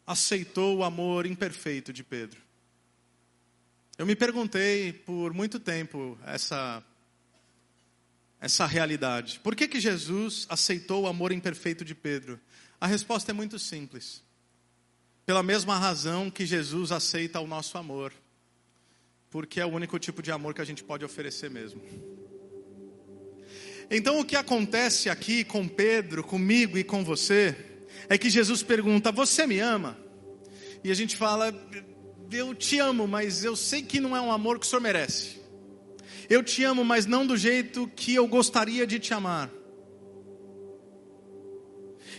aceitou 0.06 0.78
o 0.78 0.84
amor 0.84 1.26
imperfeito 1.26 1.92
de 1.92 2.04
Pedro? 2.04 2.42
Eu 3.98 4.06
me 4.06 4.16
perguntei 4.16 4.94
por 4.94 5.34
muito 5.34 5.60
tempo 5.60 6.18
essa 6.26 6.84
essa 8.42 8.66
realidade. 8.66 9.40
Por 9.40 9.56
que 9.56 9.68
que 9.68 9.80
Jesus 9.80 10.48
aceitou 10.50 11.04
o 11.04 11.08
amor 11.08 11.32
imperfeito 11.32 11.86
de 11.86 11.94
Pedro? 11.94 12.40
A 12.80 12.88
resposta 12.88 13.30
é 13.30 13.34
muito 13.34 13.60
simples. 13.60 14.24
Pela 15.28 15.44
mesma 15.44 15.78
razão 15.78 16.32
que 16.32 16.44
Jesus 16.44 16.92
aceita 16.92 17.40
o 17.40 17.46
nosso 17.46 17.78
amor. 17.78 18.12
Porque 19.30 19.62
é 19.62 19.66
o 19.66 19.70
único 19.70 20.00
tipo 20.00 20.24
de 20.24 20.32
amor 20.32 20.56
que 20.56 20.62
a 20.62 20.66
gente 20.66 20.84
pode 20.84 21.06
oferecer 21.06 21.52
mesmo. 21.52 21.82
Então 23.94 24.22
o 24.22 24.26
que 24.26 24.38
acontece 24.38 25.10
aqui 25.10 25.44
com 25.44 25.68
Pedro, 25.68 26.24
comigo 26.24 26.78
e 26.78 26.84
com 26.84 27.04
você, 27.04 27.54
é 28.08 28.18
que 28.18 28.30
Jesus 28.30 28.64
pergunta: 28.64 29.12
Você 29.12 29.46
me 29.46 29.60
ama? 29.60 29.98
E 30.82 30.90
a 30.90 30.94
gente 30.94 31.18
fala: 31.18 31.54
Eu 32.32 32.56
te 32.56 32.80
amo, 32.80 33.06
mas 33.06 33.44
eu 33.44 33.54
sei 33.54 33.82
que 33.82 34.00
não 34.00 34.16
é 34.16 34.22
um 34.22 34.32
amor 34.32 34.58
que 34.58 34.66
o 34.66 34.70
senhor 34.70 34.82
merece. 34.82 35.42
Eu 36.30 36.42
te 36.42 36.64
amo, 36.64 36.86
mas 36.86 37.06
não 37.06 37.28
do 37.28 37.36
jeito 37.36 37.86
que 37.94 38.16
eu 38.16 38.26
gostaria 38.30 38.88
de 38.88 38.98
te 38.98 39.14
amar. 39.14 39.52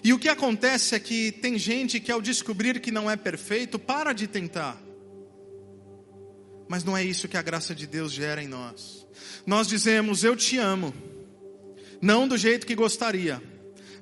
E 0.05 0.13
o 0.13 0.19
que 0.19 0.29
acontece 0.29 0.95
é 0.95 1.01
que 1.01 1.33
tem 1.33 1.59
gente 1.59 1.99
que 1.99 2.13
ao 2.13 2.21
descobrir 2.21 2.81
que 2.81 2.91
não 2.91 3.11
é 3.11 3.17
perfeito, 3.17 3.79
para 3.79 4.13
de 4.13 4.27
tentar. 4.27 4.79
Mas 6.69 6.85
não 6.85 6.95
é 6.95 7.03
isso 7.03 7.29
que 7.29 7.37
a 7.39 7.43
graça 7.43 7.75
de 7.75 7.87
Deus 7.87 8.13
gera 8.13 8.43
em 8.43 8.49
nós. 8.49 9.07
Nós 9.47 9.67
dizemos: 9.67 10.23
Eu 10.23 10.37
te 10.37 10.59
amo 10.59 11.12
não 12.03 12.27
do 12.27 12.37
jeito 12.37 12.67
que 12.67 12.75
gostaria, 12.75 13.41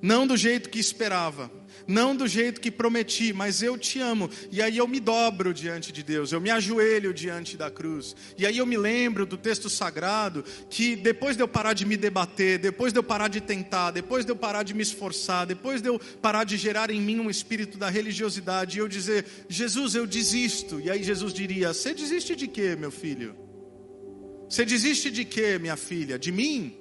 não 0.01 0.27
do 0.27 0.35
jeito 0.35 0.71
que 0.71 0.79
esperava, 0.79 1.53
não 1.87 2.15
do 2.17 2.27
jeito 2.27 2.61
que 2.61 2.71
prometi, 2.71 3.33
mas 3.33 3.63
eu 3.63 3.77
te 3.77 4.01
amo. 4.01 4.31
E 4.51 4.63
aí 4.63 4.79
eu 4.79 4.89
me 4.89 5.01
dobro 5.01 5.53
diante 5.53 5.93
de 5.93 6.03
Deus, 6.03 6.33
eu 6.33 6.41
me 6.41 6.49
ajoelho 6.49 7.13
diante 7.13 7.57
da 7.59 7.71
cruz. 7.71 8.17
E 8.39 8.47
aí 8.47 8.57
eu 8.57 8.65
me 8.65 8.79
lembro 8.79 9.27
do 9.27 9.37
texto 9.37 9.69
sagrado 9.69 10.43
que 10.71 10.97
depois 10.97 11.37
de 11.37 11.43
eu 11.43 11.49
parar 11.49 11.75
de 11.75 11.85
me 11.85 11.97
debater, 11.97 12.59
depois 12.59 12.93
de 12.93 12.99
eu 12.99 13.03
parar 13.03 13.29
de 13.29 13.41
tentar, 13.41 13.91
depois 13.91 14.25
de 14.25 14.33
eu 14.33 14.37
parar 14.37 14.63
de 14.63 14.73
me 14.73 14.83
esforçar, 14.83 15.47
depois 15.47 15.83
de 15.83 15.89
eu 15.89 15.99
parar 16.23 16.45
de 16.45 16.57
gerar 16.57 16.91
em 16.91 17.01
mim 17.01 17.19
um 17.19 17.29
espírito 17.29 17.77
da 17.77 17.91
religiosidade, 17.91 18.79
e 18.79 18.81
eu 18.81 18.89
dizer: 18.89 19.27
Jesus, 19.47 19.95
eu 19.95 20.07
desisto. 20.07 20.81
E 20.81 20.91
aí 20.91 21.03
Jesus 21.03 21.35
diria: 21.35 21.75
Você 21.75 21.93
desiste 21.93 22.35
de 22.35 22.47
quê, 22.47 22.77
meu 22.77 22.91
filho? 22.91 23.37
Você 24.49 24.65
desiste 24.65 25.11
de 25.11 25.25
quê, 25.25 25.59
minha 25.59 25.77
filha? 25.77 26.19
De 26.19 26.33
mim? 26.33 26.80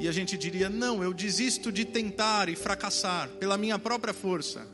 E 0.00 0.08
a 0.08 0.12
gente 0.12 0.36
diria: 0.38 0.70
não, 0.70 1.04
eu 1.04 1.12
desisto 1.12 1.70
de 1.70 1.84
tentar 1.84 2.48
e 2.48 2.56
fracassar 2.56 3.28
pela 3.38 3.58
minha 3.58 3.78
própria 3.78 4.14
força. 4.14 4.66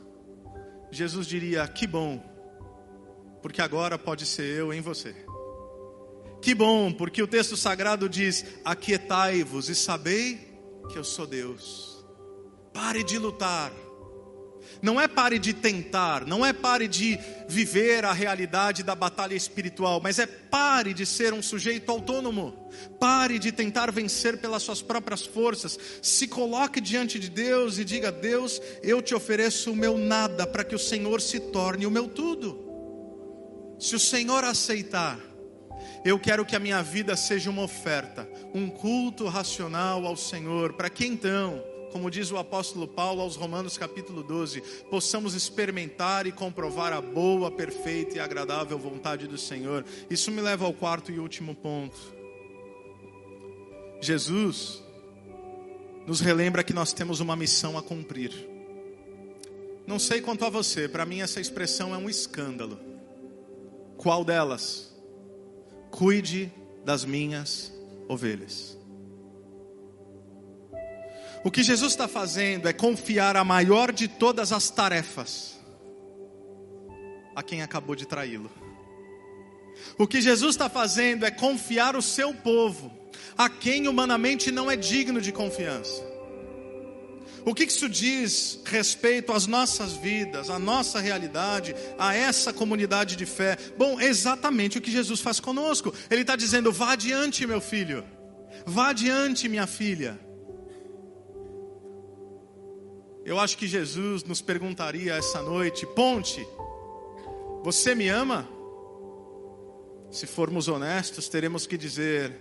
Jesus 0.89 1.27
diria: 1.27 1.67
que 1.67 1.85
bom, 1.85 2.23
porque 3.41 3.61
agora 3.61 3.99
pode 3.99 4.25
ser 4.25 4.57
eu 4.57 4.73
em 4.73 4.79
você. 4.79 5.13
Que 6.41 6.55
bom, 6.55 6.93
porque 6.93 7.21
o 7.21 7.27
texto 7.27 7.57
sagrado 7.57 8.07
diz: 8.07 8.45
aquietai-vos 8.63 9.67
e 9.67 9.75
sabei 9.75 10.47
que 10.89 10.97
eu 10.97 11.03
sou 11.03 11.27
Deus. 11.27 12.05
Pare 12.71 13.03
de 13.03 13.17
lutar 13.17 13.73
não 14.81 14.99
é 14.99 15.07
pare 15.07 15.39
de 15.39 15.53
tentar, 15.53 16.25
não 16.25 16.45
é 16.45 16.53
pare 16.53 16.87
de 16.87 17.17
viver 17.47 18.05
a 18.05 18.13
realidade 18.13 18.83
da 18.83 18.93
batalha 18.93 19.35
espiritual, 19.35 19.99
mas 20.01 20.19
é 20.19 20.25
pare 20.25 20.93
de 20.93 21.05
ser 21.05 21.33
um 21.33 21.41
sujeito 21.41 21.91
autônomo. 21.91 22.67
Pare 22.99 23.39
de 23.39 23.51
tentar 23.51 23.91
vencer 23.91 24.37
pelas 24.37 24.63
suas 24.63 24.81
próprias 24.81 25.25
forças. 25.25 25.79
Se 26.01 26.27
coloque 26.27 26.79
diante 26.79 27.17
de 27.17 27.29
Deus 27.29 27.77
e 27.77 27.85
diga: 27.85 28.11
Deus, 28.11 28.61
eu 28.83 29.01
te 29.01 29.15
ofereço 29.15 29.71
o 29.71 29.75
meu 29.75 29.97
nada 29.97 30.45
para 30.45 30.63
que 30.63 30.75
o 30.75 30.79
Senhor 30.79 31.21
se 31.21 31.39
torne 31.39 31.85
o 31.85 31.91
meu 31.91 32.07
tudo. 32.07 32.65
Se 33.79 33.95
o 33.95 33.99
Senhor 33.99 34.43
aceitar, 34.43 35.19
eu 36.03 36.19
quero 36.19 36.45
que 36.45 36.55
a 36.55 36.59
minha 36.59 36.81
vida 36.81 37.15
seja 37.15 37.49
uma 37.49 37.63
oferta, 37.63 38.27
um 38.53 38.69
culto 38.69 39.27
racional 39.27 40.05
ao 40.05 40.15
Senhor, 40.15 40.73
para 40.73 40.89
que 40.89 41.05
então 41.05 41.63
como 41.97 42.11
diz 42.11 42.31
o 42.31 42.37
apóstolo 42.37 42.87
Paulo 42.87 43.23
aos 43.23 43.35
Romanos 43.35 43.75
capítulo 43.75 44.21
12, 44.21 44.61
possamos 44.87 45.33
experimentar 45.33 46.27
e 46.27 46.31
comprovar 46.31 46.93
a 46.93 47.01
boa, 47.01 47.49
perfeita 47.49 48.17
e 48.17 48.19
agradável 48.19 48.77
vontade 48.77 49.25
do 49.25 49.35
Senhor. 49.35 49.83
Isso 50.07 50.29
me 50.29 50.39
leva 50.39 50.63
ao 50.63 50.73
quarto 50.73 51.11
e 51.11 51.17
último 51.17 51.55
ponto. 51.55 51.97
Jesus 53.99 54.79
nos 56.05 56.19
relembra 56.19 56.63
que 56.63 56.71
nós 56.71 56.93
temos 56.93 57.19
uma 57.19 57.35
missão 57.35 57.75
a 57.75 57.81
cumprir. 57.81 58.31
Não 59.87 59.97
sei 59.97 60.21
quanto 60.21 60.45
a 60.45 60.49
você, 60.51 60.87
para 60.87 61.03
mim 61.03 61.21
essa 61.21 61.41
expressão 61.41 61.95
é 61.95 61.97
um 61.97 62.07
escândalo. 62.07 62.79
Qual 63.97 64.23
delas? 64.23 64.95
Cuide 65.89 66.53
das 66.85 67.03
minhas 67.03 67.73
ovelhas. 68.07 68.76
O 71.47 71.49
que 71.49 71.63
Jesus 71.63 71.93
está 71.93 72.09
fazendo 72.09 72.67
é 72.67 72.73
confiar 72.73 73.37
a 73.37 73.43
maior 73.45 73.93
de 73.93 74.09
todas 74.09 74.51
as 74.51 74.69
tarefas 74.69 75.57
a 77.33 77.41
quem 77.41 77.61
acabou 77.61 77.95
de 77.95 78.05
traí-lo. 78.05 78.51
O 79.97 80.05
que 80.05 80.19
Jesus 80.19 80.55
está 80.55 80.67
fazendo 80.67 81.25
é 81.25 81.31
confiar 81.31 81.95
o 81.95 82.01
seu 82.01 82.33
povo 82.33 82.91
a 83.37 83.47
quem 83.47 83.87
humanamente 83.87 84.51
não 84.51 84.69
é 84.69 84.75
digno 84.75 85.21
de 85.21 85.31
confiança. 85.31 86.03
O 87.45 87.55
que 87.55 87.63
isso 87.63 87.87
diz 87.87 88.59
respeito 88.65 89.31
às 89.31 89.47
nossas 89.47 89.93
vidas, 89.93 90.49
à 90.49 90.59
nossa 90.59 90.99
realidade, 90.99 91.73
a 91.97 92.13
essa 92.13 92.51
comunidade 92.51 93.15
de 93.15 93.25
fé? 93.25 93.57
Bom, 93.77 94.01
exatamente 94.01 94.79
o 94.79 94.81
que 94.81 94.91
Jesus 94.91 95.21
faz 95.21 95.39
conosco. 95.39 95.93
Ele 96.11 96.23
está 96.23 96.35
dizendo: 96.35 96.73
vá 96.73 96.91
adiante, 96.91 97.47
meu 97.47 97.61
filho, 97.61 98.03
vá 98.65 98.89
adiante, 98.89 99.47
minha 99.47 99.65
filha. 99.65 100.26
Eu 103.27 103.37
acho 103.37 103.57
que 103.57 103.67
Jesus 103.67 104.23
nos 104.23 104.41
perguntaria 104.41 105.13
essa 105.13 105.41
noite: 105.41 105.85
Ponte, 105.85 106.47
você 107.61 107.93
me 107.93 108.07
ama? 108.07 108.47
Se 110.09 110.25
formos 110.25 110.69
honestos, 110.69 111.27
teremos 111.27 111.67
que 111.67 111.77
dizer: 111.77 112.31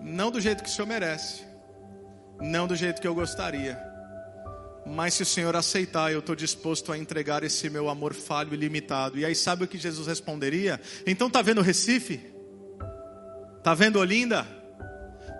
não 0.00 0.30
do 0.30 0.40
jeito 0.40 0.62
que 0.62 0.70
o 0.70 0.72
Senhor 0.72 0.86
merece, 0.86 1.42
não 2.40 2.68
do 2.68 2.76
jeito 2.76 3.00
que 3.00 3.08
eu 3.08 3.16
gostaria, 3.16 3.76
mas 4.86 5.14
se 5.14 5.24
o 5.24 5.26
Senhor 5.26 5.56
aceitar, 5.56 6.12
eu 6.12 6.20
estou 6.20 6.36
disposto 6.36 6.92
a 6.92 6.96
entregar 6.96 7.42
esse 7.42 7.68
meu 7.68 7.88
amor 7.88 8.14
falho 8.14 8.54
e 8.54 8.56
limitado. 8.56 9.18
E 9.18 9.24
aí, 9.24 9.34
sabe 9.34 9.64
o 9.64 9.66
que 9.66 9.76
Jesus 9.76 10.06
responderia? 10.06 10.80
Então, 11.04 11.28
tá 11.28 11.42
vendo 11.42 11.62
Recife? 11.62 12.20
Tá 13.64 13.74
vendo 13.74 13.98
Olinda? 13.98 14.46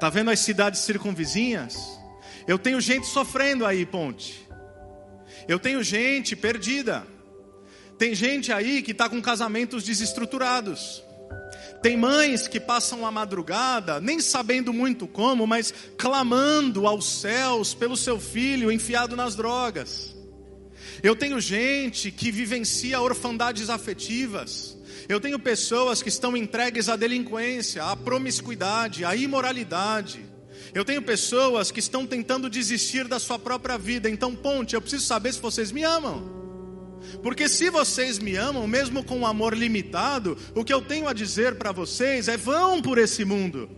Tá 0.01 0.11
vendo 0.11 0.29
as 0.29 0.41
cidades 0.41 0.81
circunvizinhas? 0.81 1.98
Eu 2.49 2.59
tenho 2.59 2.81
gente 2.81 3.07
sofrendo 3.07 3.67
aí, 3.67 3.85
Ponte. 3.85 4.49
Eu 5.47 5.59
tenho 5.59 5.83
gente 5.83 6.35
perdida. 6.35 7.07
Tem 7.99 8.15
gente 8.15 8.51
aí 8.51 8.81
que 8.81 8.93
está 8.93 9.07
com 9.07 9.21
casamentos 9.21 9.85
desestruturados. 9.85 11.05
Tem 11.83 11.95
mães 11.95 12.49
que 12.49 12.59
passam 12.59 13.05
a 13.05 13.11
madrugada, 13.11 14.01
nem 14.01 14.19
sabendo 14.19 14.73
muito 14.73 15.07
como, 15.07 15.47
mas 15.47 15.75
clamando 15.99 16.87
aos 16.87 17.21
céus 17.21 17.75
pelo 17.75 17.99
seu 17.99 18.19
filho 18.19 18.73
enfiado 18.73 19.15
nas 19.15 19.37
drogas. 19.37 20.17
Eu 21.03 21.15
tenho 21.15 21.39
gente 21.41 22.11
que 22.11 22.33
vivencia 22.33 22.99
orfandades 22.99 23.69
afetivas. 23.69 24.75
Eu 25.07 25.21
tenho 25.21 25.39
pessoas 25.39 26.03
que 26.03 26.09
estão 26.09 26.35
entregues 26.35 26.89
à 26.89 26.97
delinquência, 26.97 27.85
à 27.85 27.95
promiscuidade, 27.95 29.05
à 29.05 29.15
imoralidade. 29.15 30.28
Eu 30.75 30.85
tenho 30.85 31.03
pessoas 31.03 31.71
que 31.71 31.81
estão 31.81 32.07
tentando 32.07 32.51
desistir 32.51 33.07
da 33.09 33.19
sua 33.19 33.39
própria 33.39 33.79
vida. 33.79 34.09
Então, 34.09 34.35
ponte, 34.35 34.75
eu 34.75 34.81
preciso 34.81 35.05
saber 35.05 35.33
se 35.33 35.41
vocês 35.41 35.73
me 35.73 35.83
amam. 35.83 36.39
Porque 37.23 37.49
se 37.49 37.71
vocês 37.71 38.19
me 38.19 38.37
amam, 38.37 38.67
mesmo 38.67 39.03
com 39.03 39.19
um 39.19 39.27
amor 39.27 39.57
limitado, 39.57 40.37
o 40.55 40.65
que 40.65 40.73
eu 40.73 40.83
tenho 40.83 41.09
a 41.09 41.13
dizer 41.13 41.57
para 41.57 41.73
vocês 41.73 42.29
é: 42.29 42.37
vão 42.37 42.83
por 42.83 42.99
esse 42.99 43.25
mundo 43.25 43.69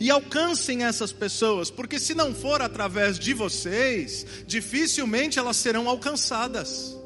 e 0.00 0.10
alcancem 0.10 0.84
essas 0.84 1.12
pessoas, 1.12 1.70
porque 1.70 1.98
se 1.98 2.14
não 2.14 2.34
for 2.34 2.62
através 2.62 3.18
de 3.18 3.34
vocês, 3.34 4.26
dificilmente 4.46 5.38
elas 5.38 5.56
serão 5.56 5.88
alcançadas. 5.88 6.98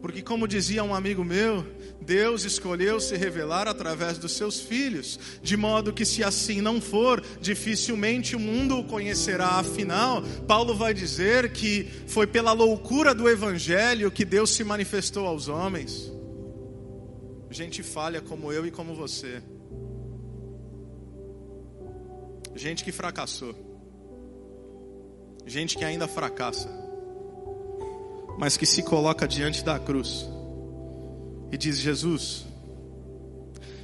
Porque, 0.00 0.20
como 0.20 0.48
dizia 0.48 0.82
um 0.82 0.94
amigo 0.94 1.24
meu, 1.24 1.64
Deus 2.02 2.44
escolheu 2.44 3.00
se 3.00 3.16
revelar 3.16 3.68
através 3.68 4.18
dos 4.18 4.32
seus 4.32 4.60
filhos, 4.60 5.18
de 5.42 5.56
modo 5.56 5.92
que, 5.92 6.04
se 6.04 6.22
assim 6.22 6.60
não 6.60 6.80
for, 6.80 7.22
dificilmente 7.40 8.36
o 8.36 8.40
mundo 8.40 8.78
o 8.78 8.84
conhecerá. 8.84 9.60
Afinal, 9.60 10.22
Paulo 10.46 10.74
vai 10.74 10.92
dizer 10.92 11.52
que 11.52 11.88
foi 12.06 12.26
pela 12.26 12.52
loucura 12.52 13.14
do 13.14 13.28
Evangelho 13.28 14.10
que 14.10 14.24
Deus 14.24 14.50
se 14.50 14.64
manifestou 14.64 15.26
aos 15.26 15.48
homens. 15.48 16.12
Gente 17.50 17.82
falha 17.82 18.20
como 18.20 18.52
eu 18.52 18.66
e 18.66 18.70
como 18.70 18.94
você, 18.94 19.42
gente 22.56 22.82
que 22.82 22.90
fracassou, 22.90 23.54
gente 25.46 25.76
que 25.76 25.84
ainda 25.84 26.08
fracassa, 26.08 26.70
mas 28.38 28.56
que 28.56 28.64
se 28.64 28.82
coloca 28.82 29.28
diante 29.28 29.62
da 29.62 29.78
cruz 29.78 30.26
e 31.52 31.58
diz: 31.58 31.76
Jesus, 31.76 32.46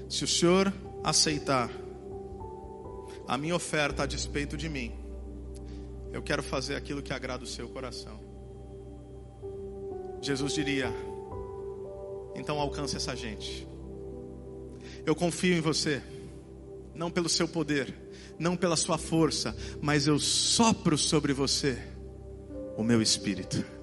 se 0.09 0.25
o 0.25 0.27
Senhor 0.27 0.73
aceitar 1.05 1.71
a 3.27 3.37
minha 3.37 3.55
oferta 3.55 4.05
a 4.05 4.07
despeito 4.07 4.57
de 4.57 4.69
mim, 4.71 4.93
eu 6.12 6.23
quero 6.23 6.43
fazer 6.43 6.75
aquilo 6.75 7.03
que 7.03 7.12
agrada 7.12 7.45
o 7.45 7.47
seu 7.47 7.69
coração. 7.69 8.19
Jesus 10.23 10.55
diria: 10.55 10.91
então 12.35 12.59
alcance 12.59 12.97
essa 12.97 13.14
gente. 13.14 13.69
Eu 15.05 15.14
confio 15.14 15.55
em 15.55 15.61
você, 15.61 16.03
não 16.95 17.11
pelo 17.11 17.29
seu 17.29 17.47
poder, 17.47 17.95
não 18.39 18.57
pela 18.57 18.77
sua 18.77 18.97
força, 18.97 19.55
mas 19.83 20.07
eu 20.07 20.19
sopro 20.19 20.97
sobre 20.97 21.35
você 21.35 21.79
o 22.77 22.83
meu 22.83 23.03
espírito. 23.03 23.78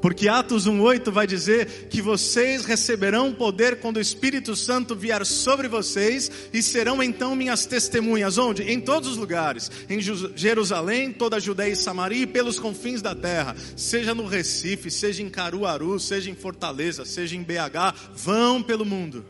Porque 0.00 0.28
Atos 0.28 0.66
1:8 0.66 1.10
vai 1.10 1.26
dizer 1.26 1.88
que 1.88 2.02
vocês 2.02 2.64
receberão 2.64 3.32
poder 3.32 3.80
quando 3.80 3.96
o 3.96 4.00
Espírito 4.00 4.54
Santo 4.54 4.94
vier 4.94 5.24
sobre 5.24 5.68
vocês 5.68 6.30
e 6.52 6.62
serão 6.62 7.02
então 7.02 7.34
minhas 7.34 7.66
testemunhas 7.66 8.38
onde? 8.38 8.62
Em 8.62 8.80
todos 8.80 9.10
os 9.10 9.16
lugares, 9.16 9.70
em 9.88 10.00
Jerusalém, 10.00 11.12
toda 11.12 11.36
a 11.36 11.40
Judéia 11.40 11.72
e 11.72 11.76
Samaria 11.76 12.22
e 12.22 12.26
pelos 12.26 12.58
confins 12.58 13.02
da 13.02 13.14
terra, 13.14 13.56
seja 13.76 14.14
no 14.14 14.26
Recife, 14.26 14.90
seja 14.90 15.22
em 15.22 15.30
Caruaru, 15.30 15.98
seja 15.98 16.30
em 16.30 16.34
Fortaleza, 16.34 17.04
seja 17.04 17.36
em 17.36 17.42
BH, 17.42 18.12
vão 18.14 18.62
pelo 18.62 18.84
mundo. 18.84 19.24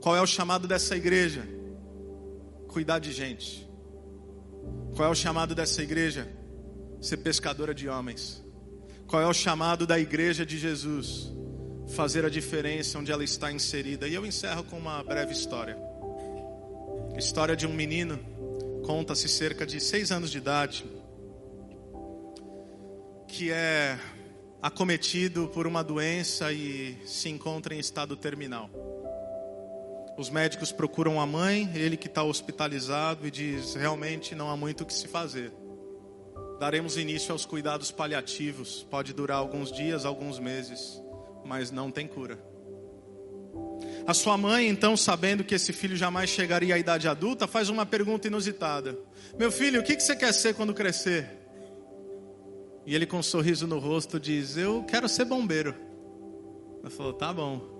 Qual 0.00 0.16
é 0.16 0.22
o 0.22 0.26
chamado 0.26 0.68
dessa 0.68 0.96
igreja? 0.96 1.46
Cuidar 2.68 2.98
de 2.98 3.12
gente. 3.12 3.68
Qual 4.94 5.08
é 5.08 5.10
o 5.10 5.14
chamado 5.14 5.54
dessa 5.54 5.82
igreja? 5.82 6.28
Ser 7.00 7.18
pescadora 7.18 7.74
de 7.74 7.88
homens. 7.88 8.44
Qual 9.08 9.22
é 9.22 9.26
o 9.26 9.32
chamado 9.32 9.86
da 9.86 9.98
igreja 9.98 10.44
de 10.44 10.58
Jesus? 10.58 11.32
Fazer 11.94 12.26
a 12.26 12.28
diferença 12.28 12.98
onde 12.98 13.10
ela 13.10 13.24
está 13.24 13.50
inserida. 13.50 14.06
E 14.06 14.12
eu 14.12 14.26
encerro 14.26 14.62
com 14.64 14.76
uma 14.76 15.02
breve 15.02 15.32
história. 15.32 15.78
História 17.16 17.56
de 17.56 17.66
um 17.66 17.72
menino, 17.72 18.20
conta-se 18.84 19.26
cerca 19.26 19.64
de 19.64 19.80
seis 19.80 20.12
anos 20.12 20.30
de 20.30 20.36
idade, 20.36 20.84
que 23.26 23.50
é 23.50 23.98
acometido 24.60 25.48
por 25.54 25.66
uma 25.66 25.82
doença 25.82 26.52
e 26.52 26.98
se 27.06 27.30
encontra 27.30 27.74
em 27.74 27.78
estado 27.78 28.14
terminal. 28.14 28.68
Os 30.18 30.28
médicos 30.28 30.70
procuram 30.70 31.18
a 31.18 31.26
mãe, 31.26 31.70
ele 31.74 31.96
que 31.96 32.08
está 32.08 32.22
hospitalizado, 32.22 33.26
e 33.26 33.30
diz: 33.30 33.74
realmente 33.74 34.34
não 34.34 34.50
há 34.50 34.56
muito 34.56 34.82
o 34.82 34.86
que 34.86 34.92
se 34.92 35.08
fazer 35.08 35.50
daremos 36.58 36.96
início 36.96 37.32
aos 37.32 37.46
cuidados 37.46 37.90
paliativos. 37.90 38.86
Pode 38.90 39.12
durar 39.12 39.38
alguns 39.38 39.70
dias, 39.70 40.04
alguns 40.04 40.38
meses, 40.38 41.00
mas 41.44 41.70
não 41.70 41.90
tem 41.90 42.06
cura. 42.06 42.38
A 44.06 44.14
sua 44.14 44.36
mãe, 44.36 44.68
então, 44.68 44.96
sabendo 44.96 45.44
que 45.44 45.54
esse 45.54 45.72
filho 45.72 45.96
jamais 45.96 46.30
chegaria 46.30 46.74
à 46.74 46.78
idade 46.78 47.06
adulta, 47.06 47.46
faz 47.46 47.68
uma 47.68 47.84
pergunta 47.84 48.26
inusitada: 48.26 48.98
Meu 49.38 49.52
filho, 49.52 49.80
o 49.80 49.84
que 49.84 49.98
você 49.98 50.16
quer 50.16 50.32
ser 50.32 50.54
quando 50.54 50.74
crescer? 50.74 51.28
E 52.86 52.94
ele, 52.94 53.06
com 53.06 53.18
um 53.18 53.22
sorriso 53.22 53.66
no 53.66 53.78
rosto, 53.78 54.18
diz: 54.18 54.56
Eu 54.56 54.82
quero 54.84 55.08
ser 55.08 55.24
bombeiro. 55.24 55.74
Ela 56.80 56.90
falou: 56.90 57.12
Tá 57.12 57.32
bom. 57.32 57.76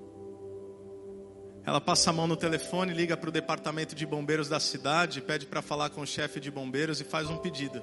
Ela 1.64 1.80
passa 1.80 2.10
a 2.10 2.12
mão 2.12 2.26
no 2.26 2.36
telefone, 2.36 2.94
liga 2.94 3.16
para 3.16 3.28
o 3.28 3.32
departamento 3.32 3.94
de 3.94 4.06
bombeiros 4.06 4.48
da 4.48 4.58
cidade, 4.58 5.20
pede 5.20 5.44
para 5.44 5.60
falar 5.60 5.90
com 5.90 6.00
o 6.00 6.06
chefe 6.06 6.40
de 6.40 6.50
bombeiros 6.50 7.00
e 7.00 7.04
faz 7.04 7.28
um 7.28 7.36
pedido. 7.36 7.82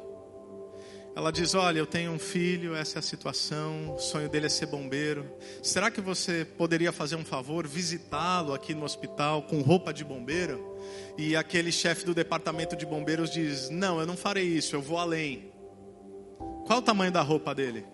Ela 1.15 1.31
diz: 1.31 1.55
Olha, 1.55 1.79
eu 1.79 1.85
tenho 1.85 2.11
um 2.11 2.19
filho, 2.19 2.75
essa 2.75 2.97
é 2.97 2.99
a 2.99 3.01
situação, 3.01 3.95
o 3.95 3.99
sonho 3.99 4.27
dele 4.27 4.47
é 4.47 4.49
ser 4.49 4.65
bombeiro. 4.65 5.25
Será 5.63 5.89
que 5.89 6.01
você 6.01 6.43
poderia 6.43 6.91
fazer 6.91 7.15
um 7.15 7.23
favor, 7.23 7.65
visitá-lo 7.65 8.53
aqui 8.53 8.75
no 8.75 8.83
hospital 8.83 9.43
com 9.43 9.61
roupa 9.61 9.93
de 9.93 10.03
bombeiro? 10.03 10.75
E 11.17 11.35
aquele 11.35 11.71
chefe 11.71 12.05
do 12.05 12.13
departamento 12.13 12.75
de 12.75 12.85
bombeiros 12.85 13.31
diz: 13.31 13.69
Não, 13.69 13.97
eu 13.99 14.05
não 14.05 14.17
farei 14.17 14.43
isso, 14.43 14.75
eu 14.75 14.81
vou 14.81 14.97
além. 14.97 15.53
Qual 16.65 16.79
o 16.79 16.81
tamanho 16.81 17.13
da 17.13 17.21
roupa 17.21 17.55
dele? 17.55 17.85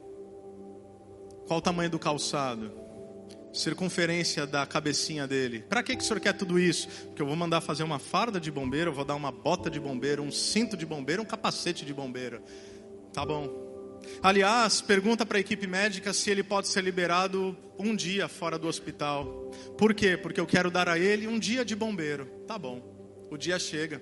Qual 1.45 1.59
o 1.59 1.61
tamanho 1.61 1.91
do 1.91 1.99
calçado? 1.99 2.71
Circunferência 3.53 4.47
da 4.47 4.65
cabecinha 4.65 5.27
dele. 5.27 5.59
Para 5.59 5.83
que, 5.83 5.95
que 5.95 6.01
o 6.01 6.05
senhor 6.07 6.21
quer 6.21 6.33
tudo 6.33 6.57
isso? 6.57 6.87
Porque 7.07 7.21
eu 7.21 7.27
vou 7.27 7.35
mandar 7.35 7.61
fazer 7.61 7.83
uma 7.83 7.99
farda 7.99 8.39
de 8.39 8.49
bombeiro, 8.49 8.89
eu 8.89 8.95
vou 8.95 9.05
dar 9.05 9.15
uma 9.15 9.31
bota 9.31 9.69
de 9.69 9.79
bombeiro, 9.79 10.23
um 10.23 10.31
cinto 10.31 10.75
de 10.75 10.85
bombeiro, 10.85 11.21
um 11.21 11.25
capacete 11.25 11.85
de 11.85 11.93
bombeiro. 11.93 12.41
Tá 13.13 13.25
bom. 13.25 13.71
Aliás, 14.21 14.81
pergunta 14.81 15.25
para 15.25 15.37
a 15.37 15.41
equipe 15.41 15.67
médica 15.67 16.13
se 16.13 16.29
ele 16.29 16.43
pode 16.43 16.67
ser 16.67 16.83
liberado 16.83 17.55
um 17.77 17.95
dia 17.95 18.27
fora 18.27 18.57
do 18.57 18.67
hospital. 18.67 19.51
Por 19.77 19.93
quê? 19.93 20.17
Porque 20.17 20.39
eu 20.39 20.45
quero 20.45 20.71
dar 20.71 20.87
a 20.87 20.97
ele 20.97 21.27
um 21.27 21.39
dia 21.39 21.65
de 21.65 21.75
bombeiro. 21.75 22.25
Tá 22.47 22.57
bom. 22.57 23.27
O 23.29 23.37
dia 23.37 23.57
chega. 23.57 24.01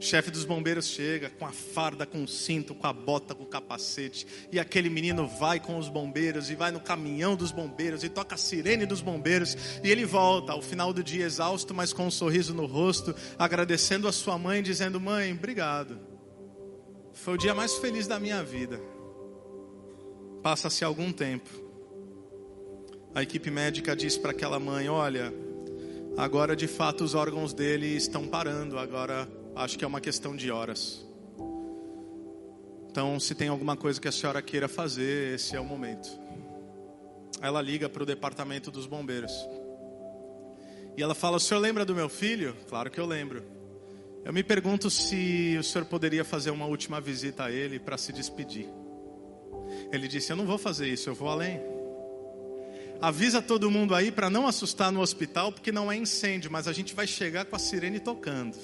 O 0.00 0.02
chefe 0.02 0.30
dos 0.30 0.46
bombeiros 0.46 0.86
chega 0.86 1.28
com 1.28 1.44
a 1.44 1.52
farda, 1.52 2.06
com 2.06 2.24
o 2.24 2.28
cinto, 2.28 2.74
com 2.74 2.86
a 2.86 2.92
bota, 2.92 3.34
com 3.34 3.44
o 3.44 3.46
capacete. 3.46 4.26
E 4.50 4.58
aquele 4.58 4.88
menino 4.88 5.26
vai 5.26 5.60
com 5.60 5.76
os 5.76 5.90
bombeiros 5.90 6.50
e 6.50 6.54
vai 6.54 6.70
no 6.70 6.80
caminhão 6.80 7.36
dos 7.36 7.52
bombeiros 7.52 8.02
e 8.02 8.08
toca 8.08 8.34
a 8.34 8.38
sirene 8.38 8.86
dos 8.86 9.02
bombeiros. 9.02 9.56
E 9.84 9.90
ele 9.90 10.06
volta 10.06 10.52
ao 10.52 10.62
final 10.62 10.92
do 10.92 11.04
dia 11.04 11.26
exausto, 11.26 11.74
mas 11.74 11.92
com 11.92 12.06
um 12.06 12.10
sorriso 12.10 12.54
no 12.54 12.64
rosto, 12.64 13.14
agradecendo 13.38 14.08
a 14.08 14.12
sua 14.12 14.38
mãe, 14.38 14.62
dizendo: 14.62 14.98
Mãe, 14.98 15.32
obrigado. 15.32 16.09
Foi 17.22 17.34
o 17.34 17.36
dia 17.36 17.54
mais 17.54 17.76
feliz 17.76 18.06
da 18.06 18.18
minha 18.18 18.42
vida. 18.42 18.80
Passa-se 20.42 20.82
algum 20.82 21.12
tempo. 21.12 21.50
A 23.14 23.22
equipe 23.22 23.50
médica 23.50 23.94
diz 23.94 24.16
para 24.16 24.30
aquela 24.30 24.58
mãe: 24.58 24.88
Olha, 24.88 25.30
agora 26.16 26.56
de 26.56 26.66
fato 26.66 27.04
os 27.04 27.14
órgãos 27.14 27.52
dele 27.52 27.88
estão 27.88 28.26
parando. 28.26 28.78
Agora 28.78 29.28
acho 29.54 29.78
que 29.78 29.84
é 29.84 29.86
uma 29.86 30.00
questão 30.00 30.34
de 30.34 30.50
horas. 30.50 31.06
Então, 32.90 33.20
se 33.20 33.34
tem 33.34 33.48
alguma 33.48 33.76
coisa 33.76 34.00
que 34.00 34.08
a 34.08 34.12
senhora 34.12 34.40
queira 34.40 34.66
fazer, 34.66 35.34
esse 35.34 35.54
é 35.54 35.60
o 35.60 35.64
momento. 35.64 36.08
Ela 37.42 37.60
liga 37.60 37.86
para 37.86 38.02
o 38.02 38.06
departamento 38.06 38.70
dos 38.70 38.86
bombeiros. 38.86 39.32
E 40.96 41.02
ela 41.02 41.14
fala: 41.14 41.36
O 41.36 41.40
senhor 41.40 41.60
lembra 41.60 41.84
do 41.84 41.94
meu 41.94 42.08
filho? 42.08 42.56
Claro 42.66 42.90
que 42.90 42.98
eu 42.98 43.04
lembro. 43.04 43.59
Eu 44.24 44.32
me 44.32 44.42
pergunto 44.42 44.90
se 44.90 45.56
o 45.58 45.64
senhor 45.64 45.84
poderia 45.86 46.24
fazer 46.24 46.50
uma 46.50 46.66
última 46.66 47.00
visita 47.00 47.44
a 47.44 47.50
ele 47.50 47.78
para 47.78 47.96
se 47.96 48.12
despedir. 48.12 48.68
Ele 49.92 50.06
disse: 50.06 50.30
Eu 50.30 50.36
não 50.36 50.46
vou 50.46 50.58
fazer 50.58 50.88
isso, 50.88 51.08
eu 51.08 51.14
vou 51.14 51.28
além. 51.28 51.60
Avisa 53.00 53.40
todo 53.40 53.70
mundo 53.70 53.94
aí 53.94 54.12
para 54.12 54.28
não 54.28 54.46
assustar 54.46 54.92
no 54.92 55.00
hospital, 55.00 55.50
porque 55.50 55.72
não 55.72 55.90
é 55.90 55.96
incêndio, 55.96 56.50
mas 56.50 56.68
a 56.68 56.72
gente 56.72 56.94
vai 56.94 57.06
chegar 57.06 57.46
com 57.46 57.56
a 57.56 57.58
sirene 57.58 57.98
tocando. 57.98 58.58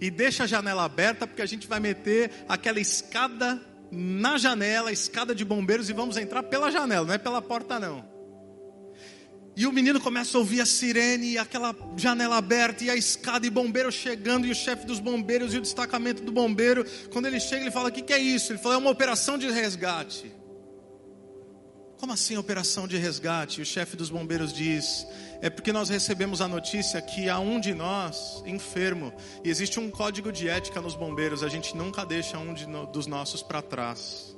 E 0.00 0.10
deixa 0.10 0.42
a 0.42 0.46
janela 0.46 0.84
aberta, 0.84 1.26
porque 1.26 1.42
a 1.42 1.46
gente 1.46 1.68
vai 1.68 1.78
meter 1.78 2.32
aquela 2.48 2.80
escada 2.80 3.60
na 3.92 4.36
janela, 4.36 4.90
escada 4.90 5.34
de 5.34 5.44
bombeiros, 5.44 5.88
e 5.88 5.92
vamos 5.92 6.16
entrar 6.16 6.42
pela 6.42 6.70
janela, 6.70 7.06
não 7.06 7.14
é 7.14 7.18
pela 7.18 7.40
porta 7.40 7.78
não. 7.78 8.13
E 9.56 9.66
o 9.66 9.72
menino 9.72 10.00
começa 10.00 10.36
a 10.36 10.40
ouvir 10.40 10.60
a 10.60 10.66
sirene, 10.66 11.32
e 11.32 11.38
aquela 11.38 11.74
janela 11.96 12.36
aberta, 12.36 12.82
e 12.82 12.90
a 12.90 12.96
escada, 12.96 13.46
e 13.46 13.50
bombeiro 13.50 13.90
chegando, 13.92 14.46
e 14.46 14.50
o 14.50 14.54
chefe 14.54 14.84
dos 14.84 14.98
bombeiros, 14.98 15.54
e 15.54 15.58
o 15.58 15.60
destacamento 15.60 16.22
do 16.22 16.32
bombeiro. 16.32 16.84
Quando 17.12 17.26
ele 17.26 17.38
chega, 17.38 17.62
ele 17.62 17.70
fala: 17.70 17.88
O 17.88 17.92
que, 17.92 18.02
que 18.02 18.12
é 18.12 18.18
isso? 18.18 18.52
Ele 18.52 18.58
fala: 18.58 18.74
É 18.74 18.78
uma 18.78 18.90
operação 18.90 19.38
de 19.38 19.48
resgate. 19.48 20.32
Como 21.98 22.12
assim 22.12 22.36
operação 22.36 22.88
de 22.88 22.96
resgate? 22.96 23.62
O 23.62 23.64
chefe 23.64 23.96
dos 23.96 24.10
bombeiros 24.10 24.52
diz: 24.52 25.06
É 25.40 25.48
porque 25.48 25.72
nós 25.72 25.88
recebemos 25.88 26.40
a 26.40 26.48
notícia 26.48 27.00
que 27.00 27.28
há 27.28 27.38
um 27.38 27.60
de 27.60 27.72
nós 27.74 28.42
enfermo, 28.44 29.12
e 29.44 29.50
existe 29.50 29.78
um 29.78 29.88
código 29.88 30.32
de 30.32 30.48
ética 30.48 30.80
nos 30.80 30.96
bombeiros, 30.96 31.44
a 31.44 31.48
gente 31.48 31.76
nunca 31.76 32.04
deixa 32.04 32.38
um 32.38 32.54
no, 32.66 32.86
dos 32.88 33.06
nossos 33.06 33.40
para 33.40 33.62
trás. 33.62 34.36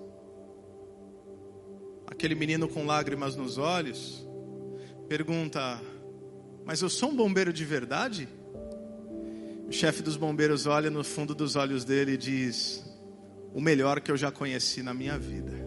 Aquele 2.06 2.34
menino 2.34 2.68
com 2.68 2.84
lágrimas 2.84 3.34
nos 3.34 3.56
olhos 3.56 4.25
pergunta: 5.06 5.80
Mas 6.64 6.82
eu 6.82 6.88
sou 6.88 7.10
um 7.10 7.16
bombeiro 7.16 7.52
de 7.52 7.64
verdade? 7.64 8.28
O 9.68 9.72
chefe 9.72 10.02
dos 10.02 10.16
bombeiros 10.16 10.66
olha 10.66 10.90
no 10.90 11.02
fundo 11.02 11.34
dos 11.34 11.56
olhos 11.56 11.84
dele 11.84 12.12
e 12.12 12.16
diz: 12.16 12.84
O 13.54 13.60
melhor 13.60 14.00
que 14.00 14.10
eu 14.10 14.16
já 14.16 14.30
conheci 14.30 14.82
na 14.82 14.92
minha 14.92 15.18
vida. 15.18 15.66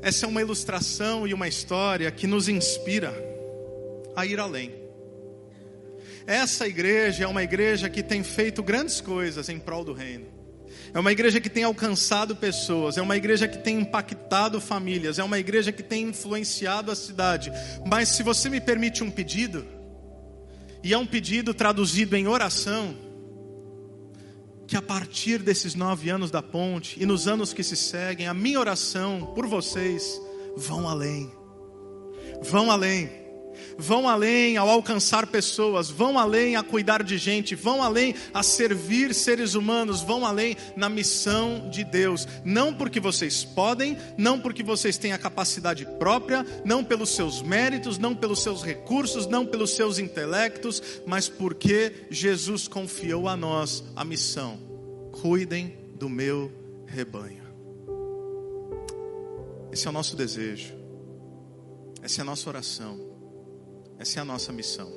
Essa 0.00 0.26
é 0.26 0.28
uma 0.28 0.42
ilustração 0.42 1.26
e 1.26 1.32
uma 1.32 1.48
história 1.48 2.10
que 2.10 2.26
nos 2.26 2.48
inspira 2.48 3.14
a 4.14 4.26
ir 4.26 4.38
além. 4.38 4.74
Essa 6.26 6.66
igreja 6.66 7.24
é 7.24 7.26
uma 7.26 7.42
igreja 7.42 7.88
que 7.88 8.02
tem 8.02 8.22
feito 8.22 8.62
grandes 8.62 9.00
coisas 9.00 9.48
em 9.48 9.58
prol 9.58 9.84
do 9.84 9.92
reino. 9.92 10.33
É 10.94 11.00
uma 11.00 11.10
igreja 11.10 11.40
que 11.40 11.50
tem 11.50 11.64
alcançado 11.64 12.36
pessoas, 12.36 12.96
é 12.96 13.02
uma 13.02 13.16
igreja 13.16 13.48
que 13.48 13.58
tem 13.58 13.80
impactado 13.80 14.60
famílias, 14.60 15.18
é 15.18 15.24
uma 15.24 15.40
igreja 15.40 15.72
que 15.72 15.82
tem 15.82 16.04
influenciado 16.04 16.92
a 16.92 16.94
cidade. 16.94 17.50
Mas 17.84 18.10
se 18.10 18.22
você 18.22 18.48
me 18.48 18.60
permite 18.60 19.02
um 19.02 19.10
pedido, 19.10 19.66
e 20.84 20.94
é 20.94 20.98
um 20.98 21.04
pedido 21.04 21.52
traduzido 21.52 22.14
em 22.14 22.28
oração, 22.28 22.96
que 24.68 24.76
a 24.76 24.82
partir 24.82 25.42
desses 25.42 25.74
nove 25.74 26.10
anos 26.10 26.30
da 26.30 26.40
ponte 26.40 27.02
e 27.02 27.04
nos 27.04 27.26
anos 27.26 27.52
que 27.52 27.64
se 27.64 27.74
seguem, 27.74 28.28
a 28.28 28.34
minha 28.34 28.60
oração 28.60 29.32
por 29.34 29.48
vocês 29.48 30.20
vão 30.56 30.88
além. 30.88 31.28
Vão 32.40 32.70
além 32.70 33.23
vão 33.78 34.08
além 34.08 34.56
ao 34.56 34.68
alcançar 34.68 35.26
pessoas, 35.26 35.90
vão 35.90 36.18
além 36.18 36.56
a 36.56 36.62
cuidar 36.62 37.02
de 37.02 37.18
gente, 37.18 37.54
vão 37.54 37.82
além 37.82 38.14
a 38.32 38.42
servir 38.42 39.14
seres 39.14 39.54
humanos, 39.54 40.02
vão 40.02 40.24
além 40.24 40.56
na 40.76 40.88
missão 40.88 41.68
de 41.70 41.84
Deus. 41.84 42.26
Não 42.44 42.72
porque 42.74 43.00
vocês 43.00 43.44
podem, 43.44 43.96
não 44.16 44.40
porque 44.40 44.62
vocês 44.62 44.98
têm 44.98 45.12
a 45.12 45.18
capacidade 45.18 45.86
própria, 45.98 46.44
não 46.64 46.84
pelos 46.84 47.10
seus 47.10 47.42
méritos, 47.42 47.98
não 47.98 48.14
pelos 48.14 48.42
seus 48.42 48.62
recursos, 48.62 49.26
não 49.26 49.46
pelos 49.46 49.70
seus 49.70 49.98
intelectos, 49.98 50.82
mas 51.06 51.28
porque 51.28 52.06
Jesus 52.10 52.68
confiou 52.68 53.28
a 53.28 53.36
nós 53.36 53.84
a 53.94 54.04
missão. 54.04 54.58
Cuidem 55.12 55.76
do 55.94 56.08
meu 56.08 56.52
rebanho. 56.86 57.44
Esse 59.72 59.86
é 59.86 59.90
o 59.90 59.92
nosso 59.92 60.14
desejo. 60.14 60.72
Essa 62.00 62.20
é 62.20 62.22
a 62.22 62.24
nossa 62.24 62.48
oração. 62.48 63.13
Essa 63.98 64.18
é 64.18 64.22
a 64.22 64.24
nossa 64.24 64.52
missão. 64.52 64.90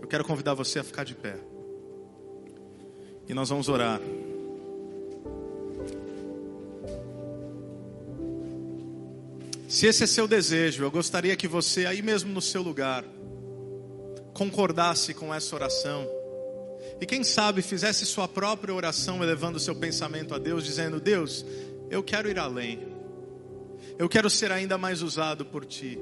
Eu 0.00 0.08
quero 0.08 0.24
convidar 0.24 0.54
você 0.54 0.78
a 0.78 0.84
ficar 0.84 1.04
de 1.04 1.14
pé. 1.14 1.36
E 3.28 3.34
nós 3.34 3.48
vamos 3.48 3.68
orar. 3.68 4.00
Se 9.68 9.86
esse 9.86 10.04
é 10.04 10.06
seu 10.06 10.28
desejo, 10.28 10.84
eu 10.84 10.90
gostaria 10.90 11.36
que 11.36 11.48
você, 11.48 11.86
aí 11.86 12.00
mesmo 12.00 12.32
no 12.32 12.40
seu 12.40 12.62
lugar, 12.62 13.04
concordasse 14.32 15.12
com 15.12 15.34
essa 15.34 15.54
oração. 15.56 16.08
E 17.00 17.04
quem 17.04 17.24
sabe 17.24 17.62
fizesse 17.62 18.06
sua 18.06 18.28
própria 18.28 18.72
oração, 18.72 19.22
elevando 19.22 19.58
seu 19.58 19.74
pensamento 19.74 20.34
a 20.34 20.38
Deus, 20.38 20.64
dizendo: 20.64 21.00
Deus, 21.00 21.44
eu 21.90 22.02
quero 22.02 22.30
ir 22.30 22.38
além. 22.38 22.94
Eu 23.98 24.08
quero 24.08 24.30
ser 24.30 24.52
ainda 24.52 24.78
mais 24.78 25.02
usado 25.02 25.44
por 25.44 25.64
Ti. 25.64 25.98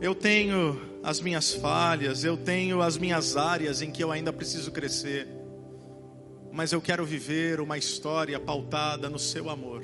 Eu 0.00 0.14
tenho 0.14 0.80
as 1.02 1.20
minhas 1.20 1.52
falhas, 1.52 2.24
eu 2.24 2.36
tenho 2.36 2.82
as 2.82 2.96
minhas 2.96 3.36
áreas 3.36 3.82
em 3.82 3.90
que 3.90 4.02
eu 4.02 4.12
ainda 4.12 4.32
preciso 4.32 4.70
crescer, 4.70 5.26
mas 6.52 6.72
eu 6.72 6.80
quero 6.80 7.04
viver 7.04 7.60
uma 7.60 7.78
história 7.78 8.38
pautada 8.38 9.08
no 9.08 9.18
seu 9.18 9.48
amor. 9.48 9.82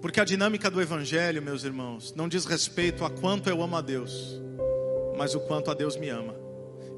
Porque 0.00 0.20
a 0.20 0.24
dinâmica 0.24 0.70
do 0.70 0.80
Evangelho, 0.80 1.42
meus 1.42 1.64
irmãos, 1.64 2.14
não 2.14 2.28
diz 2.28 2.44
respeito 2.44 3.04
a 3.04 3.10
quanto 3.10 3.48
eu 3.48 3.62
amo 3.62 3.76
a 3.76 3.80
Deus, 3.80 4.40
mas 5.16 5.34
o 5.34 5.40
quanto 5.40 5.70
a 5.70 5.74
Deus 5.74 5.96
me 5.96 6.08
ama, 6.08 6.34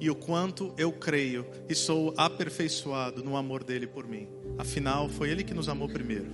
e 0.01 0.09
o 0.09 0.15
quanto 0.15 0.73
eu 0.77 0.93
creio 0.93 1.47
e 1.69 1.75
sou 1.75 2.15
aperfeiçoado 2.17 3.23
no 3.23 3.37
amor 3.37 3.65
dele 3.65 3.87
por 3.87 4.07
mim. 4.07 4.29
Afinal, 4.59 5.09
foi 5.09 5.31
ele 5.31 5.43
que 5.43 5.55
nos 5.55 5.69
amou 5.69 5.89
primeiro. 5.89 6.31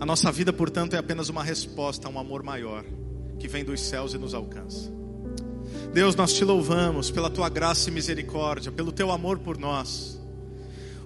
A 0.00 0.06
nossa 0.06 0.30
vida, 0.32 0.52
portanto, 0.52 0.94
é 0.94 0.98
apenas 0.98 1.28
uma 1.28 1.42
resposta 1.42 2.08
a 2.08 2.10
um 2.10 2.18
amor 2.18 2.42
maior 2.42 2.84
que 3.38 3.48
vem 3.48 3.64
dos 3.64 3.80
céus 3.80 4.14
e 4.14 4.18
nos 4.18 4.34
alcança. 4.34 4.92
Deus, 5.92 6.14
nós 6.14 6.32
te 6.32 6.44
louvamos 6.44 7.10
pela 7.10 7.30
tua 7.30 7.48
graça 7.48 7.88
e 7.88 7.92
misericórdia, 7.92 8.70
pelo 8.70 8.92
teu 8.92 9.10
amor 9.10 9.38
por 9.38 9.56
nós. 9.56 10.20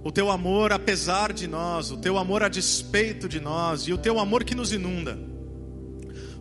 O 0.03 0.11
teu 0.11 0.31
amor 0.31 0.73
apesar 0.73 1.33
de 1.33 1.47
nós, 1.47 1.91
o 1.91 1.99
teu 1.99 2.17
amor 2.17 2.43
a 2.43 2.49
despeito 2.49 3.29
de 3.29 3.39
nós 3.39 3.83
e 3.83 3.93
o 3.93 3.99
teu 3.99 4.19
amor 4.19 4.45
que 4.45 4.55
nos 4.55 4.73
inunda. 4.73 5.19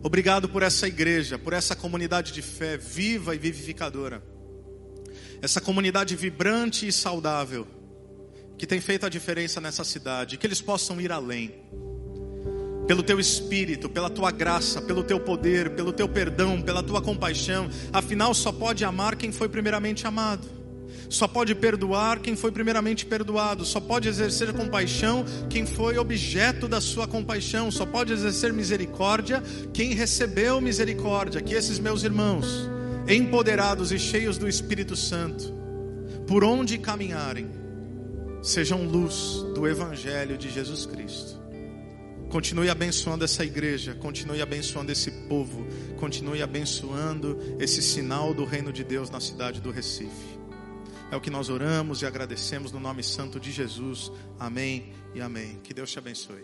Obrigado 0.02 0.48
por 0.48 0.62
essa 0.62 0.88
igreja, 0.88 1.38
por 1.38 1.52
essa 1.52 1.76
comunidade 1.76 2.32
de 2.32 2.40
fé 2.40 2.76
viva 2.76 3.34
e 3.34 3.38
vivificadora. 3.38 4.22
Essa 5.42 5.60
comunidade 5.60 6.16
vibrante 6.16 6.86
e 6.88 6.92
saudável 6.92 7.66
que 8.56 8.66
tem 8.66 8.80
feito 8.80 9.06
a 9.06 9.08
diferença 9.08 9.60
nessa 9.60 9.84
cidade, 9.84 10.36
que 10.36 10.46
eles 10.46 10.60
possam 10.60 11.00
ir 11.00 11.12
além 11.12 11.54
pelo 12.90 13.04
teu 13.04 13.20
espírito, 13.20 13.88
pela 13.88 14.10
tua 14.10 14.32
graça, 14.32 14.82
pelo 14.82 15.04
teu 15.04 15.20
poder, 15.20 15.70
pelo 15.76 15.92
teu 15.92 16.08
perdão, 16.08 16.60
pela 16.60 16.82
tua 16.82 17.00
compaixão. 17.00 17.70
Afinal, 17.92 18.34
só 18.34 18.50
pode 18.50 18.84
amar 18.84 19.14
quem 19.14 19.30
foi 19.30 19.48
primeiramente 19.48 20.08
amado. 20.08 20.48
Só 21.08 21.28
pode 21.28 21.54
perdoar 21.54 22.18
quem 22.18 22.34
foi 22.34 22.50
primeiramente 22.50 23.06
perdoado. 23.06 23.64
Só 23.64 23.78
pode 23.78 24.08
exercer 24.08 24.52
compaixão 24.52 25.24
quem 25.48 25.64
foi 25.64 25.98
objeto 25.98 26.66
da 26.66 26.80
sua 26.80 27.06
compaixão. 27.06 27.70
Só 27.70 27.86
pode 27.86 28.12
exercer 28.12 28.52
misericórdia 28.52 29.40
quem 29.72 29.94
recebeu 29.94 30.60
misericórdia. 30.60 31.40
Que 31.40 31.54
esses 31.54 31.78
meus 31.78 32.02
irmãos, 32.02 32.68
empoderados 33.06 33.92
e 33.92 34.00
cheios 34.00 34.36
do 34.36 34.48
Espírito 34.48 34.96
Santo, 34.96 35.54
por 36.26 36.42
onde 36.42 36.76
caminharem, 36.76 37.48
sejam 38.42 38.82
luz 38.82 39.44
do 39.54 39.68
Evangelho 39.68 40.36
de 40.36 40.50
Jesus 40.50 40.86
Cristo 40.86 41.39
Continue 42.30 42.70
abençoando 42.70 43.24
essa 43.24 43.44
igreja, 43.44 43.92
continue 43.92 44.40
abençoando 44.40 44.92
esse 44.92 45.10
povo, 45.28 45.66
continue 45.98 46.40
abençoando 46.40 47.36
esse 47.58 47.82
sinal 47.82 48.32
do 48.32 48.44
reino 48.44 48.72
de 48.72 48.84
Deus 48.84 49.10
na 49.10 49.18
cidade 49.18 49.60
do 49.60 49.72
Recife. 49.72 50.38
É 51.10 51.16
o 51.16 51.20
que 51.20 51.28
nós 51.28 51.48
oramos 51.48 52.02
e 52.02 52.06
agradecemos 52.06 52.70
no 52.70 52.78
nome 52.78 53.02
santo 53.02 53.40
de 53.40 53.50
Jesus. 53.50 54.12
Amém 54.38 54.92
e 55.12 55.20
amém. 55.20 55.58
Que 55.64 55.74
Deus 55.74 55.90
te 55.90 55.98
abençoe. 55.98 56.38